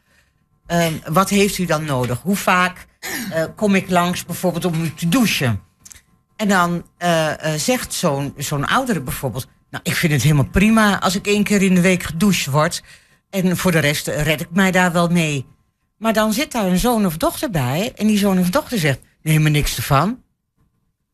eh, 0.66 0.88
wat 1.06 1.30
heeft 1.30 1.58
u 1.58 1.66
dan 1.66 1.86
nodig? 1.86 2.22
Hoe 2.22 2.36
vaak 2.36 2.86
eh, 3.32 3.44
kom 3.56 3.76
ik 3.76 3.90
langs 3.90 4.26
bijvoorbeeld 4.26 4.66
om 4.66 4.84
u 4.84 4.94
te 4.94 5.10
douchen? 5.10 5.62
En 6.36 6.48
dan 6.48 6.86
eh, 6.98 7.32
zegt 7.58 7.94
zo'n 7.94 8.34
zo'n 8.38 8.68
oudere 8.68 9.02
bijvoorbeeld... 9.02 9.48
nou, 9.70 9.84
ik 9.84 9.96
vind 9.96 10.14
het 10.14 10.22
helemaal 10.22 10.50
prima 10.50 11.00
als 11.00 11.16
ik 11.16 11.28
één 11.28 11.44
keer 11.44 11.62
in 11.62 11.76
de 11.76 11.82
week 11.82 12.04
gedoucht 12.04 12.46
word... 12.46 12.84
en 13.30 13.58
voor 13.58 13.72
de 13.72 13.80
rest 13.80 14.08
red 14.08 14.42
ik 14.42 14.52
mij 14.52 14.72
daar 14.72 14.92
wel 14.92 15.08
mee. 15.08 15.46
Maar 15.98 16.14
dan 16.14 16.34
zit 16.34 16.52
daar 16.52 16.66
een 16.66 16.80
zoon 16.80 17.06
of 17.06 17.18
dochter 17.18 17.50
bij... 17.50 17.94
en 17.96 18.08
die 18.08 18.18
zoon 18.18 18.40
of 18.40 18.50
dochter 18.50 18.80
zegt, 18.80 19.00
nee, 19.22 19.40
maar 19.40 19.52
niks 19.52 19.78
ervan. 19.78 20.22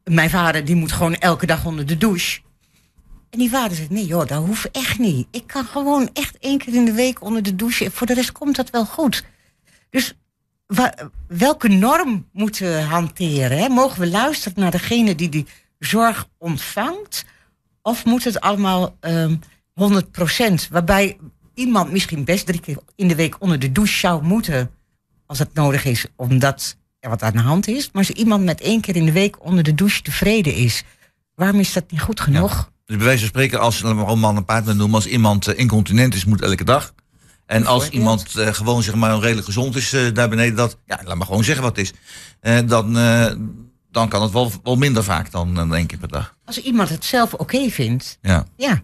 Mijn 0.03 0.29
vader 0.29 0.65
die 0.65 0.75
moet 0.75 0.91
gewoon 0.91 1.15
elke 1.15 1.45
dag 1.45 1.65
onder 1.65 1.85
de 1.85 1.97
douche. 1.97 2.39
En 3.29 3.39
die 3.39 3.49
vader 3.49 3.77
zegt, 3.77 3.89
nee 3.89 4.05
joh, 4.05 4.27
dat 4.27 4.45
hoeft 4.45 4.71
echt 4.71 4.99
niet. 4.99 5.27
Ik 5.31 5.47
kan 5.47 5.65
gewoon 5.65 6.09
echt 6.13 6.37
één 6.39 6.57
keer 6.57 6.73
in 6.73 6.85
de 6.85 6.93
week 6.93 7.21
onder 7.21 7.43
de 7.43 7.55
douche... 7.55 7.91
voor 7.91 8.07
de 8.07 8.13
rest 8.13 8.31
komt 8.31 8.55
dat 8.55 8.69
wel 8.69 8.85
goed. 8.85 9.23
Dus 9.89 10.13
welke 11.27 11.67
norm 11.67 12.27
moeten 12.31 12.73
we 12.73 12.81
hanteren? 12.81 13.57
Hè? 13.57 13.69
Mogen 13.69 13.99
we 13.99 14.07
luisteren 14.07 14.59
naar 14.59 14.71
degene 14.71 15.15
die 15.15 15.29
die 15.29 15.45
zorg 15.79 16.27
ontvangt? 16.37 17.25
Of 17.81 18.05
moet 18.05 18.23
het 18.23 18.39
allemaal 18.39 18.97
ehm 18.99 19.35
100%? 19.79 20.69
Waarbij 20.69 21.17
iemand 21.53 21.91
misschien 21.91 22.23
best 22.23 22.45
drie 22.45 22.59
keer 22.59 22.77
in 22.95 23.07
de 23.07 23.15
week 23.15 23.41
onder 23.41 23.59
de 23.59 23.71
douche 23.71 23.97
zou 23.97 24.23
moeten... 24.23 24.71
als 25.25 25.39
het 25.39 25.53
nodig 25.53 25.85
is, 25.85 26.05
omdat 26.15 26.77
er 26.99 27.09
wat 27.09 27.21
aan 27.21 27.33
de 27.33 27.39
hand 27.39 27.67
is. 27.67 27.91
Maar 27.91 28.07
als 28.07 28.11
iemand 28.11 28.43
met 28.43 28.61
één 28.61 28.81
keer 28.81 28.95
in 28.95 29.05
de 29.05 29.11
week 29.11 29.45
onder 29.45 29.63
de 29.63 29.75
douche 29.75 30.01
tevreden 30.01 30.53
is... 30.53 30.83
waarom 31.35 31.59
is 31.59 31.73
dat 31.73 31.91
niet 31.91 32.01
goed 32.01 32.19
genoeg? 32.19 32.71
Dus 32.89 32.97
bij 32.97 33.05
wijze 33.07 33.19
van 33.19 33.29
spreken, 33.29 33.59
als 33.59 33.83
een 33.83 34.19
man 34.19 34.37
een 34.37 34.45
partner 34.45 34.75
noemen, 34.75 34.95
als 34.95 35.07
iemand 35.07 35.47
eh, 35.47 35.59
incontinent 35.59 36.13
is, 36.13 36.25
moet 36.25 36.41
elke 36.41 36.63
dag. 36.63 36.93
En 37.45 37.65
als 37.65 37.89
iemand 37.89 38.35
eh, 38.35 38.53
gewoon 38.53 38.83
zeg 38.83 38.95
maar 38.95 39.19
redelijk 39.19 39.45
gezond 39.45 39.75
is 39.75 39.93
eh, 39.93 40.13
daar 40.13 40.29
beneden, 40.29 40.55
dat, 40.55 40.77
ja, 40.85 40.99
laat 41.05 41.17
maar 41.17 41.27
gewoon 41.27 41.43
zeggen 41.43 41.63
wat 41.63 41.75
het 41.75 41.85
is. 41.85 41.93
Dan, 42.65 42.93
dan 43.91 44.09
kan 44.09 44.21
het 44.21 44.31
wel, 44.31 44.51
wel 44.63 44.75
minder 44.75 45.03
vaak 45.03 45.31
dan, 45.31 45.55
dan 45.55 45.75
één 45.75 45.85
keer 45.85 45.97
per 45.97 46.07
dag. 46.07 46.35
Als 46.45 46.61
iemand 46.61 46.89
het 46.89 47.05
zelf 47.05 47.33
oké 47.33 47.69
vindt, 47.69 48.17
Ja. 48.21 48.45
ja. 48.55 48.83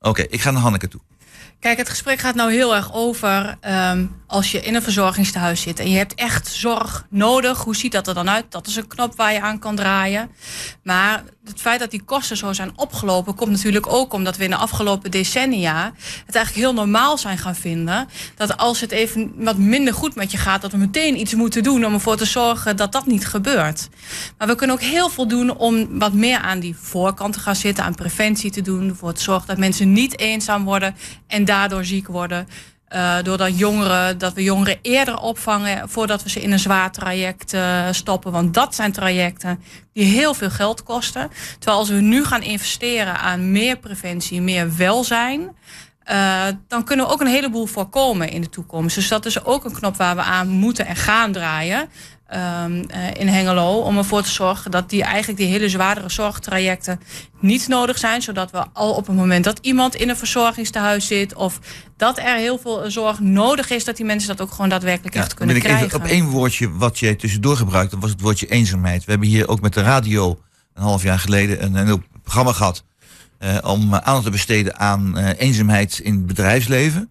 Oké, 0.00 0.22
ik 0.22 0.40
ga 0.40 0.50
naar 0.50 0.62
Hanneke 0.62 0.88
toe. 0.88 1.00
Kijk, 1.60 1.78
het 1.78 1.88
gesprek 1.88 2.18
gaat 2.18 2.34
nou 2.34 2.52
heel 2.52 2.74
erg 2.74 2.94
over 2.94 3.56
ehm, 3.60 4.06
als 4.26 4.50
je 4.50 4.60
in 4.60 4.74
een 4.74 4.82
verzorgingstehuis 4.82 5.60
zit 5.60 5.78
en 5.78 5.90
je 5.90 5.96
hebt 5.96 6.14
echt 6.14 6.48
zorg 6.48 7.06
nodig. 7.10 7.58
Hoe 7.58 7.76
ziet 7.76 7.92
dat 7.92 8.08
er 8.08 8.14
dan 8.14 8.30
uit? 8.30 8.44
Dat 8.48 8.66
is 8.66 8.76
een 8.76 8.86
knop 8.86 9.16
waar 9.16 9.32
je 9.32 9.40
aan 9.40 9.58
kan 9.58 9.76
draaien. 9.76 10.30
Maar 10.82 11.22
het 11.44 11.60
feit 11.60 11.80
dat 11.80 11.90
die 11.90 12.02
kosten 12.02 12.36
zo 12.36 12.52
zijn 12.52 12.72
opgelopen, 12.76 13.34
komt 13.34 13.50
natuurlijk 13.50 13.86
ook 13.86 14.12
omdat 14.12 14.36
we 14.36 14.44
in 14.44 14.50
de 14.50 14.56
afgelopen 14.56 15.10
decennia 15.10 15.92
het 16.26 16.34
eigenlijk 16.34 16.66
heel 16.66 16.74
normaal 16.74 17.18
zijn 17.18 17.38
gaan 17.38 17.54
vinden. 17.54 18.08
Dat 18.36 18.56
als 18.56 18.80
het 18.80 18.90
even 18.90 19.32
wat 19.36 19.56
minder 19.56 19.94
goed 19.94 20.14
met 20.14 20.30
je 20.30 20.38
gaat, 20.38 20.62
dat 20.62 20.70
we 20.70 20.76
meteen 20.76 21.20
iets 21.20 21.34
moeten 21.34 21.62
doen 21.62 21.84
om 21.84 21.92
ervoor 21.92 22.16
te 22.16 22.24
zorgen 22.24 22.76
dat 22.76 22.92
dat 22.92 23.06
niet 23.06 23.26
gebeurt. 23.26 23.88
Maar 24.38 24.48
we 24.48 24.54
kunnen 24.54 24.76
ook 24.76 24.82
heel 24.82 25.08
veel 25.08 25.28
doen 25.28 25.56
om 25.56 25.98
wat 25.98 26.12
meer 26.12 26.38
aan 26.38 26.60
die 26.60 26.76
voorkant 26.80 27.32
te 27.32 27.40
gaan 27.40 27.56
zitten, 27.56 27.84
aan 27.84 27.94
preventie 27.94 28.50
te 28.50 28.62
doen. 28.62 28.88
Ervoor 28.88 29.12
te 29.12 29.22
zorgen 29.22 29.46
dat 29.46 29.58
mensen 29.58 29.92
niet 29.92 30.18
eenzaam 30.18 30.64
worden 30.64 30.96
en 31.26 31.43
daardoor 31.44 31.84
ziek 31.84 32.06
worden. 32.06 32.48
Uh, 32.94 33.16
doordat 33.22 33.58
jongeren, 33.58 34.18
dat 34.18 34.32
we 34.32 34.42
jongeren 34.42 34.78
eerder 34.82 35.18
opvangen 35.18 35.88
voordat 35.88 36.22
we 36.22 36.30
ze 36.30 36.40
in 36.40 36.52
een 36.52 36.58
zwaar 36.58 36.92
traject 36.92 37.54
uh, 37.54 37.86
stoppen. 37.90 38.32
Want 38.32 38.54
dat 38.54 38.74
zijn 38.74 38.92
trajecten 38.92 39.62
die 39.92 40.04
heel 40.04 40.34
veel 40.34 40.50
geld 40.50 40.82
kosten. 40.82 41.30
Terwijl 41.58 41.78
als 41.78 41.88
we 41.88 42.00
nu 42.00 42.24
gaan 42.24 42.42
investeren 42.42 43.18
aan 43.18 43.52
meer 43.52 43.76
preventie, 43.76 44.40
meer 44.40 44.76
welzijn. 44.76 45.56
Uh, 46.10 46.44
dan 46.68 46.84
kunnen 46.84 47.06
we 47.06 47.12
ook 47.12 47.20
een 47.20 47.26
heleboel 47.26 47.66
voorkomen 47.66 48.30
in 48.30 48.40
de 48.40 48.48
toekomst. 48.48 48.94
Dus 48.94 49.08
dat 49.08 49.26
is 49.26 49.44
ook 49.44 49.64
een 49.64 49.72
knop 49.72 49.96
waar 49.96 50.14
we 50.14 50.22
aan 50.22 50.48
moeten 50.48 50.86
en 50.86 50.96
gaan 50.96 51.32
draaien. 51.32 51.88
Um, 52.34 52.74
uh, 52.74 53.10
in 53.12 53.28
Hengelo. 53.28 53.80
Om 53.80 53.98
ervoor 53.98 54.22
te 54.22 54.30
zorgen 54.30 54.70
dat 54.70 54.90
die 54.90 55.02
eigenlijk 55.02 55.38
die 55.38 55.48
hele 55.48 55.68
zwaardere 55.68 56.10
zorgtrajecten 56.10 57.00
niet 57.40 57.68
nodig 57.68 57.98
zijn. 57.98 58.22
Zodat 58.22 58.50
we 58.50 58.64
al 58.72 58.94
op 58.94 59.06
het 59.06 59.16
moment 59.16 59.44
dat 59.44 59.58
iemand 59.62 59.94
in 59.94 60.08
een 60.08 60.16
verzorgingstehuis 60.16 61.06
zit. 61.06 61.34
of 61.34 61.58
dat 61.96 62.18
er 62.18 62.36
heel 62.36 62.58
veel 62.58 62.90
zorg 62.90 63.20
nodig 63.20 63.70
is. 63.70 63.84
dat 63.84 63.96
die 63.96 64.06
mensen 64.06 64.28
dat 64.28 64.40
ook 64.40 64.50
gewoon 64.50 64.68
daadwerkelijk 64.68 65.14
echt 65.14 65.34
kunnen 65.34 65.54
ben 65.54 65.64
ik 65.64 65.70
krijgen. 65.70 65.86
even 65.86 65.98
op 65.98 66.06
één 66.06 66.26
woordje 66.26 66.72
wat 66.72 66.98
jij 66.98 67.14
tussendoor 67.14 67.56
gebruikt. 67.56 67.90
Dat 67.90 68.00
was 68.00 68.10
het 68.10 68.20
woordje 68.20 68.46
eenzaamheid. 68.46 69.04
We 69.04 69.10
hebben 69.10 69.28
hier 69.28 69.48
ook 69.48 69.60
met 69.60 69.74
de 69.74 69.82
radio 69.82 70.38
een 70.74 70.82
half 70.82 71.02
jaar 71.02 71.18
geleden 71.18 71.62
een, 71.62 71.74
een 71.74 71.86
heel 71.86 72.02
programma 72.22 72.52
gehad. 72.52 72.84
Uh, 73.44 73.58
om 73.62 73.94
aandacht 73.94 74.24
te 74.24 74.30
besteden 74.30 74.78
aan 74.78 75.18
uh, 75.18 75.28
eenzaamheid 75.36 75.98
in 75.98 76.14
het 76.14 76.26
bedrijfsleven. 76.26 77.08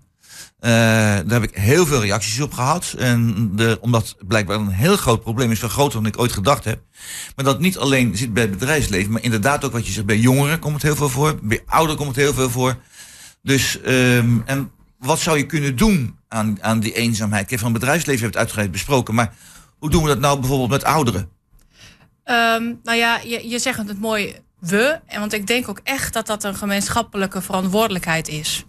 Uh, 0.60 0.70
daar 0.70 1.24
heb 1.28 1.44
ik 1.44 1.58
heel 1.58 1.86
veel 1.86 2.02
reacties 2.02 2.42
op 2.42 2.54
gehad. 2.54 2.96
En 2.98 3.52
de, 3.56 3.78
omdat 3.82 4.08
het 4.08 4.28
blijkbaar 4.28 4.58
een 4.58 4.68
heel 4.68 4.98
groot 4.98 5.22
probleem 5.22 5.52
is, 5.52 5.60
veel 5.60 5.70
groter 5.70 6.02
dan 6.02 6.12
ik 6.12 6.20
ooit 6.20 6.32
gedacht 6.32 6.64
heb. 6.64 6.82
Maar 7.36 7.46
dat 7.46 7.60
niet 7.60 7.78
alleen 7.78 8.18
zit 8.18 8.34
bij 8.34 8.44
het 8.44 8.52
bedrijfsleven, 8.52 9.12
maar 9.12 9.24
inderdaad 9.24 9.66
ook 9.66 9.72
wat 9.72 9.86
je 9.86 9.92
zegt, 9.92 10.06
bij 10.06 10.18
jongeren 10.18 10.60
komt 10.60 10.74
het 10.74 10.84
heel 10.84 10.96
veel 10.96 11.10
voor. 11.10 11.40
Bij 11.42 11.64
ouderen 11.66 11.98
komt 11.98 12.16
het 12.16 12.26
heel 12.26 12.34
veel 12.34 12.50
voor. 12.50 12.78
Dus, 13.42 13.80
um, 13.86 14.44
en 14.46 14.72
wat 15.00 15.20
zou 15.20 15.38
je 15.38 15.46
kunnen 15.46 15.76
doen 15.76 16.16
aan, 16.28 16.58
aan 16.62 16.80
die 16.80 16.94
eenzaamheid? 16.94 17.48
Kijk, 17.48 17.60
van 17.60 17.72
het 17.72 17.80
bedrijfsleven 17.80 18.22
we 18.22 18.28
het 18.28 18.38
uitgebreid 18.38 18.72
besproken. 18.72 19.14
Maar 19.14 19.34
hoe 19.80 19.90
doen 19.90 20.02
we 20.02 20.08
dat 20.08 20.20
nou 20.20 20.40
bijvoorbeeld 20.40 20.70
met 20.70 20.84
ouderen? 20.84 21.30
Um, 22.26 22.80
nou 22.84 22.98
ja, 22.98 23.20
je, 23.24 23.50
je 23.50 23.60
zegt 23.60 23.78
het 23.78 24.00
mooi 24.00 24.36
we. 24.66 25.00
En 25.06 25.20
want 25.20 25.34
ik 25.34 25.48
denk 25.48 25.70
ook 25.70 25.80
echt 25.84 26.14
dat 26.14 26.28
dat 26.28 26.44
een 26.44 26.56
gemeenschappelijke 26.56 27.42
verantwoordelijkheid 27.42 28.28
is. 28.28 28.66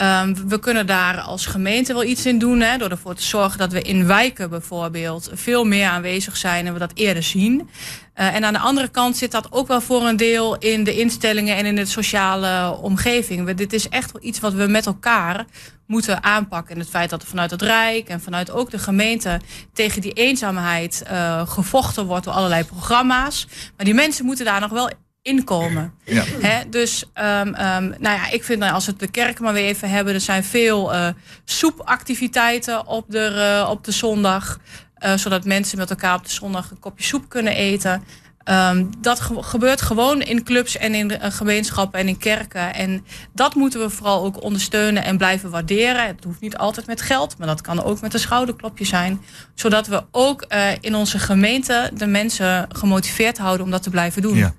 Um, 0.00 0.48
we 0.48 0.58
kunnen 0.58 0.86
daar 0.86 1.20
als 1.20 1.46
gemeente 1.46 1.92
wel 1.92 2.04
iets 2.04 2.26
in 2.26 2.38
doen. 2.38 2.60
Hè, 2.60 2.78
door 2.78 2.90
ervoor 2.90 3.14
te 3.14 3.22
zorgen 3.22 3.58
dat 3.58 3.72
we 3.72 3.82
in 3.82 4.06
wijken 4.06 4.50
bijvoorbeeld 4.50 5.30
veel 5.32 5.64
meer 5.64 5.88
aanwezig 5.88 6.36
zijn 6.36 6.66
en 6.66 6.72
we 6.72 6.78
dat 6.78 6.92
eerder 6.94 7.22
zien. 7.22 7.68
Uh, 8.16 8.34
en 8.34 8.44
aan 8.44 8.52
de 8.52 8.58
andere 8.58 8.88
kant 8.88 9.16
zit 9.16 9.30
dat 9.30 9.52
ook 9.52 9.68
wel 9.68 9.80
voor 9.80 10.02
een 10.06 10.16
deel 10.16 10.56
in 10.56 10.84
de 10.84 10.96
instellingen 10.96 11.56
en 11.56 11.66
in 11.66 11.76
de 11.76 11.84
sociale 11.84 12.76
omgeving. 12.76 13.50
Dit 13.54 13.72
is 13.72 13.88
echt 13.88 14.12
wel 14.12 14.22
iets 14.22 14.40
wat 14.40 14.52
we 14.52 14.66
met 14.66 14.86
elkaar 14.86 15.44
moeten 15.86 16.22
aanpakken. 16.22 16.74
En 16.74 16.80
het 16.80 16.90
feit 16.90 17.10
dat 17.10 17.22
er 17.22 17.28
vanuit 17.28 17.50
het 17.50 17.62
Rijk 17.62 18.08
en 18.08 18.20
vanuit 18.20 18.50
ook 18.50 18.70
de 18.70 18.78
gemeente 18.78 19.40
tegen 19.72 20.00
die 20.00 20.12
eenzaamheid 20.12 21.02
uh, 21.10 21.48
gevochten 21.48 22.06
wordt 22.06 22.24
door 22.24 22.34
allerlei 22.34 22.64
programma's. 22.64 23.46
Maar 23.76 23.86
die 23.86 23.94
mensen 23.94 24.24
moeten 24.24 24.44
daar 24.44 24.60
nog 24.60 24.70
wel 24.70 24.90
inkomen. 25.26 25.92
Ja. 26.04 26.24
Hè? 26.40 26.68
Dus 26.68 27.04
um, 27.14 27.48
um, 27.48 27.94
nou 27.98 28.00
ja, 28.00 28.30
ik 28.30 28.44
vind 28.44 28.58
nou, 28.58 28.72
als 28.72 28.84
we 28.84 28.90
het 28.90 29.00
de 29.00 29.10
kerk 29.10 29.40
maar 29.40 29.52
weer 29.52 29.64
even 29.64 29.90
hebben, 29.90 30.14
er 30.14 30.20
zijn 30.20 30.44
veel 30.44 30.94
uh, 30.94 31.08
soepactiviteiten 31.44 32.86
op 32.86 33.04
de, 33.08 33.58
uh, 33.62 33.70
op 33.70 33.84
de 33.84 33.92
zondag. 33.92 34.60
Uh, 35.04 35.16
zodat 35.16 35.44
mensen 35.44 35.78
met 35.78 35.90
elkaar 35.90 36.14
op 36.14 36.24
de 36.24 36.32
zondag 36.32 36.70
een 36.70 36.78
kopje 36.78 37.04
soep 37.04 37.28
kunnen 37.28 37.54
eten. 37.54 38.02
Um, 38.50 38.90
dat 39.00 39.20
ge 39.20 39.42
gebeurt 39.42 39.80
gewoon 39.80 40.22
in 40.22 40.44
clubs 40.44 40.76
en 40.76 40.94
in 40.94 41.10
uh, 41.10 41.18
gemeenschappen 41.20 42.00
en 42.00 42.08
in 42.08 42.18
kerken. 42.18 42.74
En 42.74 43.04
dat 43.32 43.54
moeten 43.54 43.80
we 43.80 43.90
vooral 43.90 44.24
ook 44.24 44.42
ondersteunen 44.42 45.04
en 45.04 45.16
blijven 45.16 45.50
waarderen. 45.50 46.06
Het 46.06 46.24
hoeft 46.24 46.40
niet 46.40 46.56
altijd 46.56 46.86
met 46.86 47.00
geld, 47.00 47.38
maar 47.38 47.46
dat 47.46 47.60
kan 47.60 47.82
ook 47.82 48.00
met 48.00 48.14
een 48.14 48.20
schouderklopje 48.20 48.84
zijn. 48.84 49.20
Zodat 49.54 49.86
we 49.86 50.04
ook 50.10 50.44
uh, 50.48 50.68
in 50.80 50.94
onze 50.94 51.18
gemeente 51.18 51.90
de 51.94 52.06
mensen 52.06 52.66
gemotiveerd 52.68 53.38
houden 53.38 53.64
om 53.64 53.70
dat 53.70 53.82
te 53.82 53.90
blijven 53.90 54.22
doen. 54.22 54.36
Ja. 54.36 54.46
Uh, 54.46 54.54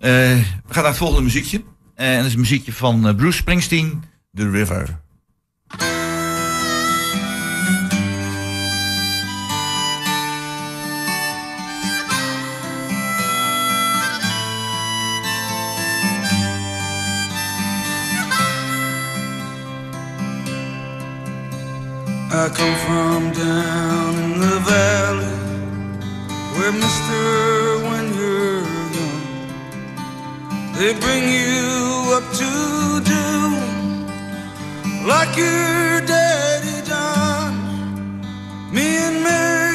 we 0.00 0.44
gaan 0.68 0.82
naar 0.82 0.84
het 0.84 0.96
volgende 0.96 1.22
muziekje. 1.22 1.62
en 1.94 2.16
dat 2.16 2.26
is 2.26 2.32
een 2.32 2.40
muziekje 2.40 2.72
van 2.72 3.16
Bruce 3.16 3.38
Springsteen, 3.38 4.04
The 4.32 4.50
River. 4.50 4.98
I 22.30 22.50
come 22.50 22.76
from 22.84 23.32
down 23.32 24.14
in 24.22 24.38
the 24.38 24.60
valley 24.60 25.38
where, 26.58 26.72
mister, 26.72 27.78
when 27.88 28.04
you're 28.14 28.60
young, 28.96 29.22
they 30.76 30.92
bring 31.00 31.24
you 31.24 32.12
up 32.12 32.26
to 32.40 33.00
do 33.00 33.28
like 35.08 35.34
your 35.38 36.02
daddy 36.04 36.86
done. 36.86 37.56
Me 38.74 38.86
and 39.06 39.24
Mary, 39.24 39.67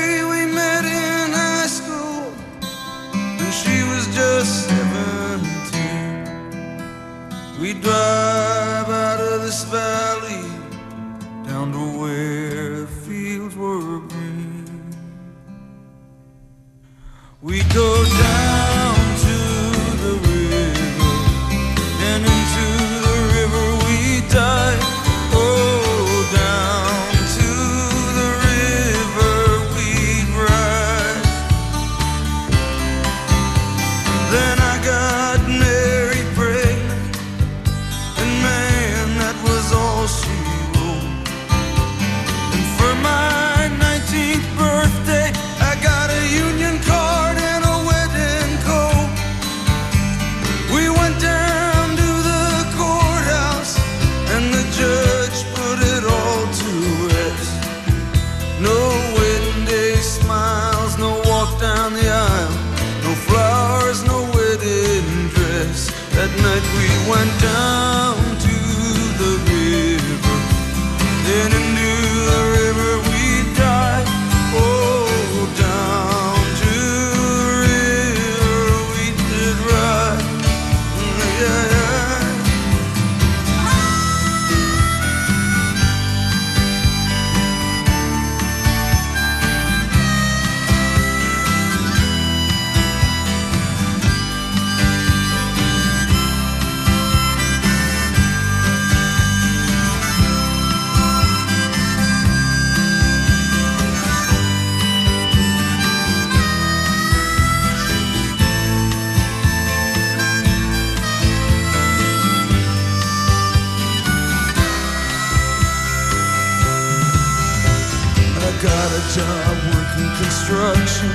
construction 120.43 121.09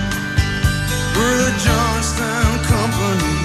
for 1.13 1.31
the 1.37 1.53
Johnstown 1.61 2.53
Company. 2.65 3.37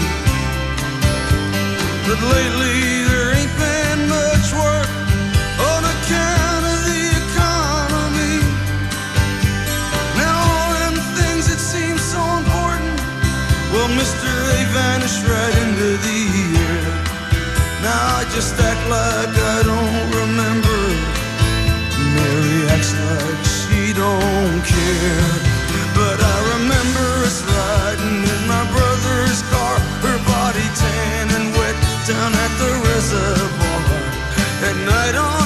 But 2.07 2.19
lately 2.32 3.03
there 3.03 3.36
ain't 3.36 3.55
been 3.57 3.99
much 4.07 4.47
work 4.53 4.89
on 5.59 5.82
account 5.84 6.63
of 6.71 6.80
the 6.88 7.03
economy. 7.24 8.39
Now 10.15 10.36
all 10.39 10.71
them 10.80 10.95
things 11.19 11.47
that 11.51 11.59
seem 11.59 11.97
so 11.97 12.21
important, 12.39 12.95
well, 13.74 13.89
Mister, 13.91 14.32
they 14.49 14.63
vanished 14.71 15.24
right 15.28 15.55
into 15.67 15.97
the 15.99 16.19
air. 16.63 16.86
Now 17.84 18.19
I 18.19 18.24
just 18.32 18.55
act 18.59 18.84
like 18.88 19.36
I 19.36 19.59
don't 19.67 20.07
remember. 20.21 20.80
Mary 22.15 22.67
acts 22.71 22.93
like 22.93 23.32
don't 24.04 24.62
care. 24.76 25.34
But 25.99 26.18
I 26.34 26.38
remember 26.56 27.08
us 27.28 27.39
riding 27.56 28.20
in 28.34 28.41
my 28.54 28.64
brother's 28.76 29.41
car, 29.51 29.76
her 30.06 30.20
body 30.34 30.68
tan 30.82 31.26
and 31.38 31.47
wet 31.58 31.78
down 32.10 32.32
at 32.45 32.54
the 32.62 32.72
reservoir. 32.88 34.01
At 34.68 34.78
night 34.91 35.16
on 35.28 35.42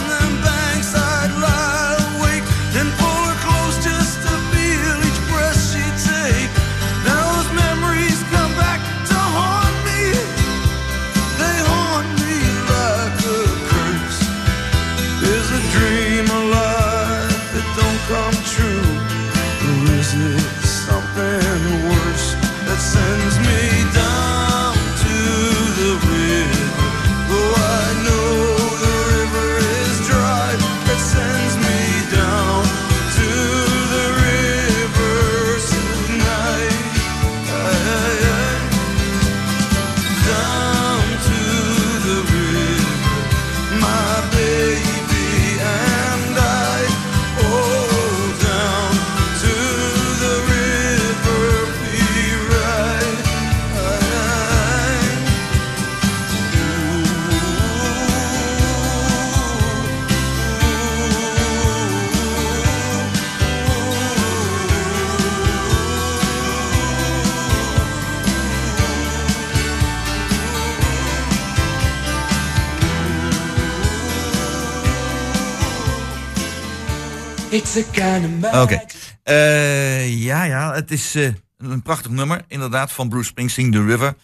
Oké. 78.61 78.81
Eh, 79.23 80.23
ja, 80.23 80.43
ja, 80.43 80.73
het 80.73 80.91
is 80.91 81.15
eh, 81.15 81.29
een 81.57 81.81
prachtig 81.81 82.11
nummer, 82.11 82.41
inderdaad, 82.47 82.91
van 82.91 83.09
Bruce 83.09 83.27
Springsteen, 83.27 83.71
The 83.71 83.85
River. 83.85 84.15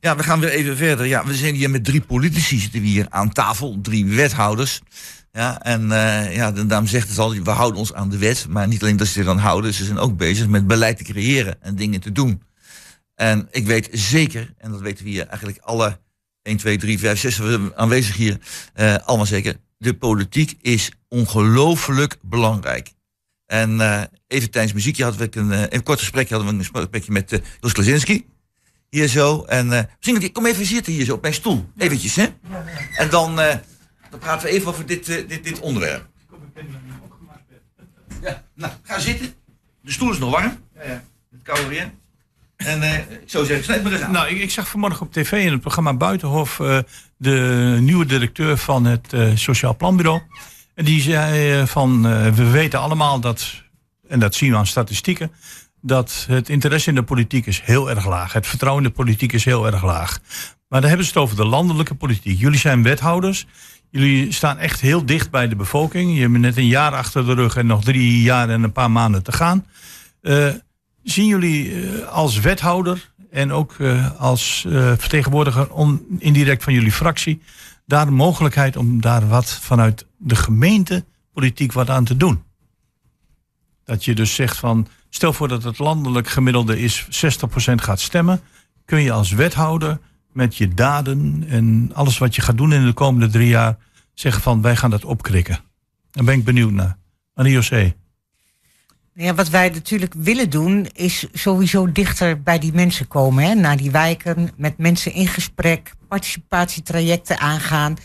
Ja, 0.00 0.16
we 0.16 0.22
gaan 0.22 0.40
weer 0.40 0.50
even 0.50 0.76
verder. 0.76 1.06
Ja, 1.06 1.24
we 1.24 1.34
zijn 1.34 1.54
hier 1.54 1.70
met 1.70 1.84
drie 1.84 2.00
politici 2.00 2.58
zitten 2.58 2.80
we 2.80 2.86
hier 2.86 3.06
aan 3.08 3.32
tafel, 3.32 3.78
drie 3.82 4.06
wethouders. 4.06 4.80
Ja, 5.32 5.62
en 5.62 5.92
eh, 5.92 6.36
ja, 6.36 6.52
de 6.52 6.66
dame 6.66 6.86
zegt 6.86 7.08
het 7.08 7.18
al, 7.18 7.34
we 7.34 7.50
houden 7.50 7.80
ons 7.80 7.94
aan 7.94 8.10
de 8.10 8.18
wet. 8.18 8.46
Maar 8.48 8.68
niet 8.68 8.82
alleen 8.82 8.96
dat 8.96 9.06
ze 9.06 9.12
zich 9.12 9.26
aan 9.26 9.38
houden, 9.38 9.74
ze 9.74 9.84
zijn 9.84 9.98
ook 9.98 10.16
bezig 10.16 10.46
met 10.46 10.66
beleid 10.66 10.96
te 10.96 11.04
creëren 11.04 11.62
en 11.62 11.74
dingen 11.74 12.00
te 12.00 12.12
doen. 12.12 12.42
En 13.14 13.48
ik 13.50 13.66
weet 13.66 13.88
zeker, 13.92 14.54
en 14.58 14.70
dat 14.70 14.80
weten 14.80 15.04
we 15.04 15.10
hier 15.10 15.26
eigenlijk 15.26 15.58
alle 15.58 15.98
1, 16.42 16.56
2, 16.56 16.78
3, 16.78 16.98
5, 16.98 17.20
6 17.20 17.40
aanwezig 17.74 18.16
hier, 18.16 18.38
allemaal 19.04 19.26
zeker. 19.26 19.56
De 19.82 19.94
politiek 19.94 20.56
is 20.60 20.92
ongelooflijk 21.08 22.16
belangrijk. 22.20 22.92
En 23.46 23.80
eh, 23.80 24.02
even 24.26 24.50
tijdens 24.50 24.72
muziekje 24.72 25.04
hadden 25.04 25.30
we 25.30 25.38
een, 25.38 25.52
eh, 25.52 25.62
een 25.68 25.82
kort 25.82 25.98
gesprekje, 25.98 26.34
hadden 26.34 26.52
we 26.52 26.58
een 26.58 26.80
gesprekje 26.80 27.12
met 27.12 27.32
eh 27.32 27.40
Jos 27.60 27.72
Klazinski. 27.72 28.26
Hier 28.90 29.08
zo. 29.08 29.44
En 29.44 29.72
eh 29.72 29.84
misschien, 30.00 30.32
kom 30.32 30.46
even 30.46 30.66
zitten 30.66 30.92
hier 30.92 31.04
zo 31.04 31.14
op 31.14 31.22
mijn 31.22 31.34
stoel. 31.34 31.70
Eventjes, 31.76 32.16
hè? 32.16 32.26
En 32.96 33.10
dan, 33.10 33.40
eh, 33.40 33.56
dan 34.10 34.18
praten 34.18 34.46
we 34.46 34.52
even 34.52 34.68
over 34.68 34.86
dit, 34.86 35.08
eh, 35.08 35.28
dit, 35.28 35.44
dit 35.44 35.60
onderwerp. 35.60 36.08
Ja, 38.22 38.44
nou, 38.54 38.72
ga 38.82 38.98
zitten. 38.98 39.34
De 39.80 39.92
stoel 39.92 40.10
is 40.10 40.18
nog 40.18 40.30
warm. 40.30 40.58
Ja, 40.74 40.82
ja. 40.82 41.04
Het 41.30 41.42
koude 41.42 41.68
weer. 41.68 41.92
En 42.64 42.82
eh, 42.82 42.98
ik 42.98 43.20
zou 43.26 43.44
zeggen, 43.44 43.64
snijd 43.64 43.82
maar 43.82 44.04
aan. 44.04 44.12
Nou, 44.12 44.28
ik, 44.28 44.38
ik 44.38 44.50
zag 44.50 44.68
vanmorgen 44.68 45.06
op 45.06 45.12
tv 45.12 45.32
in 45.32 45.52
het 45.52 45.60
programma 45.60 45.94
Buitenhof 45.94 46.60
eh, 46.60 46.78
de 47.16 47.76
nieuwe 47.80 48.06
directeur 48.06 48.56
van 48.56 48.84
het 48.84 49.12
eh, 49.12 49.30
Sociaal 49.34 49.76
Planbureau. 49.76 50.20
En 50.74 50.84
die 50.84 51.00
zei 51.00 51.66
van, 51.66 52.02
we 52.34 52.50
weten 52.50 52.80
allemaal 52.80 53.20
dat, 53.20 53.62
en 54.08 54.20
dat 54.20 54.34
zien 54.34 54.50
we 54.50 54.56
aan 54.56 54.66
statistieken, 54.66 55.32
dat 55.80 56.24
het 56.28 56.48
interesse 56.48 56.88
in 56.88 56.94
de 56.94 57.02
politiek 57.02 57.46
is 57.46 57.60
heel 57.64 57.90
erg 57.90 58.06
laag. 58.06 58.32
Het 58.32 58.46
vertrouwen 58.46 58.84
in 58.84 58.88
de 58.88 58.94
politiek 58.94 59.32
is 59.32 59.44
heel 59.44 59.66
erg 59.66 59.84
laag. 59.84 60.18
Maar 60.68 60.80
dan 60.80 60.88
hebben 60.88 61.06
ze 61.06 61.12
het 61.12 61.22
over 61.22 61.36
de 61.36 61.44
landelijke 61.44 61.94
politiek. 61.94 62.38
Jullie 62.38 62.58
zijn 62.58 62.82
wethouders. 62.82 63.46
Jullie 63.90 64.32
staan 64.32 64.58
echt 64.58 64.80
heel 64.80 65.06
dicht 65.06 65.30
bij 65.30 65.48
de 65.48 65.56
bevolking. 65.56 66.14
Je 66.14 66.20
hebt 66.20 66.32
net 66.32 66.56
een 66.56 66.66
jaar 66.66 66.92
achter 66.92 67.26
de 67.26 67.34
rug 67.34 67.56
en 67.56 67.66
nog 67.66 67.84
drie 67.84 68.22
jaar 68.22 68.48
en 68.48 68.62
een 68.62 68.72
paar 68.72 68.90
maanden 68.90 69.22
te 69.22 69.32
gaan. 69.32 69.66
Zien 71.02 71.26
jullie 71.26 71.82
eh, 71.82 72.08
als 72.08 72.40
wethouder 72.40 73.12
en 73.30 73.52
ook 73.52 73.74
eh, 73.78 74.20
als 74.20 74.64
eh, 74.68 74.72
vertegenwoordiger 74.72 75.68
indirect 76.18 76.62
van 76.64 76.72
jullie 76.72 76.92
fractie 76.92 77.42
daar 77.86 78.04
de 78.04 78.10
mogelijkheid 78.10 78.76
om 78.76 79.00
daar 79.00 79.28
wat 79.28 79.50
vanuit 79.50 80.06
de 80.16 80.36
gemeente 80.36 81.04
politiek 81.32 81.72
wat 81.72 81.90
aan 81.90 82.04
te 82.04 82.16
doen? 82.16 82.42
Dat 83.84 84.04
je 84.04 84.14
dus 84.14 84.34
zegt 84.34 84.58
van, 84.58 84.86
stel 85.10 85.32
voor 85.32 85.48
dat 85.48 85.62
het 85.62 85.78
landelijk 85.78 86.28
gemiddelde 86.28 86.80
is 86.80 87.04
60% 87.04 87.08
gaat 87.74 88.00
stemmen, 88.00 88.40
kun 88.84 89.00
je 89.00 89.12
als 89.12 89.30
wethouder 89.32 89.98
met 90.32 90.56
je 90.56 90.68
daden 90.68 91.44
en 91.48 91.90
alles 91.94 92.18
wat 92.18 92.34
je 92.34 92.42
gaat 92.42 92.56
doen 92.56 92.72
in 92.72 92.86
de 92.86 92.92
komende 92.92 93.28
drie 93.28 93.48
jaar 93.48 93.76
zeggen 94.14 94.42
van 94.42 94.62
wij 94.62 94.76
gaan 94.76 94.90
dat 94.90 95.04
opkrikken. 95.04 95.58
Daar 96.10 96.24
ben 96.24 96.34
ik 96.34 96.44
benieuwd 96.44 96.72
naar. 96.72 96.98
Annie 97.34 97.52
José. 97.52 97.94
Ja, 99.14 99.34
wat 99.34 99.48
wij 99.48 99.68
natuurlijk 99.68 100.14
willen 100.16 100.50
doen, 100.50 100.86
is 100.92 101.26
sowieso 101.32 101.92
dichter 101.92 102.42
bij 102.42 102.58
die 102.58 102.72
mensen 102.72 103.08
komen. 103.08 103.44
Hè? 103.44 103.54
Naar 103.54 103.76
die 103.76 103.90
wijken, 103.90 104.50
met 104.56 104.78
mensen 104.78 105.12
in 105.12 105.26
gesprek, 105.26 105.92
participatietrajecten 106.08 107.38
aangaan. 107.38 107.96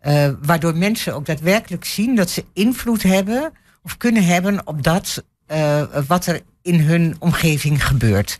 eh, 0.00 0.30
waardoor 0.42 0.76
mensen 0.76 1.14
ook 1.14 1.26
daadwerkelijk 1.26 1.84
zien 1.84 2.16
dat 2.16 2.30
ze 2.30 2.44
invloed 2.52 3.02
hebben 3.02 3.52
of 3.82 3.96
kunnen 3.96 4.24
hebben 4.24 4.66
op 4.66 4.82
dat 4.82 5.24
eh, 5.46 5.82
wat 6.06 6.26
er 6.26 6.40
in 6.62 6.80
hun 6.80 7.16
omgeving 7.18 7.86
gebeurt. 7.86 8.38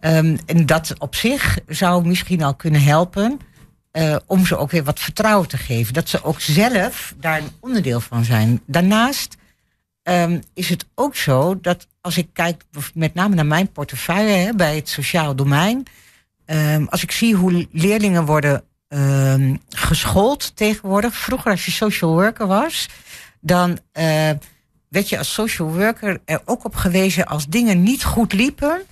Ehm, 0.00 0.36
en 0.46 0.66
dat 0.66 0.94
op 0.98 1.14
zich 1.14 1.58
zou 1.66 2.06
misschien 2.06 2.42
al 2.42 2.54
kunnen 2.54 2.82
helpen 2.82 3.38
eh, 3.90 4.16
om 4.26 4.46
ze 4.46 4.56
ook 4.56 4.70
weer 4.70 4.84
wat 4.84 5.00
vertrouwen 5.00 5.48
te 5.48 5.56
geven. 5.56 5.94
Dat 5.94 6.08
ze 6.08 6.24
ook 6.24 6.40
zelf 6.40 7.14
daar 7.20 7.38
een 7.38 7.50
onderdeel 7.60 8.00
van 8.00 8.24
zijn. 8.24 8.60
Daarnaast 8.66 9.36
ehm, 10.08 10.40
is 10.54 10.68
het 10.68 10.86
ook 10.94 11.16
zo 11.16 11.60
dat 11.60 11.86
als 12.00 12.16
ik 12.16 12.28
kijk 12.32 12.64
met 12.94 13.14
name 13.14 13.34
naar 13.34 13.46
mijn 13.46 13.72
portefeuille 13.72 14.30
hè, 14.30 14.52
bij 14.52 14.76
het 14.76 14.88
sociaal 14.88 15.36
domein. 15.36 15.86
ehm, 16.44 16.84
als 16.84 17.02
ik 17.02 17.10
zie 17.10 17.34
hoe 17.34 17.68
leerlingen 17.72 18.24
worden 18.24 18.64
ehm, 18.88 19.56
geschoold 19.68 20.56
tegenwoordig. 20.56 21.16
Vroeger 21.16 21.50
als 21.50 21.64
je 21.64 21.70
social 21.70 22.10
worker 22.10 22.46
was, 22.46 22.88
dan 23.40 23.78
eh, 23.92 24.30
werd 24.88 25.08
je 25.08 25.18
als 25.18 25.32
social 25.32 25.72
worker 25.72 26.20
er 26.24 26.42
ook 26.44 26.64
op 26.64 26.74
gewezen 26.74 27.26
als 27.26 27.46
dingen 27.46 27.82
niet 27.82 28.04
goed 28.04 28.32
liepen, 28.32 28.82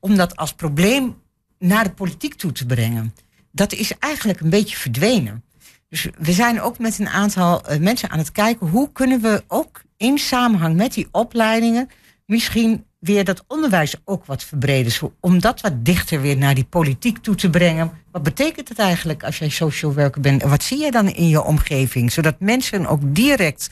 om 0.00 0.16
dat 0.16 0.36
als 0.36 0.52
probleem 0.52 1.22
naar 1.58 1.84
de 1.84 1.90
politiek 1.90 2.34
toe 2.34 2.52
te 2.52 2.66
brengen. 2.66 3.14
Dat 3.50 3.72
is 3.72 3.98
eigenlijk 3.98 4.40
een 4.40 4.50
beetje 4.50 4.76
verdwenen. 4.76 5.44
Dus 5.88 6.08
we 6.18 6.32
zijn 6.32 6.60
ook 6.60 6.78
met 6.78 6.98
een 6.98 7.08
aantal 7.08 7.62
eh, 7.62 7.78
mensen 7.78 8.10
aan 8.10 8.18
het 8.18 8.32
kijken 8.32 8.66
hoe 8.66 8.92
kunnen 8.92 9.20
we 9.20 9.44
ook 9.46 9.83
in 10.04 10.18
samenhang 10.18 10.76
met 10.76 10.92
die 10.94 11.08
opleidingen 11.10 11.88
misschien 12.26 12.84
weer 12.98 13.24
dat 13.24 13.44
onderwijs 13.46 13.94
ook 14.04 14.24
wat 14.24 14.44
verbreden. 14.44 14.92
Zo- 14.92 15.14
Om 15.20 15.40
dat 15.40 15.60
wat 15.60 15.84
dichter 15.84 16.20
weer 16.20 16.36
naar 16.36 16.54
die 16.54 16.64
politiek 16.64 17.18
toe 17.18 17.34
te 17.34 17.50
brengen. 17.50 17.90
Wat 18.12 18.22
betekent 18.22 18.68
het 18.68 18.78
eigenlijk 18.78 19.24
als 19.24 19.38
jij 19.38 19.48
social 19.48 19.94
worker 19.94 20.20
bent? 20.20 20.42
En 20.42 20.48
wat 20.48 20.62
zie 20.62 20.78
je 20.78 20.90
dan 20.90 21.08
in 21.08 21.28
je 21.28 21.42
omgeving? 21.42 22.12
Zodat 22.12 22.40
mensen 22.40 22.86
ook 22.86 23.00
direct 23.14 23.70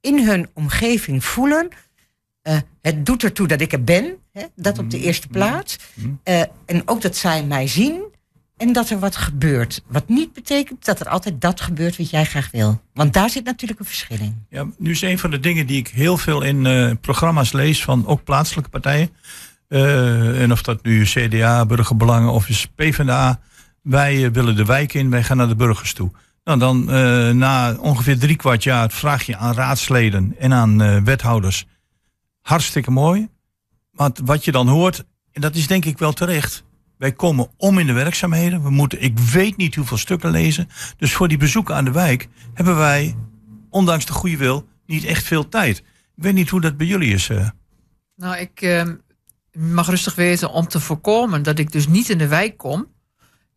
in 0.00 0.26
hun 0.26 0.48
omgeving 0.54 1.24
voelen. 1.24 1.68
eh, 2.42 2.56
het 2.80 3.06
doet 3.06 3.22
ertoe 3.22 3.46
dat 3.46 3.60
ik 3.60 3.72
er 3.72 3.84
ben, 3.84 4.16
hè, 4.32 4.44
dat 4.54 4.78
op 4.78 4.90
de 4.90 5.00
eerste 5.00 5.28
plaats. 5.28 5.76
Eh, 6.22 6.40
en 6.66 6.82
ook 6.84 7.00
dat 7.02 7.16
zij 7.16 7.44
mij 7.44 7.66
zien 7.66 8.02
en 8.58 8.72
dat 8.72 8.90
er 8.90 8.98
wat 8.98 9.16
gebeurt. 9.16 9.82
Wat 9.86 10.08
niet 10.08 10.32
betekent 10.32 10.84
dat 10.84 11.00
er 11.00 11.08
altijd 11.08 11.40
dat 11.40 11.60
gebeurt 11.60 11.96
wat 11.96 12.10
jij 12.10 12.24
graag 12.24 12.50
wil. 12.50 12.80
Want 12.94 13.12
daar 13.12 13.30
zit 13.30 13.44
natuurlijk 13.44 13.80
een 13.80 13.86
verschil 13.86 14.18
in. 14.20 14.46
Ja, 14.50 14.66
nu 14.78 14.90
is 14.90 15.02
een 15.02 15.18
van 15.18 15.30
de 15.30 15.40
dingen 15.40 15.66
die 15.66 15.78
ik 15.78 15.88
heel 15.88 16.16
veel 16.16 16.42
in 16.42 16.66
eh, 16.66 16.92
programma's 17.00 17.52
lees 17.52 17.84
van 17.84 18.06
ook 18.06 18.24
plaatselijke 18.24 18.70
partijen. 18.70 19.10
Eh, 19.68 20.42
en 20.42 20.52
of 20.52 20.62
dat 20.62 20.82
nu 20.82 21.04
CDA, 21.04 21.66
Burgerbelangen 21.66 22.32
of 22.32 22.48
is 22.48 22.66
PvdA. 22.74 23.40
Wij 23.82 24.24
eh, 24.24 24.30
willen 24.30 24.56
de 24.56 24.64
wijk 24.64 24.94
in, 24.94 25.10
wij 25.10 25.22
gaan 25.22 25.36
naar 25.36 25.48
de 25.48 25.56
burgers 25.56 25.92
toe. 25.92 26.10
Nou, 26.44 26.58
dan 26.58 26.84
na 27.38 27.76
ongeveer 27.80 28.18
drie 28.18 28.36
kwart 28.36 28.62
jaar 28.62 28.90
vraag 28.90 29.22
je 29.22 29.36
aan 29.36 29.54
raadsleden 29.54 30.34
en 30.38 30.52
aan 30.52 31.04
wethouders. 31.04 31.66
Hartstikke 32.40 32.90
mooi. 32.90 33.28
Maar 33.92 34.10
wat 34.24 34.44
je 34.44 34.52
dan 34.52 34.68
hoort, 34.68 35.04
en 35.32 35.40
dat 35.40 35.54
is 35.54 35.66
denk 35.66 35.84
ik 35.84 35.98
wel 35.98 36.12
terecht. 36.12 36.64
Wij 36.98 37.12
komen 37.12 37.48
om 37.56 37.78
in 37.78 37.86
de 37.86 37.92
werkzaamheden. 37.92 38.62
We 38.62 38.70
moeten, 38.70 39.02
ik 39.02 39.18
weet 39.18 39.56
niet 39.56 39.74
hoeveel 39.74 39.96
stukken 39.96 40.30
lezen. 40.30 40.68
Dus 40.96 41.12
voor 41.12 41.28
die 41.28 41.38
bezoeken 41.38 41.74
aan 41.74 41.84
de 41.84 41.90
wijk 41.92 42.28
hebben 42.54 42.76
wij, 42.76 43.16
ondanks 43.70 44.06
de 44.06 44.12
goede 44.12 44.36
wil, 44.36 44.68
niet 44.86 45.04
echt 45.04 45.24
veel 45.24 45.48
tijd. 45.48 45.78
Ik 46.16 46.22
weet 46.22 46.34
niet 46.34 46.48
hoe 46.48 46.60
dat 46.60 46.76
bij 46.76 46.86
jullie 46.86 47.12
is. 47.14 47.28
eh. 47.28 47.48
Nou, 48.16 48.36
ik 48.36 48.60
eh, 48.60 48.88
mag 49.52 49.88
rustig 49.88 50.14
weten 50.14 50.50
om 50.50 50.68
te 50.68 50.80
voorkomen 50.80 51.42
dat 51.42 51.58
ik 51.58 51.72
dus 51.72 51.88
niet 51.88 52.08
in 52.10 52.18
de 52.18 52.28
wijk 52.28 52.56
kom. 52.56 52.86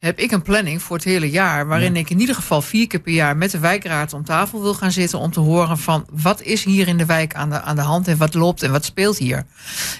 Heb 0.01 0.19
ik 0.19 0.31
een 0.31 0.41
planning 0.41 0.81
voor 0.81 0.95
het 0.95 1.05
hele 1.05 1.29
jaar. 1.29 1.67
Waarin 1.67 1.95
ik 1.95 2.09
in 2.09 2.19
ieder 2.19 2.35
geval 2.35 2.61
vier 2.61 2.87
keer 2.87 2.99
per 2.99 3.13
jaar 3.13 3.37
met 3.37 3.51
de 3.51 3.59
wijkraad 3.59 4.13
om 4.13 4.25
tafel 4.25 4.61
wil 4.61 4.73
gaan 4.73 4.91
zitten. 4.91 5.19
Om 5.19 5.31
te 5.31 5.39
horen 5.39 5.77
van 5.77 6.05
wat 6.11 6.41
is 6.41 6.63
hier 6.63 6.87
in 6.87 6.97
de 6.97 7.05
wijk 7.05 7.35
aan 7.35 7.49
de, 7.49 7.61
aan 7.61 7.75
de 7.75 7.81
hand 7.81 8.07
en 8.07 8.17
wat 8.17 8.33
loopt 8.33 8.63
en 8.63 8.71
wat 8.71 8.85
speelt 8.85 9.17
hier. 9.17 9.45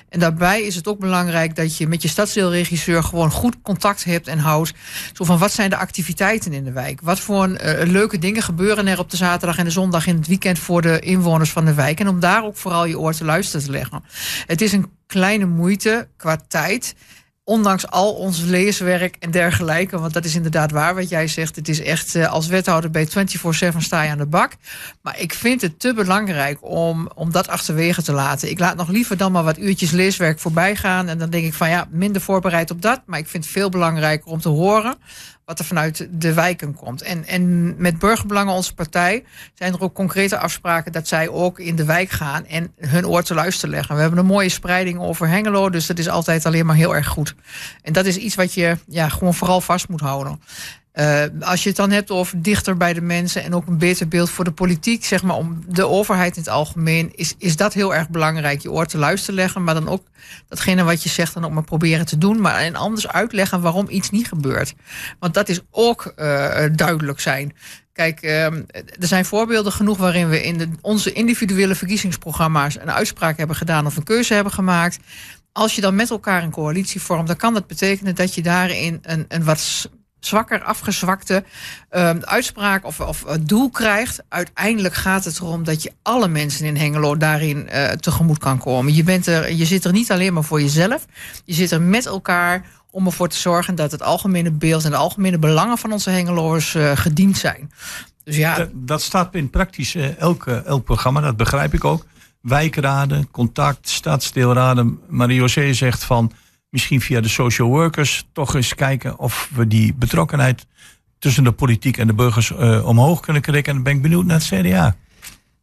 En 0.09 0.19
daarbij 0.19 0.61
is 0.61 0.75
het 0.75 0.87
ook 0.87 0.99
belangrijk 0.99 1.55
dat 1.55 1.77
je 1.77 1.87
met 1.87 2.01
je 2.01 2.07
stadsdeelregisseur 2.07 3.03
gewoon 3.03 3.31
goed 3.31 3.61
contact 3.61 4.03
hebt 4.03 4.27
en 4.27 4.39
houdt. 4.39 4.73
Zo 5.13 5.23
van 5.23 5.37
wat 5.37 5.51
zijn 5.51 5.69
de 5.69 5.77
activiteiten 5.77 6.53
in 6.53 6.63
de 6.63 6.71
wijk? 6.71 7.01
Wat 7.01 7.19
voor 7.19 7.43
een, 7.43 7.57
eh, 7.57 7.87
leuke 7.87 8.19
dingen 8.19 8.41
gebeuren 8.41 8.87
er 8.87 8.99
op 8.99 9.09
de 9.09 9.17
zaterdag 9.17 9.57
en 9.57 9.65
de 9.65 9.71
zondag 9.71 10.07
in 10.07 10.15
het 10.15 10.27
weekend 10.27 10.59
voor 10.59 10.81
de 10.81 10.99
inwoners 10.99 11.51
van 11.51 11.65
de 11.65 11.73
wijk? 11.73 11.99
En 11.99 12.07
om 12.07 12.19
daar 12.19 12.43
ook 12.43 12.57
vooral 12.57 12.85
je 12.85 12.99
oor 12.99 13.13
te 13.13 13.25
luisteren 13.25 13.65
te 13.65 13.71
leggen. 13.71 14.03
Het 14.45 14.61
is 14.61 14.71
een 14.71 14.91
kleine 15.07 15.45
moeite 15.45 16.07
qua 16.17 16.37
tijd. 16.47 16.95
Ondanks 17.43 17.87
al 17.87 18.13
ons 18.13 18.39
leeswerk 18.39 19.15
en 19.19 19.31
dergelijke, 19.31 19.99
want 19.99 20.13
dat 20.13 20.25
is 20.25 20.35
inderdaad 20.35 20.71
waar 20.71 20.95
wat 20.95 21.09
jij 21.09 21.27
zegt. 21.27 21.55
Het 21.55 21.69
is 21.69 21.81
echt, 21.81 22.15
eh, 22.15 22.31
als 22.31 22.47
wethouder 22.47 22.91
bij 22.91 23.07
24-7 23.07 23.81
sta 23.81 24.01
je 24.01 24.09
aan 24.09 24.17
de 24.17 24.25
bak. 24.25 24.53
Maar 25.01 25.19
ik 25.19 25.33
vind 25.33 25.61
het 25.61 25.79
te 25.79 25.93
belangrijk 25.93 26.57
om, 26.61 27.09
om 27.15 27.31
dat 27.31 27.47
achterwege 27.47 28.03
te 28.03 28.11
laten. 28.11 28.49
Ik 28.49 28.59
laat 28.59 28.75
nog 28.75 28.89
liever 28.89 29.17
dan 29.17 29.31
maar 29.31 29.43
wat 29.43 29.57
uurtjes 29.57 29.91
leeswerk 29.91 30.39
voorbij 30.39 30.75
gaan. 30.75 31.07
En 31.07 31.17
dan 31.17 31.29
denk 31.29 31.45
ik 31.45 31.53
van 31.53 31.69
ja, 31.69 31.87
minder 31.89 32.21
voorbereid 32.21 32.71
op 32.71 32.81
dat. 32.81 33.01
Maar 33.05 33.19
ik 33.19 33.27
vind 33.27 33.43
het 33.43 33.53
veel 33.53 33.69
belangrijker 33.69 34.31
om 34.31 34.41
te 34.41 34.49
horen 34.49 34.97
wat 35.51 35.59
er 35.59 35.65
vanuit 35.65 36.07
de 36.11 36.33
wijken 36.33 36.73
komt. 36.73 37.01
En, 37.01 37.25
en 37.25 37.73
met 37.77 37.99
Burgerbelangen, 37.99 38.53
onze 38.53 38.73
partij, 38.73 39.23
zijn 39.53 39.73
er 39.73 39.81
ook 39.81 39.93
concrete 39.93 40.37
afspraken 40.37 40.91
dat 40.91 41.07
zij 41.07 41.29
ook 41.29 41.59
in 41.59 41.75
de 41.75 41.85
wijk 41.85 42.09
gaan 42.09 42.45
en 42.45 42.73
hun 42.77 43.07
oor 43.07 43.23
te 43.23 43.33
luisteren 43.33 43.69
leggen. 43.75 43.95
We 43.95 44.01
hebben 44.01 44.19
een 44.19 44.25
mooie 44.25 44.49
spreiding 44.49 44.99
over 44.99 45.27
Hengelo, 45.27 45.69
dus 45.69 45.85
dat 45.85 45.99
is 45.99 46.09
altijd 46.09 46.45
alleen 46.45 46.65
maar 46.65 46.75
heel 46.75 46.95
erg 46.95 47.07
goed. 47.07 47.35
En 47.81 47.93
dat 47.93 48.05
is 48.05 48.17
iets 48.17 48.35
wat 48.35 48.53
je 48.53 48.77
ja, 48.87 49.09
gewoon 49.09 49.33
vooral 49.33 49.61
vast 49.61 49.87
moet 49.87 50.01
houden. 50.01 50.41
Uh, 50.93 51.23
als 51.39 51.63
je 51.63 51.69
het 51.69 51.77
dan 51.77 51.91
hebt 51.91 52.11
over 52.11 52.41
dichter 52.41 52.77
bij 52.77 52.93
de 52.93 53.01
mensen 53.01 53.43
en 53.43 53.53
ook 53.53 53.67
een 53.67 53.77
beter 53.77 54.07
beeld 54.07 54.29
voor 54.29 54.43
de 54.43 54.51
politiek, 54.51 55.05
zeg 55.05 55.23
maar 55.23 55.35
om 55.35 55.63
de 55.67 55.87
overheid 55.87 56.35
in 56.35 56.41
het 56.41 56.51
algemeen, 56.51 57.11
is, 57.15 57.35
is 57.37 57.55
dat 57.55 57.73
heel 57.73 57.95
erg 57.95 58.09
belangrijk. 58.09 58.61
Je 58.61 58.71
oor 58.71 58.85
te 58.85 58.97
luisteren 58.97 59.35
leggen, 59.35 59.63
maar 59.63 59.73
dan 59.73 59.89
ook 59.89 60.03
datgene 60.47 60.83
wat 60.83 61.03
je 61.03 61.09
zegt, 61.09 61.33
dan 61.33 61.45
ook 61.45 61.51
maar 61.51 61.63
proberen 61.63 62.05
te 62.05 62.17
doen. 62.17 62.41
Maar 62.41 62.59
en 62.59 62.75
anders 62.75 63.07
uitleggen 63.07 63.61
waarom 63.61 63.85
iets 63.89 64.09
niet 64.09 64.27
gebeurt. 64.27 64.73
Want 65.19 65.33
dat 65.33 65.49
is 65.49 65.61
ook 65.69 66.13
uh, 66.15 66.59
duidelijk 66.75 67.19
zijn. 67.19 67.55
Kijk, 67.93 68.23
uh, 68.23 68.45
er 68.45 68.65
zijn 68.99 69.25
voorbeelden 69.25 69.71
genoeg 69.71 69.97
waarin 69.97 70.29
we 70.29 70.43
in 70.43 70.57
de, 70.57 70.69
onze 70.81 71.11
individuele 71.11 71.75
verkiezingsprogramma's 71.75 72.75
een 72.79 72.91
uitspraak 72.91 73.37
hebben 73.37 73.55
gedaan 73.55 73.85
of 73.85 73.97
een 73.97 74.03
keuze 74.03 74.33
hebben 74.33 74.53
gemaakt. 74.53 74.99
Als 75.51 75.75
je 75.75 75.81
dan 75.81 75.95
met 75.95 76.09
elkaar 76.09 76.43
een 76.43 76.51
coalitie 76.51 77.01
vormt, 77.01 77.27
dan 77.27 77.35
kan 77.35 77.53
dat 77.53 77.67
betekenen 77.67 78.15
dat 78.15 78.35
je 78.35 78.41
daarin 78.41 78.99
een, 79.01 79.25
een 79.27 79.43
wat 79.43 79.89
zwakker 80.25 80.63
afgezwakte 80.63 81.43
uh, 81.91 82.09
uitspraak 82.09 82.85
of, 82.85 82.99
of 82.99 83.23
uh, 83.27 83.33
doel 83.41 83.69
krijgt. 83.69 84.23
Uiteindelijk 84.29 84.93
gaat 84.93 85.25
het 85.25 85.39
erom 85.39 85.63
dat 85.63 85.83
je 85.83 85.91
alle 86.01 86.27
mensen 86.27 86.65
in 86.65 86.77
Hengelo 86.77 87.17
daarin 87.17 87.67
uh, 87.71 87.87
tegemoet 87.87 88.37
kan 88.37 88.57
komen. 88.57 88.93
Je, 88.93 89.03
bent 89.03 89.27
er, 89.27 89.53
je 89.53 89.65
zit 89.65 89.85
er 89.85 89.91
niet 89.91 90.11
alleen 90.11 90.33
maar 90.33 90.43
voor 90.43 90.61
jezelf. 90.61 91.05
Je 91.45 91.53
zit 91.53 91.71
er 91.71 91.81
met 91.81 92.05
elkaar 92.05 92.65
om 92.91 93.05
ervoor 93.05 93.29
te 93.29 93.37
zorgen 93.37 93.75
dat 93.75 93.91
het 93.91 94.01
algemene 94.01 94.51
beeld 94.51 94.83
en 94.85 94.91
de 94.91 94.97
algemene 94.97 95.37
belangen 95.37 95.77
van 95.77 95.91
onze 95.91 96.09
Hengeloers 96.09 96.73
uh, 96.73 96.91
gediend 96.95 97.37
zijn. 97.37 97.71
Dus 98.23 98.35
ja. 98.35 98.67
Dat, 98.73 99.01
staat 99.01 99.35
in 99.35 99.49
praktisch 99.49 99.95
elk, 99.95 100.47
elk 100.47 100.83
programma, 100.83 101.21
dat 101.21 101.37
begrijp 101.37 101.73
ik 101.73 101.85
ook. 101.85 102.05
Wijkraden, 102.41 103.31
contact, 103.31 103.89
stadsdeelraden. 103.89 104.99
Marie-José 105.07 105.73
zegt 105.73 106.03
van 106.03 106.31
misschien 106.71 107.01
via 107.01 107.21
de 107.21 107.27
social 107.27 107.67
workers 107.67 108.27
toch 108.33 108.55
eens 108.55 108.75
kijken 108.75 109.19
of 109.19 109.49
we 109.53 109.67
die 109.67 109.93
betrokkenheid 109.93 110.65
tussen 111.19 111.43
de 111.43 111.51
politiek 111.51 111.97
en 111.97 112.07
de 112.07 112.13
burgers 112.13 112.49
uh, 112.49 112.87
omhoog 112.87 113.19
kunnen 113.19 113.41
krikken. 113.41 113.69
En 113.69 113.73
dan 113.73 113.83
ben 113.83 113.95
ik 113.95 114.01
benieuwd 114.01 114.25
naar 114.25 114.39
het 114.39 114.47
CDA. 114.47 114.95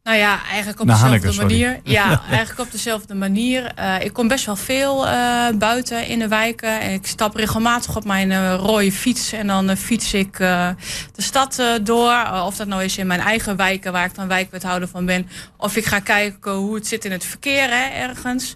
Nou 0.03 0.17
ja, 0.17 0.43
eigenlijk 0.45 0.79
op 0.79 0.85
nou, 0.87 0.99
dezelfde 0.99 1.27
Hanneke, 1.27 1.41
manier. 1.41 1.79
Ja, 1.83 2.21
eigenlijk 2.29 2.59
op 2.59 2.71
dezelfde 2.71 3.15
manier. 3.15 3.71
Uh, 3.79 4.01
ik 4.01 4.13
kom 4.13 4.27
best 4.27 4.45
wel 4.45 4.55
veel 4.55 5.05
uh, 5.07 5.49
buiten 5.57 6.07
in 6.07 6.19
de 6.19 6.27
wijken. 6.27 6.81
En 6.81 6.93
ik 6.93 7.05
stap 7.05 7.35
regelmatig 7.35 7.95
op 7.95 8.05
mijn 8.05 8.31
uh, 8.31 8.55
rode 8.55 8.91
fiets 8.91 9.31
en 9.31 9.47
dan 9.47 9.77
fiets 9.77 10.13
ik 10.13 10.37
de 10.37 10.75
stad 11.17 11.63
door. 11.83 12.31
of 12.45 12.55
dat 12.55 12.67
nou 12.67 12.83
is 12.83 12.97
in 12.97 13.07
mijn 13.07 13.19
eigen 13.19 13.55
wijken, 13.55 13.91
waar 13.91 14.05
ik 14.05 14.15
dan 14.15 14.27
wijkwethouder 14.27 14.87
van 14.87 15.05
ben. 15.05 15.27
Of 15.57 15.75
ik 15.75 15.85
ga 15.85 15.99
kijken 15.99 16.51
hoe 16.51 16.75
het 16.75 16.87
zit 16.87 17.05
in 17.05 17.11
het 17.11 17.25
verkeer 17.25 17.69
hè, 17.69 18.07
ergens. 18.07 18.55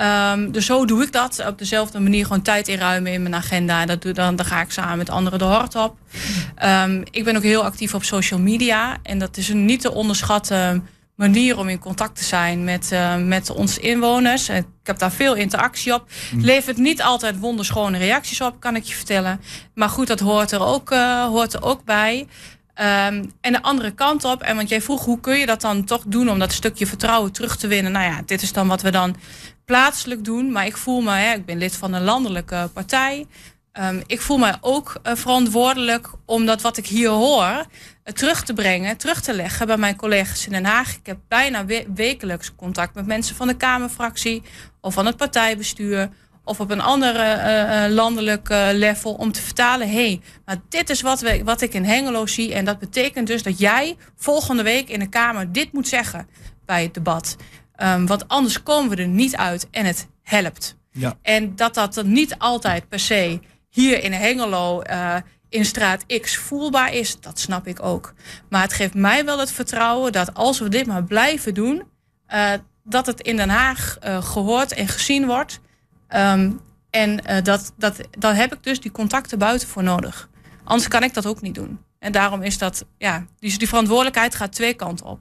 Um, 0.00 0.52
dus 0.52 0.66
zo 0.66 0.84
doe 0.84 1.02
ik 1.02 1.12
dat. 1.12 1.44
Op 1.46 1.58
dezelfde 1.58 2.00
manier 2.00 2.26
gewoon 2.26 2.42
tijd 2.42 2.68
inruimen 2.68 3.12
in 3.12 3.22
mijn 3.22 3.34
agenda. 3.34 3.86
Dat 3.86 4.02
doe, 4.02 4.12
dan, 4.12 4.36
dan 4.36 4.46
ga 4.46 4.60
ik 4.60 4.70
samen 4.70 4.98
met 4.98 5.10
anderen 5.10 5.38
de 5.38 5.44
hort 5.44 5.74
op. 5.74 5.96
Um, 6.64 7.02
ik 7.10 7.24
ben 7.24 7.36
ook 7.36 7.42
heel 7.42 7.64
actief 7.64 7.94
op 7.94 8.04
social 8.04 8.40
media. 8.40 8.96
En 9.02 9.18
dat 9.18 9.36
is 9.36 9.48
een 9.48 9.64
niet 9.64 9.80
te 9.80 9.92
onderschatten 9.92 10.88
manier 11.14 11.58
om 11.58 11.68
in 11.68 11.78
contact 11.78 12.16
te 12.16 12.24
zijn 12.24 12.64
met, 12.64 12.90
uh, 12.92 13.16
met 13.16 13.50
onze 13.50 13.80
inwoners. 13.80 14.48
Ik 14.48 14.66
heb 14.82 14.98
daar 14.98 15.12
veel 15.12 15.34
interactie 15.34 15.94
op. 15.94 16.04
Het 16.30 16.44
levert 16.44 16.76
niet 16.76 17.02
altijd 17.02 17.38
wonderschone 17.38 17.98
reacties 17.98 18.40
op, 18.40 18.60
kan 18.60 18.76
ik 18.76 18.84
je 18.84 18.94
vertellen. 18.94 19.40
Maar 19.74 19.88
goed, 19.88 20.06
dat 20.06 20.20
hoort 20.20 20.52
er 20.52 20.64
ook, 20.64 20.90
uh, 20.90 21.24
hoort 21.24 21.52
er 21.52 21.62
ook 21.62 21.84
bij. 21.84 22.26
Um, 22.80 23.32
en 23.40 23.52
de 23.52 23.62
andere 23.62 23.90
kant 23.90 24.24
op, 24.24 24.42
en 24.42 24.56
want 24.56 24.68
jij 24.68 24.82
vroeg 24.82 25.04
hoe 25.04 25.20
kun 25.20 25.38
je 25.38 25.46
dat 25.46 25.60
dan 25.60 25.84
toch 25.84 26.02
doen 26.06 26.30
om 26.30 26.38
dat 26.38 26.52
stukje 26.52 26.86
vertrouwen 26.86 27.32
terug 27.32 27.56
te 27.56 27.66
winnen. 27.66 27.92
Nou 27.92 28.04
ja, 28.04 28.22
dit 28.26 28.42
is 28.42 28.52
dan 28.52 28.68
wat 28.68 28.82
we 28.82 28.90
dan 28.90 29.16
plaatselijk 29.68 30.24
doen. 30.24 30.52
Maar 30.52 30.66
ik 30.66 30.76
voel 30.76 31.00
me, 31.00 31.10
hè, 31.10 31.34
ik 31.34 31.44
ben 31.44 31.58
lid 31.58 31.76
van 31.76 31.92
een 31.92 32.02
landelijke 32.02 32.70
partij. 32.72 33.26
Um, 33.72 34.02
ik 34.06 34.20
voel 34.20 34.38
me 34.38 34.54
ook 34.60 35.00
uh, 35.02 35.14
verantwoordelijk 35.14 36.10
om 36.24 36.46
dat 36.46 36.60
wat 36.60 36.76
ik 36.76 36.86
hier 36.86 37.08
hoor 37.08 37.48
uh, 37.48 37.64
terug 38.14 38.44
te 38.44 38.52
brengen, 38.52 38.96
terug 38.96 39.20
te 39.20 39.34
leggen 39.34 39.66
bij 39.66 39.76
mijn 39.76 39.96
collega's 39.96 40.46
in 40.46 40.52
Den 40.52 40.64
Haag. 40.64 40.94
Ik 40.94 41.06
heb 41.06 41.18
bijna 41.28 41.64
we 41.64 41.86
wekelijks 41.94 42.54
contact 42.54 42.94
met 42.94 43.06
mensen 43.06 43.36
van 43.36 43.46
de 43.46 43.56
Kamerfractie 43.56 44.42
of 44.80 44.94
van 44.94 45.06
het 45.06 45.16
partijbestuur 45.16 46.08
of 46.44 46.60
op 46.60 46.70
een 46.70 46.80
andere 46.80 47.24
uh, 47.36 47.94
landelijk 47.94 48.48
level 48.72 49.12
om 49.14 49.32
te 49.32 49.42
vertalen: 49.42 49.88
hé, 49.88 49.94
hey, 49.94 50.20
maar 50.44 50.56
dit 50.68 50.90
is 50.90 51.00
wat, 51.00 51.20
we, 51.20 51.44
wat 51.44 51.60
ik 51.60 51.74
in 51.74 51.84
Hengelo 51.84 52.26
zie. 52.26 52.54
En 52.54 52.64
dat 52.64 52.78
betekent 52.78 53.26
dus 53.26 53.42
dat 53.42 53.58
jij 53.58 53.96
volgende 54.16 54.62
week 54.62 54.88
in 54.88 54.98
de 54.98 55.08
Kamer 55.08 55.52
dit 55.52 55.72
moet 55.72 55.88
zeggen 55.88 56.28
bij 56.68 56.82
het 56.82 56.94
debat. 56.94 57.36
Um, 57.82 58.06
want 58.06 58.28
anders 58.28 58.62
komen 58.62 58.96
we 58.96 59.02
er 59.02 59.08
niet 59.08 59.36
uit 59.36 59.68
en 59.70 59.84
het 59.84 60.08
helpt. 60.22 60.76
Ja. 60.90 61.16
En 61.22 61.56
dat 61.56 61.74
dat 61.74 62.04
niet 62.04 62.38
altijd 62.38 62.88
per 62.88 63.00
se 63.00 63.40
hier 63.68 64.02
in 64.02 64.12
Hengelo 64.12 64.82
uh, 64.82 65.14
in 65.48 65.64
straat 65.64 66.06
X 66.20 66.36
voelbaar 66.36 66.94
is, 66.94 67.20
dat 67.20 67.38
snap 67.38 67.66
ik 67.66 67.82
ook. 67.82 68.14
Maar 68.48 68.62
het 68.62 68.72
geeft 68.72 68.94
mij 68.94 69.24
wel 69.24 69.38
het 69.38 69.52
vertrouwen 69.52 70.12
dat 70.12 70.34
als 70.34 70.58
we 70.58 70.68
dit 70.68 70.86
maar 70.86 71.04
blijven 71.04 71.54
doen, 71.54 71.82
uh, 72.34 72.52
dat 72.84 73.06
het 73.06 73.20
in 73.20 73.36
Den 73.36 73.48
Haag 73.48 73.96
uh, 74.04 74.22
gehoord 74.22 74.72
en 74.72 74.88
gezien 74.88 75.26
wordt. 75.26 75.60
Um, 76.16 76.60
en 76.90 77.20
dat, 77.42 77.72
dat, 77.76 78.00
dan 78.10 78.34
heb 78.34 78.54
ik 78.54 78.62
dus 78.62 78.80
die 78.80 78.90
contacten 78.90 79.38
buiten 79.38 79.68
voor 79.68 79.82
nodig. 79.82 80.28
Anders 80.64 80.88
kan 80.88 81.02
ik 81.02 81.14
dat 81.14 81.26
ook 81.26 81.40
niet 81.40 81.54
doen. 81.54 81.84
En 81.98 82.12
daarom 82.12 82.42
is 82.42 82.58
dat, 82.58 82.84
ja, 82.98 83.26
die, 83.38 83.58
die 83.58 83.68
verantwoordelijkheid 83.68 84.34
gaat 84.34 84.52
twee 84.52 84.74
kanten 84.74 85.06
op. 85.06 85.20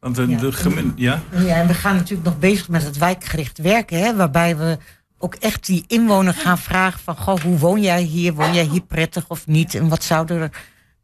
Want 0.00 0.16
de, 0.16 0.36
de 0.36 0.52
gemeente, 0.52 1.02
ja? 1.02 1.22
Ja, 1.36 1.56
en 1.56 1.66
we 1.66 1.74
gaan 1.74 1.94
natuurlijk 1.94 2.28
nog 2.28 2.38
bezig 2.38 2.68
met 2.68 2.82
het 2.82 2.98
wijkgericht 2.98 3.58
werken, 3.58 3.98
hè, 3.98 4.16
waarbij 4.16 4.56
we 4.56 4.78
ook 5.18 5.34
echt 5.34 5.66
die 5.66 5.84
inwoner 5.86 6.34
gaan 6.34 6.58
vragen 6.58 7.00
van, 7.00 7.16
goh, 7.16 7.40
hoe 7.40 7.58
woon 7.58 7.82
jij 7.82 8.02
hier? 8.02 8.34
Woon 8.34 8.54
jij 8.54 8.64
hier 8.64 8.82
prettig 8.82 9.28
of 9.28 9.46
niet? 9.46 9.74
En 9.74 9.88
wat 9.88 10.02
zou 10.02 10.34
er 10.34 10.50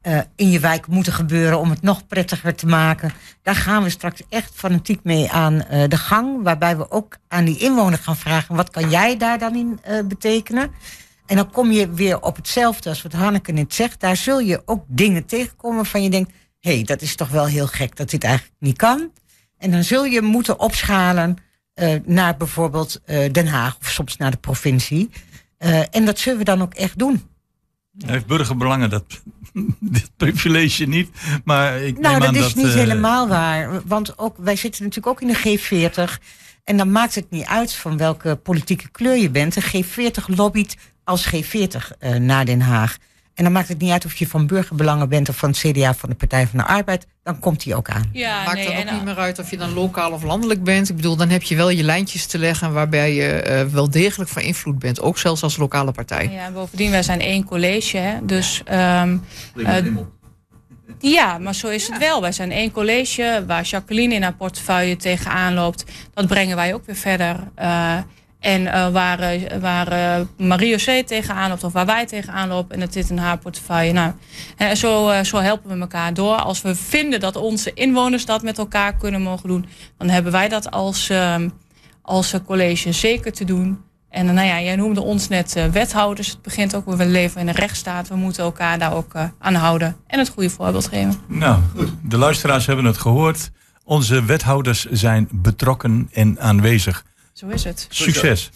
eh, 0.07 0.19
in 0.37 0.51
je 0.51 0.61
wijk 0.61 0.87
moeten 0.87 1.13
gebeuren 1.13 1.59
om 1.59 1.71
het 1.71 1.83
nog 1.83 2.07
prettiger 2.07 2.55
te 2.55 2.67
maken. 2.67 3.13
Daar 3.43 3.55
gaan 3.55 3.83
we 3.83 3.91
straks 3.91 4.23
echt 4.29 4.53
fanatiek 4.55 5.01
mee 5.03 5.31
aan 5.31 5.63
eh, 5.63 5.89
de 5.89 5.97
gang. 5.97 6.43
Waarbij 6.43 6.77
we 6.77 6.91
ook 6.91 7.17
aan 7.29 7.45
die 7.45 7.59
inwoner 7.59 7.99
gaan 7.99 8.17
vragen: 8.17 8.57
wat 8.57 8.71
kan 8.71 8.91
jij 8.91 9.17
daar 9.17 9.39
dan 9.39 9.55
in 9.55 9.79
eh, 9.83 10.05
betekenen? 10.05 10.71
En 11.27 11.37
dan 11.37 11.51
kom 11.51 11.71
je 11.71 11.91
weer 11.91 12.23
op 12.23 12.37
hetzelfde 12.37 12.89
als 12.89 13.03
wat 13.03 13.13
Hanneke 13.13 13.53
net 13.53 13.75
zegt. 13.75 14.01
Daar 14.01 14.17
zul 14.17 14.41
je 14.41 14.63
ook 14.65 14.85
dingen 14.87 15.27
tegenkomen 15.27 15.77
waarvan 15.77 16.03
je 16.03 16.11
denkt: 16.11 16.33
hé, 16.61 16.75
hey, 16.75 16.83
dat 16.83 17.03
is 17.03 17.17
toch 17.17 17.29
wel 17.29 17.47
heel 17.47 17.67
gek 17.67 17.97
dat 17.97 18.11
dit 18.11 18.25
eigenlijk 18.25 18.55
niet 18.59 18.77
kan. 18.77 19.11
En 19.59 19.71
dan 19.71 19.85
zul 19.85 20.05
je 20.05 20.23
moeten 20.23 20.59
opschalen 20.59 21.37
eh, 21.75 21.95
naar 22.05 22.37
bijvoorbeeld 22.37 23.01
eh, 23.05 23.33
Den 23.33 23.47
Haag 23.47 23.77
of 23.81 23.91
soms 23.91 24.17
naar 24.17 24.31
de 24.31 24.37
provincie. 24.37 25.11
Eh, 25.59 25.81
en 25.91 26.05
dat 26.05 26.19
zullen 26.19 26.39
we 26.39 26.45
dan 26.45 26.63
ook 26.63 26.75
echt 26.75 26.99
doen. 26.99 27.23
Heeft 28.07 28.27
burgerbelangen 28.27 28.91
dat, 28.91 29.05
dit 29.81 30.11
privilege 30.17 30.85
niet. 30.85 31.11
Maar 31.45 31.81
ik 31.81 31.99
Nou, 31.99 32.21
dat 32.21 32.35
is 32.35 32.55
niet 32.55 32.67
helemaal 32.67 33.29
waar. 33.29 33.81
Want 33.87 34.19
ook, 34.19 34.37
wij 34.39 34.57
zitten 34.57 34.83
natuurlijk 34.85 35.23
ook 35.23 35.29
in 35.29 35.37
de 35.43 35.59
G40. 35.59 36.23
En 36.65 36.77
dan 36.77 36.93
maakt 36.93 37.15
het 37.15 37.31
niet 37.31 37.45
uit 37.45 37.73
van 37.73 37.97
welke 37.97 38.37
politieke 38.37 38.89
kleur 38.89 39.17
je 39.17 39.31
bent. 39.31 39.55
De 39.55 39.85
G40 39.85 40.25
lobbyt 40.27 40.77
als 41.05 41.35
G40 41.35 41.99
eh, 41.99 42.15
naar 42.15 42.45
Den 42.45 42.61
Haag. 42.61 42.97
En 43.37 43.45
dan 43.45 43.53
maakt 43.53 43.69
het 43.69 43.79
niet 43.79 43.91
uit 43.91 44.05
of 44.05 44.15
je 44.15 44.29
van 44.29 44.47
burgerbelangen 44.47 45.09
bent 45.09 45.29
of 45.29 45.37
van 45.37 45.49
het 45.49 45.59
CDA 45.59 45.95
van 45.95 46.09
de 46.09 46.15
Partij 46.15 46.47
van 46.47 46.59
de 46.59 46.65
Arbeid. 46.65 47.07
Dan 47.23 47.39
komt 47.39 47.63
die 47.63 47.75
ook 47.75 47.91
aan. 47.91 48.09
Ja, 48.13 48.45
Maakt 48.45 48.57
nee, 48.57 48.67
dan 48.67 48.77
ook 48.77 48.91
niet 48.93 49.05
meer 49.05 49.17
uit 49.17 49.39
of 49.39 49.51
je 49.51 49.57
dan 49.57 49.73
lokaal 49.73 50.13
of 50.13 50.23
landelijk 50.23 50.65
bent. 50.65 50.89
Ik 50.89 50.97
bedoel, 50.97 51.17
dan 51.17 51.29
heb 51.29 51.43
je 51.43 51.57
wel 51.57 51.71
je 51.71 51.83
lijntjes 51.83 52.27
te 52.27 52.39
leggen 52.39 52.73
waarbij 52.73 53.15
je 53.15 53.29
eh, 53.29 53.65
wel 53.65 53.91
degelijk 53.91 54.31
van 54.31 54.43
invloed 54.43 54.79
bent. 54.79 55.01
Ook 55.01 55.19
zelfs 55.19 55.43
als 55.43 55.57
lokale 55.57 55.93
partij. 55.93 56.31
Ja, 56.31 56.51
bovendien, 56.51 56.91
wij 56.91 57.03
zijn 57.03 57.21
één 57.21 57.45
college. 57.45 57.97
Hè? 57.97 58.25
Dus 58.25 58.63
ehm, 58.65 59.17
eh, 59.65 59.85
ja, 60.99 61.39
maar 61.39 61.55
zo 61.55 61.69
is 61.69 61.89
het 61.89 61.99
wel. 61.99 62.21
Wij 62.21 62.33
zijn 62.33 62.53
één 62.53 62.71
college 62.71 63.45
waar 63.47 63.63
Jacqueline 63.63 64.15
in 64.15 64.23
haar 64.23 64.35
portefeuille 64.35 64.97
tegenaan 64.97 65.55
loopt. 65.55 65.85
Dat 66.15 66.27
brengen 66.27 66.57
wij 66.57 66.75
ook 66.75 66.87
weer 66.87 66.97
verder. 66.97 67.37
Eh, 67.55 67.99
en 68.47 68.67
eh, 68.67 68.89
waar, 68.89 69.19
eh, 69.19 69.59
waar 69.61 69.89
eh, 69.89 70.21
Marie-José 70.39 71.05
tegenaan 71.05 71.49
loopt 71.49 71.65
of 71.65 71.73
waar 71.73 71.87
wij 71.87 72.07
tegenaan 72.07 72.49
lopen 72.49 72.75
en 72.75 72.81
dat 72.81 72.93
zit 72.93 73.11
in 73.11 73.19
haar 73.19 73.39
portefeuille. 73.39 73.93
Nou, 73.93 74.13
en 74.57 74.77
zo, 74.77 75.23
zo 75.23 75.39
helpen 75.39 75.71
we 75.71 75.81
elkaar 75.81 76.15
door. 76.15 76.37
Als 76.37 76.63
we 76.63 76.75
vinden 76.75 77.21
dat 77.21 77.37
onze 77.37 77.75
inwoners 77.75 78.25
dat 78.25 78.43
met 78.43 78.59
elkaar 78.59 78.97
kunnen 78.97 79.23
mogen 79.23 79.49
doen, 79.49 79.67
dan 79.99 80.09
hebben 80.09 80.33
wij 80.33 80.49
dat 80.49 80.71
als, 80.71 81.09
ehm, 81.09 81.49
als 82.03 82.35
college 82.47 82.93
zeker 82.93 83.33
te 83.33 83.45
doen. 83.45 83.79
En 84.11 84.27
nou 84.27 84.47
ja, 84.47 84.61
jij 84.61 84.77
noemde 84.77 85.03
ons 85.03 85.29
net 85.29 85.71
wethouders. 85.73 86.29
Het 86.29 86.43
begint 86.43 86.75
ook, 86.75 86.97
we 86.97 87.07
leven 87.07 87.41
in 87.41 87.49
een 87.49 87.55
rechtsstaat. 87.55 88.09
We 88.09 88.17
moeten 88.17 88.45
elkaar 88.45 88.79
daar 88.79 88.95
ook 88.95 89.13
aan 89.39 89.55
houden 89.55 89.97
en 90.07 90.19
het 90.19 90.29
goede 90.29 90.51
voorbeeld 90.51 90.89
geven. 90.89 91.15
Nou, 91.27 91.59
de 92.03 92.17
luisteraars 92.19 92.67
hebben 92.67 92.85
het 92.85 92.99
gehoord. 92.99 93.51
Onze 93.85 94.25
wethouders 94.25 94.85
zijn 94.85 95.29
betrokken 95.33 96.09
en 96.13 96.41
aanwezig. 96.41 97.05
Zo 97.37 97.47
is 97.47 97.65
het. 97.65 97.87
Succes. 97.91 98.51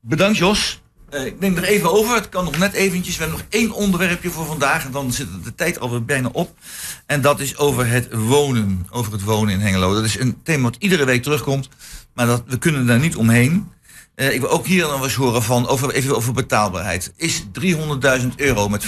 Bedankt 0.00 0.38
Jos. 0.38 0.82
Eh, 1.10 1.26
ik 1.26 1.40
neem 1.40 1.56
er 1.56 1.64
even 1.64 1.92
over. 1.92 2.14
Het 2.14 2.28
kan 2.28 2.44
nog 2.44 2.58
net 2.58 2.72
eventjes. 2.72 3.16
We 3.16 3.22
hebben 3.22 3.38
nog 3.38 3.48
één 3.50 3.72
onderwerpje 3.72 4.30
voor 4.30 4.46
vandaag. 4.46 4.84
En 4.84 4.92
dan 4.92 5.12
zit 5.12 5.44
de 5.44 5.54
tijd 5.54 5.80
alweer 5.80 6.04
bijna 6.04 6.28
op. 6.32 6.58
En 7.06 7.20
dat 7.20 7.40
is 7.40 7.56
over 7.56 7.86
het 7.86 8.12
wonen. 8.12 8.86
Over 8.90 9.12
het 9.12 9.22
wonen 9.22 9.54
in 9.54 9.60
Hengelo. 9.60 9.94
Dat 9.94 10.04
is 10.04 10.18
een 10.18 10.42
thema 10.42 10.62
wat 10.62 10.76
iedere 10.78 11.04
week 11.04 11.22
terugkomt. 11.22 11.68
Maar 12.14 12.26
dat, 12.26 12.42
we 12.46 12.58
kunnen 12.58 12.86
daar 12.86 13.00
niet 13.00 13.16
omheen. 13.16 13.70
Eh, 14.14 14.34
ik 14.34 14.40
wil 14.40 14.50
ook 14.50 14.66
hier 14.66 14.86
nog 14.86 15.02
eens 15.02 15.14
horen 15.14 15.42
van, 15.42 15.68
over, 15.68 15.92
even 15.92 16.16
over 16.16 16.32
betaalbaarheid. 16.32 17.12
Is 17.16 17.44
300.000 17.52 18.28
euro 18.36 18.68
met 18.68 18.84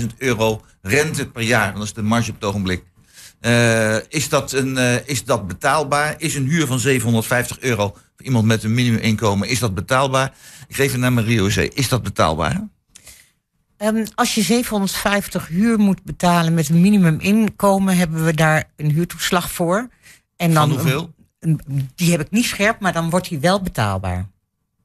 15.000 0.00 0.06
euro 0.18 0.62
rente 0.82 1.26
per 1.28 1.42
jaar, 1.42 1.74
dat 1.74 1.82
is 1.82 1.92
de 1.92 2.02
marge 2.02 2.30
op 2.30 2.34
het 2.34 2.44
ogenblik. 2.44 2.82
Eh, 3.40 3.96
is, 4.08 4.28
dat 4.28 4.52
een, 4.52 4.78
eh, 4.78 5.08
is 5.08 5.24
dat 5.24 5.46
betaalbaar? 5.46 6.14
Is 6.18 6.34
een 6.34 6.46
huur 6.46 6.66
van 6.66 6.78
750 6.78 7.60
euro 7.60 7.88
voor 8.16 8.26
iemand 8.26 8.44
met 8.46 8.64
een 8.64 8.74
minimuminkomen, 8.74 9.48
is 9.48 9.58
dat 9.58 9.74
betaalbaar? 9.74 10.32
Ik 10.68 10.74
geef 10.76 10.90
het 10.92 11.00
naar 11.00 11.12
Marie-José. 11.12 11.62
Is 11.62 11.88
dat 11.88 12.02
betaalbaar? 12.02 12.68
Ehm, 13.76 14.04
als 14.14 14.34
je 14.34 14.42
750 14.42 15.46
huur 15.48 15.78
moet 15.78 16.02
betalen 16.02 16.54
met 16.54 16.68
een 16.68 16.80
minimuminkomen, 16.80 17.96
hebben 17.96 18.24
we 18.24 18.34
daar 18.34 18.64
een 18.76 18.90
huurtoeslag 18.90 19.50
voor. 19.52 19.88
En 20.36 20.54
dan, 20.54 20.68
Van 20.68 20.78
hoeveel? 20.78 21.14
een- 21.40 21.60
Die 21.94 22.10
heb 22.10 22.20
ik 22.20 22.30
niet 22.30 22.44
scherp, 22.44 22.80
maar 22.80 22.92
dan 22.92 23.10
wordt 23.10 23.28
die 23.28 23.38
wel 23.38 23.62
betaalbaar. 23.62 24.28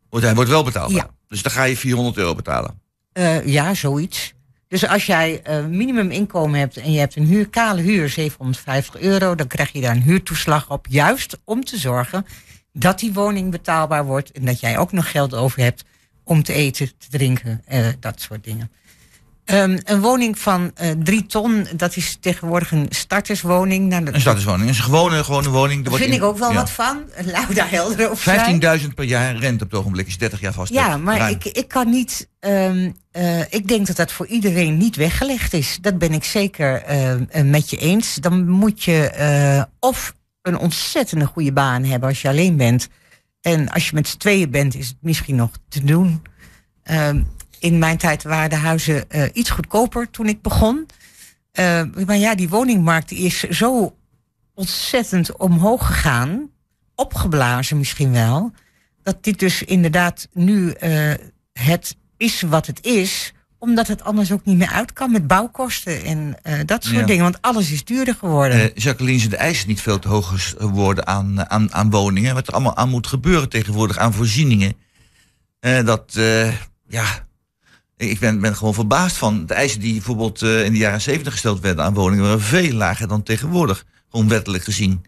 Want 0.10 0.24
hij 0.24 0.36
wordt 0.36 0.50
wel 0.50 0.64
betaalbaar. 0.64 0.96
Ja. 0.96 1.10
Dus 1.28 1.42
dan 1.42 1.52
ga 1.52 1.64
je 1.64 1.78
400 1.78 2.18
euro 2.18 2.36
betalen. 2.36 2.82
Eh, 3.14 3.46
ja, 3.48 3.74
zoiets. 3.74 4.34
Dus 4.74 4.88
als 4.88 5.06
jij 5.06 5.42
eh 5.44 5.66
minimuminkomen 5.66 6.60
hebt 6.60 6.78
en 6.78 6.92
je 6.92 7.00
hebt 7.00 7.16
een 7.16 7.26
huur, 7.26 7.50
kale 7.50 7.82
huur 7.82 8.10
750 8.10 9.02
euro, 9.02 9.36
dan 9.36 9.48
krijg 9.48 9.72
je 9.72 9.82
daar 9.82 9.96
een 9.96 10.02
huurtoeslag 10.02 10.72
op. 10.72 10.86
Juist 10.90 11.38
om 11.44 11.64
te 11.64 11.78
zorgen 11.78 12.26
dat 12.72 13.00
die 13.00 13.14
woning 13.14 13.52
betaalbaar 13.52 14.06
wordt 14.06 14.32
en 14.32 14.46
dat 14.46 14.60
jij 14.60 14.78
ook 14.78 14.92
nog 14.92 15.12
geld 15.12 15.34
over 15.34 15.62
hebt 15.62 15.84
om 16.24 16.44
te 16.44 16.54
eten, 16.54 16.88
te 16.98 17.10
drinken, 17.10 17.62
eh, 17.66 17.88
dat 18.00 18.22
soort 18.22 18.44
dingen. 18.44 18.72
Ehm, 19.46 19.78
een 19.84 20.00
woning 20.02 20.40
van 20.40 20.72
eh, 20.76 20.92
drie 21.04 21.26
ton, 21.26 21.68
dat 21.76 21.96
is 21.96 22.18
tegenwoordig 22.20 22.72
een 22.72 22.86
starterswoning. 22.90 23.90
Nou, 23.90 24.06
Een 24.12 24.22
statuswoning. 24.22 24.70
Is 24.70 24.78
een 24.78 24.84
gewone, 24.84 25.24
gewone 25.24 25.50
woning. 25.50 25.84
Daar 25.86 25.94
vind 25.94 26.10
in- 26.10 26.16
ik 26.16 26.24
ook 26.24 26.38
wel 26.38 26.50
ja. 26.50 26.56
wat 26.56 26.70
van. 26.70 27.04
Laat 27.26 27.56
daar 27.56 27.70
helder 27.72 28.18
zijn. 28.18 28.62
15.000 28.82 28.88
per 28.96 29.06
jaar 29.06 29.36
rente 29.36 29.64
op 29.64 29.70
het 29.72 29.80
ogenblik 29.80 30.08
is 30.08 30.18
30 30.18 30.40
jaar 30.40 30.54
vast. 30.54 30.74
Ja, 30.74 30.98
maar 30.98 31.18
Ruim. 31.18 31.34
ik, 31.34 31.46
ik 31.46 31.68
kan 31.68 31.90
niet. 31.90 32.30
ehm, 32.40 32.92
eh, 33.12 33.40
ik 33.40 33.68
denk 33.68 33.88
dat 33.88 33.96
dat 33.96 34.12
voor 34.12 34.28
iedereen 34.28 34.78
niet 34.78 34.96
weggelegd 34.96 35.54
is. 35.54 35.78
Dat 35.82 35.98
ben 35.98 36.14
ik 36.14 36.24
zeker 36.24 36.82
eh, 36.84 37.14
met 37.44 37.70
je 37.70 37.78
eens. 37.78 38.16
Dan 38.16 38.50
moet 38.50 38.84
je 38.84 39.66
of 39.80 40.14
een 40.42 40.58
ontzettende 40.58 41.26
goede 41.26 41.54
baan 41.54 41.84
hebben 41.84 42.10
als 42.10 42.22
je 42.22 42.28
alleen 42.28 42.58
bent. 42.58 42.88
En 43.42 43.70
als 43.70 43.86
je 43.90 43.96
met 43.96 44.08
z'n 44.08 44.18
tweeën 44.18 44.50
bent, 44.52 44.76
is 44.76 44.88
het 44.88 44.98
misschien 45.02 45.36
nog 45.36 45.50
te 45.70 45.84
doen. 45.84 46.22
Ehm, 46.84 47.22
in 47.64 47.78
mijn 47.78 47.98
tijd 47.98 48.24
waren 48.24 48.50
de 48.50 48.56
huizen 48.56 49.10
eh, 49.10 49.30
iets 49.34 49.50
goedkoper 49.50 50.10
toen 50.12 50.28
ik 50.28 50.42
begon. 50.42 50.86
Eh, 51.52 51.82
maar 52.06 52.18
ja, 52.18 52.36
die 52.36 52.50
woningmarkt 52.50 53.12
is 53.12 53.40
zo 53.40 53.96
ontzettend 54.54 55.38
omhoog 55.38 55.88
gegaan. 55.88 56.50
Opgeblazen 56.96 57.78
misschien 57.78 58.12
wel 58.12 58.52
dat 59.04 59.24
dit 59.24 59.40
dus 59.40 59.64
inderdaad 59.64 60.28
nu 60.34 60.72
eh, 60.72 61.14
het 61.54 61.96
is 62.18 62.42
wat 62.42 62.68
het 62.68 62.86
is, 62.86 63.34
omdat 63.58 63.88
het 63.88 64.04
anders 64.04 64.32
ook 64.32 64.46
niet 64.46 64.58
meer 64.58 64.72
uit 64.72 64.94
kan 64.94 65.12
met 65.12 65.28
bouwkosten 65.28 66.04
en 66.04 66.38
dat 66.66 66.84
soort 66.84 66.96
Ja. 67.00 67.06
dingen. 67.06 67.24
Want 67.24 67.42
alles 67.42 67.72
is 67.72 67.86
duurder 67.86 68.16
geworden. 68.16 68.72
Jacqueline, 68.76 69.18
zijn 69.20 69.30
de 69.30 69.38
eisen 69.38 69.68
niet 69.68 69.82
veel 69.82 70.00
te 70.00 70.08
hoog 70.08 70.54
geworden 70.58 71.08
aan, 71.08 71.50
aan, 71.50 71.74
aan 71.74 71.90
woningen? 71.90 72.34
Wat 72.34 72.48
er 72.48 72.54
allemaal 72.54 72.76
aan 72.76 72.90
moet 72.90 73.08
gebeuren 73.08 73.50
tegenwoordig, 73.50 73.98
aan 73.98 74.14
voorzieningen. 74.14 74.74
Dat, 75.60 76.20
ja, 76.88 77.26
ik 77.98 78.20
ben, 78.20 78.40
ben 78.40 78.56
gewoon 78.56 78.74
verbaasd 78.74 79.18
van. 79.18 79.46
De 79.46 79.54
eisen 79.54 79.80
die 79.80 79.94
bijvoorbeeld 79.94 80.42
eh, 80.42 80.66
in 80.66 80.72
de 80.72 80.78
jaren 80.78 81.02
zeventig 81.02 81.34
gesteld 81.34 81.60
werden 81.60 81.86
aan 81.86 81.94
woningen... 81.94 82.26
waren 82.26 82.42
veel 82.42 82.74
lager 82.74 83.08
dan 83.08 83.24
tegenwoordig, 83.24 83.86
gewoon 84.10 84.28
wettelijk 84.28 84.64
gezien. 84.64 85.06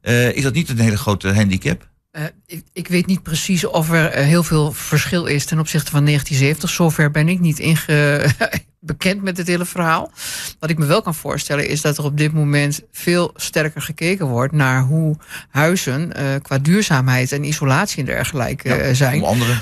Eh, 0.00 0.36
is 0.36 0.42
dat 0.42 0.54
niet 0.54 0.68
een 0.68 0.78
hele 0.78 0.98
grote 0.98 1.34
handicap? 1.34 1.89
Eh, 2.10 2.24
ik, 2.46 2.64
ik 2.72 2.88
weet 2.88 3.06
niet 3.06 3.22
precies 3.22 3.64
of 3.64 3.90
er 3.90 4.06
eh, 4.10 4.24
heel 4.24 4.42
veel 4.42 4.72
verschil 4.72 5.26
is 5.26 5.44
ten 5.44 5.58
opzichte 5.58 5.90
van 5.90 6.04
1970. 6.04 6.70
Zover 6.70 7.10
ben 7.10 7.28
ik 7.28 7.40
niet 7.40 7.58
inge 7.58 8.24
bekend 8.80 9.22
met 9.22 9.36
het 9.36 9.46
hele 9.46 9.64
verhaal. 9.64 10.10
Wat 10.58 10.70
ik 10.70 10.78
me 10.78 10.86
wel 10.86 11.02
kan 11.02 11.14
voorstellen 11.14 11.68
is 11.68 11.80
dat 11.80 11.98
er 11.98 12.04
op 12.04 12.16
dit 12.16 12.32
moment 12.32 12.80
veel 12.92 13.30
sterker 13.34 13.82
gekeken 13.82 14.26
wordt 14.26 14.52
naar 14.52 14.82
hoe 14.82 15.16
huizen 15.50 16.12
eh, 16.12 16.24
qua 16.42 16.58
duurzaamheid 16.58 17.32
en 17.32 17.44
isolatie 17.44 17.98
en 17.98 18.04
dergelijke 18.04 18.74
eh, 18.74 18.94
zijn. 18.94 19.22
Andere. 19.24 19.54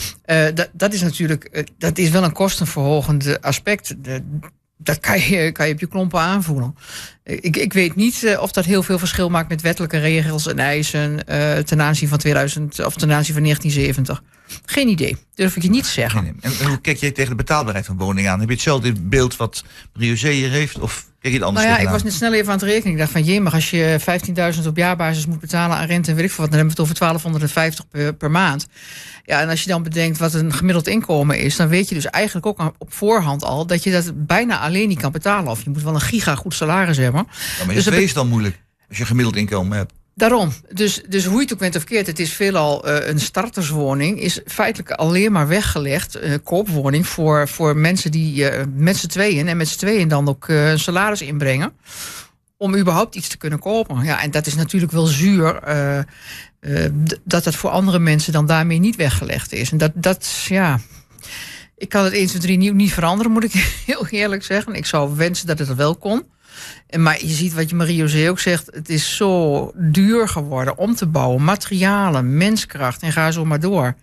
Dat, 0.54 0.70
dat 0.72 0.92
is 0.92 1.00
natuurlijk, 1.02 1.64
dat 1.78 1.98
is 1.98 2.10
wel 2.10 2.24
een 2.24 2.32
kostenverhogend 2.32 3.42
aspect. 3.42 4.04
De- 4.04 4.38
dat 4.78 5.00
kan 5.00 5.20
je, 5.20 5.52
je 5.66 5.72
op 5.72 5.80
je 5.80 5.86
klompen 5.86 6.20
aanvoelen. 6.20 6.76
Ik, 7.24 7.56
ik 7.56 7.72
weet 7.72 7.94
niet 7.94 8.24
eh, 8.24 8.42
of 8.42 8.52
dat 8.52 8.64
heel 8.64 8.82
veel 8.82 8.98
verschil 8.98 9.28
maakt 9.28 9.48
met 9.48 9.60
wettelijke 9.60 9.98
regels 9.98 10.46
en 10.46 10.58
eisen 10.58 11.26
eh, 11.26 11.58
ten 11.58 11.82
aanzien 11.82 12.08
van 12.08 12.18
2000 12.18 12.84
of 12.84 12.94
ten 12.94 13.12
aanzien 13.12 13.34
van 13.34 13.42
1970. 13.42 14.22
Geen 14.64 14.88
idee. 14.88 15.16
Durf 15.34 15.56
ik 15.56 15.62
je 15.62 15.70
niet 15.70 15.84
te 15.84 15.90
zeggen. 15.90 16.26
En, 16.40 16.52
en 16.60 16.66
hoe 16.66 16.80
kijk 16.80 16.96
jij 16.96 17.10
tegen 17.10 17.30
de 17.30 17.36
betaalbaarheid 17.36 17.86
van 17.86 17.96
woningen 17.96 18.30
aan? 18.30 18.40
Heb 18.40 18.48
je 18.48 18.54
hetzelfde 18.54 18.92
beeld 18.92 19.36
wat 19.36 19.64
Rio 19.92 20.14
hier 20.14 20.50
heeft? 20.50 20.78
Of 20.78 21.06
kijk 21.20 21.32
je 21.32 21.38
het 21.38 21.48
anders 21.48 21.66
Nou 21.66 21.78
ja, 21.78 21.84
ik 21.84 21.92
was 21.92 22.02
net 22.02 22.12
snel 22.12 22.32
even 22.32 22.52
aan 22.52 22.58
het 22.58 22.62
rekenen. 22.62 22.92
Ik 22.92 22.98
dacht 22.98 23.10
van, 23.10 23.22
jee, 23.22 23.40
maar 23.40 23.52
als 23.52 23.70
je 23.70 24.00
15.000 24.60 24.66
op 24.66 24.76
jaarbasis 24.76 25.26
moet 25.26 25.40
betalen 25.40 25.76
aan 25.76 25.86
rente 25.86 26.10
en 26.10 26.16
weet 26.16 26.24
ik 26.24 26.30
veel 26.30 26.44
wat, 26.44 26.52
dan 26.52 26.58
hebben 26.58 26.76
we 26.76 26.82
het 26.82 26.90
over 26.90 26.98
1250 26.98 27.88
per, 27.88 28.14
per 28.14 28.30
maand. 28.30 28.66
Ja, 29.24 29.40
en 29.40 29.48
als 29.48 29.62
je 29.62 29.68
dan 29.68 29.82
bedenkt 29.82 30.18
wat 30.18 30.34
een 30.34 30.52
gemiddeld 30.52 30.86
inkomen 30.86 31.38
is, 31.38 31.56
dan 31.56 31.68
weet 31.68 31.88
je 31.88 31.94
dus 31.94 32.06
eigenlijk 32.06 32.46
ook 32.46 32.72
op 32.78 32.94
voorhand 32.94 33.44
al 33.44 33.66
dat 33.66 33.82
je 33.82 33.90
dat 33.90 34.26
bijna 34.26 34.58
alleen 34.58 34.88
niet 34.88 35.00
kan 35.00 35.12
betalen. 35.12 35.50
Of 35.50 35.62
je 35.64 35.70
moet 35.70 35.82
wel 35.82 35.94
een 35.94 36.00
giga 36.00 36.34
goed 36.34 36.54
salaris 36.54 36.96
hebben. 36.96 37.26
Ja, 37.58 37.64
maar 37.64 37.74
Dus 37.74 37.84
je 37.84 37.90
dat 37.90 38.00
is 38.00 38.12
dan 38.12 38.28
moeilijk 38.28 38.62
als 38.88 38.96
je 38.96 39.02
een 39.02 39.08
gemiddeld 39.08 39.36
inkomen 39.36 39.76
hebt. 39.76 39.92
Daarom. 40.18 40.52
Dus, 40.72 41.02
dus 41.08 41.24
hoe 41.24 41.36
je 41.36 41.42
het 41.42 41.52
ook 41.52 41.58
bent 41.58 41.76
of 41.76 41.84
keert, 41.84 42.06
het 42.06 42.18
is 42.18 42.32
veelal 42.32 42.86
eh, 42.86 43.08
een 43.08 43.20
starterswoning. 43.20 44.20
Is 44.20 44.40
feitelijk 44.46 44.90
alleen 44.90 45.32
maar 45.32 45.48
weggelegd, 45.48 46.14
eh 46.14 46.34
koopwoning, 46.44 47.06
voor, 47.06 47.48
voor 47.48 47.76
mensen 47.76 48.10
die 48.10 48.48
eh, 48.48 48.64
met 48.74 48.96
z'n 48.96 49.06
tweeën 49.06 49.48
en 49.48 49.56
met 49.56 49.68
z'n 49.68 49.78
tweeën 49.78 50.08
dan 50.08 50.28
ook 50.28 50.48
een 50.48 50.78
salaris 50.78 51.22
inbrengen. 51.22 51.72
Om 52.56 52.76
überhaupt 52.76 53.14
iets 53.14 53.28
te 53.28 53.36
kunnen 53.36 53.58
kopen. 53.58 54.04
Ja, 54.04 54.22
en 54.22 54.30
dat 54.30 54.46
is 54.46 54.54
natuurlijk 54.54 54.92
wel 54.92 55.06
zuur. 55.06 55.60
dat 57.24 57.44
dat 57.44 57.54
voor 57.54 57.70
andere 57.70 57.98
mensen 57.98 58.32
dan 58.32 58.46
daarmee 58.46 58.78
niet 58.78 58.96
weggelegd 58.96 59.52
is. 59.52 59.70
En 59.70 59.78
dat, 59.78 59.92
dat 59.94 60.44
ja. 60.48 60.80
Ik 61.76 61.88
kan 61.88 62.04
het 62.04 62.12
1, 62.12 62.26
2, 62.26 62.40
3 62.40 62.56
niet, 62.56 62.74
niet 62.74 62.92
veranderen, 62.92 63.32
moet 63.32 63.44
ik 63.44 63.52
heel 63.86 64.06
eerlijk 64.06 64.44
zeggen. 64.44 64.74
Ik 64.74 64.86
zou 64.86 65.16
wensen 65.16 65.46
dat 65.46 65.58
het 65.58 65.74
wel 65.74 65.96
kon. 65.96 66.22
En 66.88 67.02
Maar 67.02 67.24
je 67.24 67.34
ziet 67.34 67.54
wat 67.54 67.70
je 67.70 67.76
Marie-José 67.76 68.28
ook 68.30 68.38
zegt. 68.38 68.66
Het 68.72 68.88
is 68.88 69.16
zo 69.16 69.72
duur 69.74 70.28
geworden 70.28 70.78
om 70.78 70.94
te 70.94 71.06
bouwen. 71.06 71.44
Materialen, 71.44 72.36
menskracht 72.36 73.02
en 73.02 73.12
ga 73.12 73.30
zo 73.30 73.44
maar 73.44 73.60
door. 73.60 73.94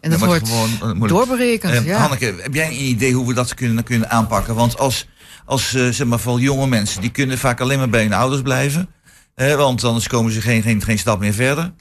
En 0.00 0.10
dat 0.10 0.18
wordt 0.18 0.48
gewoon, 0.48 1.02
eh, 1.02 1.08
doorberekend. 1.08 1.72
Eh, 1.72 1.86
ja. 1.86 1.98
Hanneke, 1.98 2.34
heb 2.38 2.54
jij 2.54 2.66
een 2.66 2.82
idee 2.82 3.12
hoe 3.12 3.26
we 3.26 3.34
dat 3.34 3.54
kunnen, 3.54 3.84
kunnen 3.84 4.10
aanpakken? 4.10 4.54
Want 4.54 4.78
als, 4.78 5.08
als 5.44 5.74
eh, 5.74 5.88
zeg 5.88 6.06
maar, 6.06 6.18
voor 6.18 6.40
jonge 6.40 6.66
mensen, 6.66 7.00
die 7.00 7.10
kunnen 7.10 7.38
vaak 7.38 7.60
alleen 7.60 7.78
maar 7.78 7.88
bij 7.88 8.02
hun 8.02 8.12
ouders 8.12 8.42
blijven. 8.42 8.88
Want 9.34 9.84
anders 9.84 10.08
komen 10.08 10.32
ze 10.32 10.40
geen, 10.40 10.62
geen, 10.62 10.82
geen 10.82 10.98
stap 10.98 11.18
meer 11.18 11.32
verder. 11.32 11.72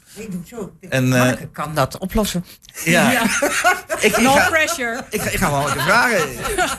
En, 0.89 1.13
eh, 1.13 1.19
Marke 1.19 1.47
kan 1.47 1.75
dat 1.75 1.97
oplossen. 1.97 2.45
Ja. 2.85 3.11
Ik, 3.99 4.17
no 4.17 4.33
ga- 4.33 4.49
pressure. 4.49 5.03
Ik, 5.09 5.21
ga- 5.21 5.29
ik 5.29 5.37
ga 5.37 5.49
wel 5.51 5.59
Hanneke 5.59 5.79
vragen. 5.81 6.29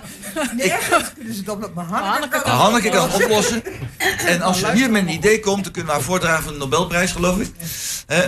Nergens 0.57 1.13
kunnen 1.15 1.35
ze 1.35 1.41
het 1.41 1.49
op, 1.49 1.71
maar 1.75 1.85
Hanneke 1.85 2.41
kan 2.43 2.51
Hanneke 2.53 2.89
kan 2.89 3.13
oplossen. 3.13 3.63
En 4.27 4.43
als 4.43 4.59
ze 4.59 4.73
hier 4.73 4.91
met 4.91 5.03
een 5.03 5.09
idee 5.09 5.41
komt, 5.41 5.63
dan 5.65 5.73
kunnen 5.73 5.91
we 5.91 5.97
haar 5.97 6.07
voordragen 6.07 6.43
van 6.45 6.53
de 6.53 6.59
Nobelprijs, 6.59 7.13
geloof 7.13 7.39
ik. 7.39 7.51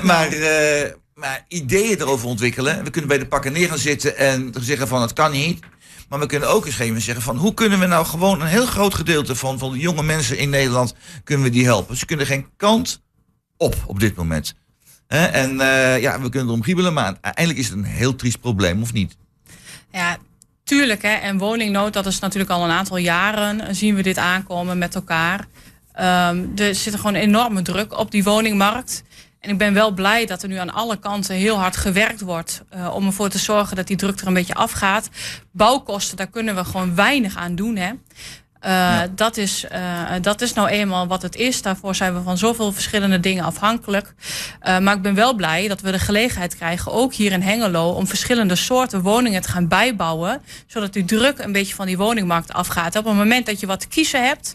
Maar, 0.02 0.28
eh, 0.28 0.90
maar 1.14 1.44
ideeën 1.48 2.00
erover 2.00 2.28
ontwikkelen. 2.28 2.84
We 2.84 2.90
kunnen 2.90 3.08
bij 3.08 3.18
de 3.18 3.26
pakken 3.26 3.52
neer 3.52 3.68
gaan 3.68 3.78
zitten 3.78 4.16
en 4.16 4.54
zeggen 4.60 4.88
van 4.88 5.02
het 5.02 5.12
kan 5.12 5.30
niet. 5.30 5.64
Maar 6.08 6.18
we 6.18 6.26
kunnen 6.26 6.48
ook 6.48 6.66
eens 6.66 6.74
moment 6.74 7.02
zeggen 7.02 7.22
van 7.22 7.36
hoe 7.36 7.54
kunnen 7.54 7.78
we 7.78 7.86
nou 7.86 8.06
gewoon 8.06 8.40
een 8.40 8.46
heel 8.46 8.66
groot 8.66 8.94
gedeelte 8.94 9.34
van, 9.34 9.58
van 9.58 9.72
de 9.72 9.78
jonge 9.78 10.02
mensen 10.02 10.38
in 10.38 10.50
Nederland 10.50 10.94
kunnen 11.24 11.44
we 11.44 11.50
die 11.50 11.64
helpen. 11.64 11.96
Ze 11.96 12.06
kunnen 12.06 12.26
geen 12.26 12.48
kant 12.56 13.02
op 13.56 13.74
op 13.86 14.00
dit 14.00 14.16
moment. 14.16 14.54
En 15.06 15.60
eh, 15.60 16.00
ja, 16.00 16.20
we 16.20 16.28
kunnen 16.28 16.48
erom 16.48 16.62
giebelen, 16.62 16.92
maar 16.92 17.16
uiteindelijk 17.20 17.58
is 17.58 17.68
het 17.68 17.78
een 17.78 17.84
heel 17.84 18.14
triest 18.14 18.40
probleem, 18.40 18.82
of 18.82 18.92
niet? 18.92 19.16
Ja, 19.92 20.16
tuurlijk. 20.64 21.02
Hè. 21.02 21.14
En 21.14 21.38
woningnood, 21.38 21.92
dat 21.92 22.06
is 22.06 22.18
natuurlijk 22.18 22.50
al 22.50 22.64
een 22.64 22.70
aantal 22.70 22.96
jaren 22.96 23.60
eh, 23.60 23.74
zien 23.74 23.94
we 23.94 24.02
dit 24.02 24.18
aankomen 24.18 24.78
met 24.78 24.94
elkaar. 24.94 25.46
Ehm, 25.92 26.44
er 26.56 26.74
zit 26.74 26.96
gewoon 26.96 27.14
enorme 27.14 27.62
druk 27.62 27.98
op 27.98 28.10
die 28.10 28.24
woningmarkt. 28.24 29.02
En 29.46 29.52
ik 29.52 29.58
ben 29.58 29.74
wel 29.74 29.90
blij 29.90 30.26
dat 30.26 30.42
er 30.42 30.48
nu 30.48 30.56
aan 30.56 30.72
alle 30.72 30.98
kanten 30.98 31.34
heel 31.34 31.58
hard 31.58 31.76
gewerkt 31.76 32.20
wordt 32.20 32.62
eh, 32.68 32.94
om 32.94 33.06
ervoor 33.06 33.28
te 33.28 33.38
zorgen 33.38 33.76
dat 33.76 33.86
die 33.86 33.96
druk 33.96 34.20
er 34.20 34.26
een 34.26 34.34
beetje 34.34 34.54
afgaat. 34.54 35.08
Bouwkosten, 35.50 36.16
daar 36.16 36.26
kunnen 36.26 36.54
we 36.54 36.64
gewoon 36.64 36.94
weinig 36.94 37.36
aan 37.36 37.54
doen. 37.54 37.76
Hè. 37.76 37.92
Eh, 38.66 39.00
dat, 39.14 39.36
is, 39.36 39.64
eh, 39.64 40.12
dat 40.20 40.40
is 40.40 40.52
nou 40.52 40.68
eenmaal 40.68 41.06
wat 41.06 41.22
het 41.22 41.36
is. 41.36 41.62
Daarvoor 41.62 41.94
zijn 41.94 42.14
we 42.14 42.22
van 42.22 42.38
zoveel 42.38 42.72
verschillende 42.72 43.20
dingen 43.20 43.44
afhankelijk. 43.44 44.14
Eh, 44.60 44.78
maar 44.78 44.96
ik 44.96 45.02
ben 45.02 45.14
wel 45.14 45.34
blij 45.34 45.68
dat 45.68 45.80
we 45.80 45.90
de 45.90 45.98
gelegenheid 45.98 46.56
krijgen, 46.56 46.92
ook 46.92 47.14
hier 47.14 47.32
in 47.32 47.42
Hengelo, 47.42 47.90
om 47.90 48.06
verschillende 48.06 48.56
soorten 48.56 49.02
woningen 49.02 49.42
te 49.42 49.48
gaan 49.48 49.68
bijbouwen. 49.68 50.42
Zodat 50.66 50.92
die 50.92 51.04
druk 51.04 51.38
een 51.38 51.52
beetje 51.52 51.74
van 51.74 51.86
die 51.86 51.96
woningmarkt 51.96 52.52
afgaat. 52.52 52.96
Op 52.96 53.04
het 53.04 53.14
moment 53.14 53.46
dat 53.46 53.60
je 53.60 53.66
wat 53.66 53.80
te 53.80 53.88
kiezen 53.88 54.24
hebt, 54.24 54.54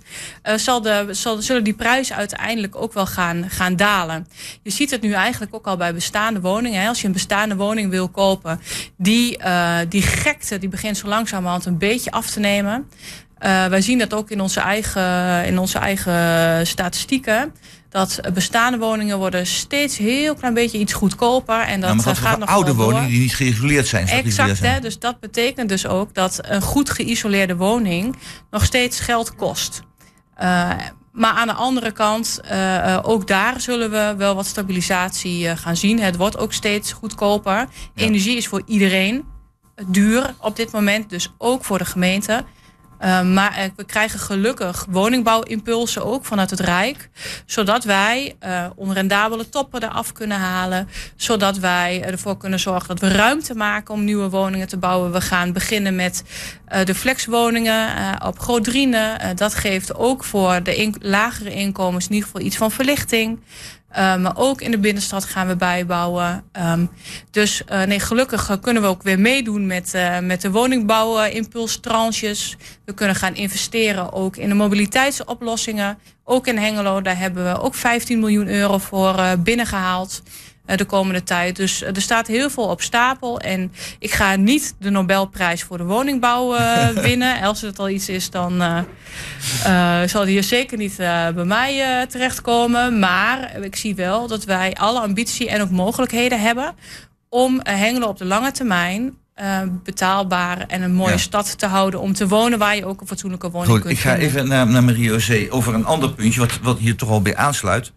zal 0.56 0.82
de, 0.82 1.08
zal, 1.12 1.42
zullen 1.42 1.64
die 1.64 1.74
prijzen 1.74 2.16
uiteindelijk 2.16 2.76
ook 2.76 2.94
wel 2.94 3.06
gaan, 3.06 3.50
gaan 3.50 3.76
dalen. 3.76 4.28
Je 4.64 4.72
ziet 4.72 4.92
het 4.92 5.02
nu 5.02 5.12
eigenlijk 5.12 5.56
ook 5.56 5.68
al 5.68 5.78
bij 5.78 5.94
bestaande 5.94 6.42
woningen. 6.42 6.82
Hè. 6.82 6.88
Als 6.88 7.02
je 7.02 7.08
een 7.08 7.14
bestaande 7.14 7.56
woning 7.56 7.90
wil 7.90 8.10
kopen, 8.10 8.62
die, 8.98 9.40
die 9.90 10.02
gekte 10.02 10.58
die 10.58 10.70
begint 10.70 10.98
zo 10.98 11.08
langzamerhand 11.08 11.66
een 11.66 11.78
beetje 11.78 12.12
af 12.12 12.30
te 12.30 12.40
nemen. 12.40 12.88
Eh, 13.42 13.66
wij 13.66 13.82
zien 13.82 13.98
dat 13.98 14.14
ook 14.14 14.30
in 14.30 14.42
onze 14.42 14.60
eigen, 14.60 15.46
in 15.46 15.60
onze 15.60 15.78
eigen 15.78 16.68
statistieken. 16.68 17.54
Dat 17.90 18.20
bestaande 18.34 18.78
woningen 18.78 19.18
worden 19.18 19.48
steeds 19.48 19.98
heel 19.98 20.36
klein 20.36 20.54
beetje 20.54 20.78
iets 20.78 20.94
goedkoper. 20.94 21.60
En 21.60 21.82
dat 21.82 21.90
Ja, 21.90 21.96
maar 21.96 22.06
eh, 22.06 22.12
dat 22.14 22.18
gaat 22.18 22.40
nog 22.40 22.50
oude 22.50 22.76
door. 22.76 22.84
woningen 22.84 23.10
die 23.10 23.20
niet 23.20 23.36
geïsoleerd 23.36 23.88
zijn. 23.88 24.08
Exact, 24.08 24.60
hè? 24.60 24.80
dus 24.80 25.00
dat 25.00 25.20
betekent 25.20 25.70
dus 25.70 25.88
ook 25.88 26.14
dat 26.14 26.40
een 26.42 26.62
goed 26.62 26.90
geïsoleerde 26.90 27.56
woning 27.56 28.16
nog 28.52 28.66
steeds 28.66 29.00
geld 29.00 29.36
kost. 29.36 29.82
Eh, 30.36 30.70
maar 31.12 31.34
aan 31.34 31.48
de 31.48 31.54
andere 31.54 31.92
kant, 31.92 32.42
ook 33.02 33.28
daar 33.28 33.62
zullen 33.62 33.92
we 33.92 34.14
wel 34.18 34.36
wat 34.36 34.46
stabilisatie 34.46 35.56
gaan 35.56 35.76
zien. 35.76 36.00
Het 36.00 36.16
wordt 36.16 36.38
ook 36.38 36.54
steeds 36.54 36.92
goedkoper. 36.92 37.68
Energie 37.96 38.38
is 38.38 38.48
voor 38.48 38.62
iedereen 38.66 39.24
duur 39.88 40.34
op 40.38 40.56
dit 40.56 40.72
moment, 40.72 41.10
dus 41.10 41.34
ook 41.38 41.66
voor 41.66 41.78
de 41.78 41.86
gemeente. 41.86 42.44
Eh, 43.02 43.22
maar 43.22 43.58
eh, 43.58 43.64
we 43.76 43.84
krijgen 43.84 44.20
gelukkig 44.20 44.86
woningbouwimpulsen 44.90 46.06
ook 46.06 46.26
vanuit 46.26 46.50
het 46.50 46.60
Rijk. 46.60 47.10
Zodat 47.46 47.84
wij 47.84 48.36
eh, 48.40 48.66
onrendabele 48.76 49.50
toppen 49.50 49.84
eraf 49.84 50.12
kunnen 50.12 50.38
halen. 50.38 50.88
Zodat 51.16 51.58
wij 51.58 52.04
ervoor 52.04 52.38
kunnen 52.38 52.60
zorgen 52.60 52.88
dat 52.88 53.00
we 53.00 53.16
ruimte 53.16 53.56
maken 53.56 53.94
om 53.94 54.04
nieuwe 54.04 54.30
woningen 54.30 54.68
te 54.68 54.78
bouwen. 54.78 55.12
We 55.12 55.22
gaan 55.22 55.54
beginnen 55.54 55.96
met 55.96 56.24
eh, 56.72 56.86
de 56.86 56.96
flexwoningen 56.96 57.90
op 58.26 58.40
Grootdrienen. 58.40 59.20
Eh, 59.20 59.30
dat 59.36 59.56
geeft 59.56 59.96
ook 59.96 60.24
voor 60.24 60.64
de 60.64 60.94
lagere 61.00 61.54
inkomens 61.54 62.06
in 62.08 62.14
ieder 62.14 62.30
geval 62.30 62.46
iets 62.46 62.58
van 62.58 62.72
verlichting. 62.72 63.40
Uh, 63.92 64.18
maar 64.18 64.38
ook 64.38 64.62
in 64.62 64.72
de 64.72 64.80
binnenstad 64.80 65.26
gaan 65.26 65.48
we 65.48 65.56
bijbouwen. 65.56 66.44
Um, 66.60 66.90
dus 67.32 67.62
uh, 67.72 67.84
nee, 67.84 68.00
gelukkig 68.00 68.50
uh, 68.50 68.56
kunnen 68.62 68.82
we 68.82 68.88
ook 68.88 69.04
weer 69.04 69.20
meedoen 69.20 69.66
met, 69.66 69.94
uh, 69.96 70.20
met 70.20 70.42
de 70.42 70.52
woningbouwimpulstranches. 70.52 72.58
We 72.86 72.94
kunnen 72.94 73.16
gaan 73.16 73.36
investeren 73.36 74.14
ook 74.14 74.36
in 74.36 74.50
de 74.50 74.56
mobiliteitsoplossingen. 74.56 75.98
Ook 76.24 76.48
in 76.48 76.58
Hengelo, 76.58 77.02
daar 77.02 77.18
hebben 77.18 77.44
we 77.44 77.60
ook 77.60 77.76
15 77.76 78.20
miljoen 78.20 78.48
euro 78.48 78.78
voor 78.78 79.16
binnengehaald 79.40 80.22
de 80.78 80.86
komende 80.86 81.24
tijd. 81.24 81.56
Dus 81.56 81.82
uh, 81.82 81.88
er 81.96 82.02
staat 82.02 82.28
heel 82.28 82.50
veel 82.50 82.64
op 82.64 82.82
stapel. 82.82 83.40
En 83.40 83.72
ik 84.00 84.12
ga 84.14 84.36
niet 84.36 84.74
de 84.80 84.90
Nobelprijs 84.90 85.64
voor 85.64 85.78
de 85.78 85.84
woningbouw 85.84 86.56
uh, 86.56 86.88
winnen. 87.08 87.42
Als 87.42 87.62
het 87.62 87.80
al 87.80 87.90
iets 87.90 88.10
is, 88.10 88.30
dan 88.30 88.86
zal 90.06 90.24
die 90.24 90.32
hier 90.34 90.44
zeker 90.44 90.78
niet 90.78 90.96
bij 90.98 91.34
mij 91.46 92.06
terechtkomen. 92.10 93.00
Maar 93.00 93.56
ik 93.62 93.76
zie 93.76 93.96
wel 93.96 94.28
dat 94.28 94.44
wij 94.44 94.74
alle 94.80 95.00
ambitie 95.00 95.50
en 95.50 95.62
ook 95.62 95.70
mogelijkheden 95.70 96.42
hebben 96.42 96.74
om 97.30 97.60
Hengelo 97.64 98.08
op 98.08 98.18
de 98.18 98.26
lange 98.26 98.52
termijn 98.52 99.18
uh, 99.42 99.60
betaalbaar 99.84 100.64
en 100.68 100.82
een 100.82 100.94
mooie 100.94 101.12
Ja. 101.12 101.18
stad 101.18 101.58
te 101.60 101.66
houden 101.66 102.00
om 102.00 102.14
te 102.14 102.28
wonen 102.28 102.60
waar 102.60 102.76
je 102.76 102.86
ook 102.86 103.02
een 103.02 103.08
fatsoenlijke 103.08 103.50
woning 103.50 103.72
Goed, 103.72 103.82
kunt 103.82 103.94
ik 103.94 104.00
ga 104.00 104.10
vinden. 104.10 104.28
even 104.28 104.48
naar, 104.48 104.68
naar 104.68 104.84
Marie-José 104.84 105.48
over 105.50 105.74
een 105.74 105.86
ander 105.86 106.14
puntje, 106.14 106.40
wat, 106.40 106.60
wat 106.62 106.78
hier 106.78 106.96
toch 106.96 107.10
al 107.10 107.22
bij 107.22 107.36
aansluit. 107.36 107.92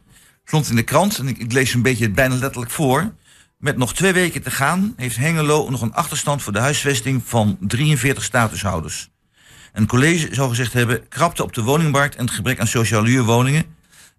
Stond 0.45 0.68
in 0.68 0.76
de 0.76 0.82
krant, 0.82 1.18
en 1.18 1.28
ik, 1.28 1.53
lees 1.53 1.74
een 1.74 1.82
beetje 1.82 2.05
het 2.05 2.14
bijna 2.14 2.34
letterlijk 2.34 2.72
voor. 2.72 3.12
Met 3.59 3.76
nog 3.76 3.95
twee 3.95 4.12
weken 4.12 4.42
te 4.42 4.51
gaan 4.51 4.92
heeft 4.97 5.16
Hengelo 5.16 5.70
nog 5.70 5.82
een 5.82 5.95
achterstand 5.95 6.42
voor 6.42 6.53
de 6.53 6.59
huisvesting 6.59 7.22
van 7.24 7.57
43 7.61 8.24
statushouders. 8.24 9.11
Een 9.72 9.86
college 9.86 10.34
zou 10.34 10.49
gezegd 10.49 10.72
hebben, 10.72 11.09
krapte 11.09 11.42
op 11.42 11.53
de 11.53 11.62
woningmarkt 11.62 12.16
en 12.16 12.24
het 12.24 12.34
gebrek 12.34 12.61
aan 12.61 12.66
sociale 12.66 13.09
huurwoningen. 13.09 13.64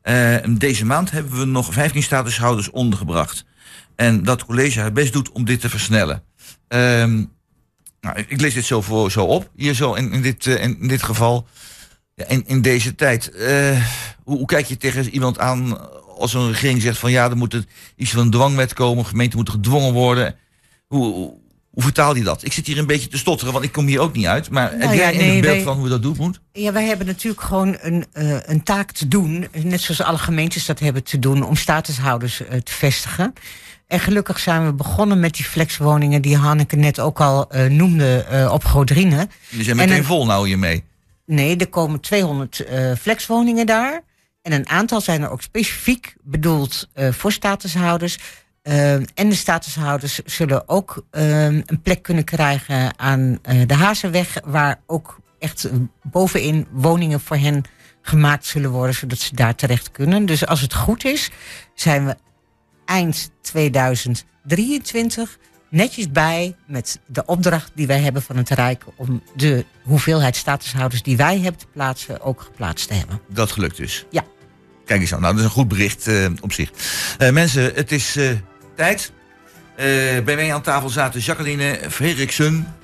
Eh, 0.01 0.35
deze 0.49 0.85
maand 0.85 1.11
hebben 1.11 1.39
we 1.39 1.45
nog 1.45 1.73
15 1.73 2.03
statushouders 2.03 2.69
ondergebracht. 2.69 3.45
En 3.95 4.23
dat 4.23 4.45
college 4.45 4.79
haar 4.79 4.91
best 4.91 5.13
doet 5.13 5.31
om 5.31 5.45
dit 5.45 5.61
te 5.61 5.69
versnellen. 5.69 6.23
Ehm, 6.67 7.23
nou, 8.01 8.19
ik, 8.27 8.41
lees 8.41 8.53
dit 8.53 8.65
zo, 8.65 8.81
voor, 8.81 9.11
zo 9.11 9.25
op, 9.25 9.49
hier 9.55 9.73
zo 9.73 9.93
in, 9.93 10.21
dit, 10.21 10.47
eh, 10.47 10.63
in 10.63 10.87
dit 10.87 11.03
geval. 11.03 11.47
Ja, 12.15 12.27
in, 12.27 12.43
in 12.47 12.61
deze 12.61 12.95
tijd, 12.95 13.29
eh, 13.29 13.85
hoe, 14.23 14.37
hoe 14.37 14.47
kijk 14.47 14.65
je 14.65 14.77
tegen 14.77 15.09
iemand 15.09 15.39
aan 15.39 15.77
als 16.17 16.33
een 16.33 16.47
regering 16.47 16.81
zegt 16.81 16.97
van 16.97 17.11
ja, 17.11 17.29
er 17.29 17.37
moet 17.37 17.53
er 17.53 17.65
iets 17.95 18.11
van 18.11 18.19
een 18.21 18.31
dwangwet 18.31 18.73
komen, 18.73 19.05
gemeenten 19.05 19.35
moeten 19.35 19.53
gedwongen 19.53 19.93
worden. 19.93 20.35
Hoe, 20.87 21.03
hoe, 21.13 21.33
hoe 21.69 21.83
vertaal 21.83 22.15
je 22.15 22.23
dat? 22.23 22.43
Ik 22.45 22.53
zit 22.53 22.67
hier 22.67 22.77
een 22.77 22.85
beetje 22.87 23.07
te 23.07 23.17
stotteren, 23.17 23.53
want 23.53 23.65
ik 23.65 23.71
kom 23.71 23.85
hier 23.87 23.99
ook 23.99 24.13
niet 24.15 24.25
uit. 24.25 24.49
Maar 24.49 24.71
heb 24.71 24.79
Nou 24.79 24.95
jij 24.95 25.13
ja, 25.13 25.19
een 25.21 25.41
beeld 25.41 25.55
wij- 25.55 25.63
van 25.63 25.77
hoe 25.77 25.89
dat 25.89 26.01
doet 26.01 26.17
moet? 26.17 26.39
Ja, 26.53 26.71
wij 26.71 26.85
hebben 26.85 27.07
natuurlijk 27.07 27.41
gewoon 27.41 27.77
een, 27.81 28.05
eh, 28.11 28.37
een 28.45 28.63
taak 28.63 28.91
te 28.91 29.07
doen. 29.07 29.47
Net 29.63 29.81
zoals 29.81 30.01
alle 30.01 30.17
gemeentes 30.17 30.65
dat 30.65 30.79
hebben 30.79 31.03
te 31.03 31.19
doen 31.19 31.43
om 31.43 31.55
statushouders 31.55 32.45
eh, 32.47 32.57
te 32.59 32.71
vestigen. 32.71 33.33
En 33.87 33.99
gelukkig 33.99 34.39
zijn 34.39 34.65
we 34.65 34.73
begonnen 34.73 35.19
met 35.19 35.33
die 35.35 35.45
flexwoningen 35.45 36.21
die 36.21 36.37
Hanneke 36.37 36.75
net 36.75 36.99
ook 36.99 37.19
al 37.21 37.49
eh, 37.51 37.65
noemde 37.69 38.25
op 38.51 38.63
Godrine. 38.63 39.27
Jullie 39.49 39.65
zijn 39.65 39.79
En 39.79 39.85
meteen 39.85 39.97
een- 40.01 40.07
vol 40.07 40.25
nou 40.25 40.47
hiermee. 40.47 40.83
Nee, 41.25 41.57
er 41.57 41.67
komen 41.67 41.99
200 41.99 42.59
eh, 42.59 42.91
flexwoningen 43.01 43.65
daar. 43.65 44.01
En 44.45 44.51
een 44.51 44.69
aantal 44.69 45.01
zijn 45.01 45.21
er 45.21 45.29
ook 45.29 45.41
specifiek 45.41 46.15
bedoeld 46.23 46.89
eh, 46.93 47.11
voor 47.11 47.31
statushouders. 47.31 48.17
Eh, 48.65 48.93
en 48.93 49.29
de 49.29 49.35
statushouders 49.35 50.19
zullen 50.25 50.69
ook 50.69 51.05
eh, 51.11 51.45
een 51.45 51.81
plek 51.83 52.01
kunnen 52.01 52.23
krijgen 52.23 52.99
aan 52.99 53.39
eh, 53.41 53.61
de 53.67 53.73
Hazenweg, 53.73 54.39
waar 54.43 54.79
ook 54.85 55.19
echt 55.39 55.69
bovenin 56.01 56.67
woningen 56.71 57.19
voor 57.19 57.37
hen 57.37 57.63
gemaakt 58.01 58.45
zullen 58.45 58.71
worden, 58.71 58.95
zodat 58.95 59.17
ze 59.17 59.35
daar 59.35 59.55
terecht 59.55 59.91
kunnen. 59.91 60.25
Dus 60.25 60.45
als 60.45 60.61
het 60.61 60.73
goed 60.73 61.05
is, 61.05 61.29
zijn 61.73 62.05
we 62.05 62.15
eind 62.85 63.31
2023 63.41 65.37
netjes 65.69 66.11
bij 66.11 66.55
met 66.67 66.99
de 67.05 67.25
opdracht 67.25 67.71
die 67.75 67.87
wij 67.87 67.99
hebben 67.99 68.21
van 68.21 68.37
het 68.37 68.49
Rijk 68.49 68.83
om 68.95 69.23
de 69.35 69.65
hoeveelheid 69.83 70.35
statushouders 70.35 71.03
die 71.03 71.17
wij 71.17 71.39
hebben 71.39 71.59
te 71.59 71.67
plaatsen 71.73 72.21
ook 72.21 72.41
geplaatst 72.41 72.87
te 72.87 72.93
hebben. 72.93 73.21
Dat 73.27 73.51
gelukt 73.51 73.77
dus. 73.77 74.05
Ja. 74.09 74.23
Kijk 74.85 75.01
eens 75.01 75.13
aan. 75.13 75.21
Nou, 75.21 75.33
dat 75.33 75.41
is 75.41 75.49
een 75.49 75.55
goed 75.55 75.67
bericht 75.67 76.07
eh, 76.07 76.25
op 76.41 76.53
zich. 76.53 76.71
Eh, 77.17 77.31
mensen, 77.31 77.71
het 77.75 77.91
is 77.91 78.15
eh, 78.15 78.29
tijd. 78.75 79.11
Bij 80.25 80.35
mij 80.35 80.53
aan 80.53 80.61
tafel 80.61 80.89
zaten 80.89 81.19
Jacqueline 81.19 81.79
Frederiksen, 81.89 82.75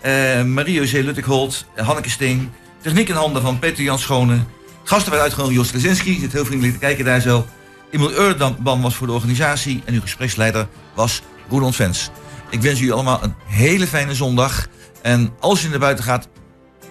eh 0.00 0.42
Marie-José 0.42 0.98
Luttigholt, 0.98 1.66
Hanneke 1.76 2.10
Steen. 2.10 2.52
Techniek 2.82 3.08
in 3.08 3.14
handen 3.14 3.42
van 3.42 3.58
Peter 3.58 3.84
Jan 3.84 3.98
Schone. 3.98 4.38
Gasten 4.84 5.10
werden 5.10 5.28
uitgenodigd 5.28 5.56
Jos 5.56 5.72
Lezinski, 5.72 6.20
zit 6.20 6.32
heel 6.32 6.44
vriendelijk 6.44 6.74
te 6.74 6.80
kijken 6.80 7.04
daar 7.04 7.20
zo. 7.20 7.46
Emil 7.90 8.12
Urban 8.12 8.80
was 8.80 8.94
voor 8.94 9.06
de 9.06 9.12
organisatie 9.12 9.82
en 9.84 9.94
uw 9.94 10.00
gespreksleider 10.00 10.68
was 10.94 11.22
Roland 11.48 11.76
Vens. 11.76 12.10
Ik 12.50 12.60
wens 12.60 12.78
jullie 12.78 12.94
allemaal 12.94 13.22
een 13.22 13.34
hele 13.46 13.86
fijne 13.86 14.14
zondag. 14.14 14.68
En 15.02 15.34
als 15.40 15.62
je 15.62 15.68
naar 15.68 15.78
buiten 15.78 16.04
gaat, 16.04 16.28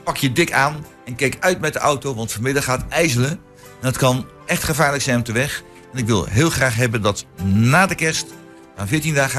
pak 0.04 0.18
je 0.18 0.32
dik 0.32 0.52
aan 0.52 0.86
en 1.06 1.16
kijk 1.16 1.38
uit 1.40 1.60
met 1.60 1.74
de 1.74 1.80
auto, 1.80 2.16
want 2.16 2.32
vanmiddag 2.32 2.64
gaat 2.64 2.86
ijzelen. 2.90 3.40
Dat 3.82 3.98
kan 3.98 4.28
echt 4.46 4.64
gevaarlijk 4.64 5.04
zijn 5.04 5.20
op 5.20 5.26
de 5.26 5.32
weg. 5.32 5.64
En 5.94 6.00
ik 6.00 6.06
wil 6.06 6.26
heel 6.26 6.50
graag 6.50 6.76
hebben 6.76 7.02
dat 7.02 7.26
na 7.44 7.88
de 7.88 7.96
kerst, 7.96 8.26
na 8.78 8.88
14 8.88 9.14
dagen... 9.14 9.36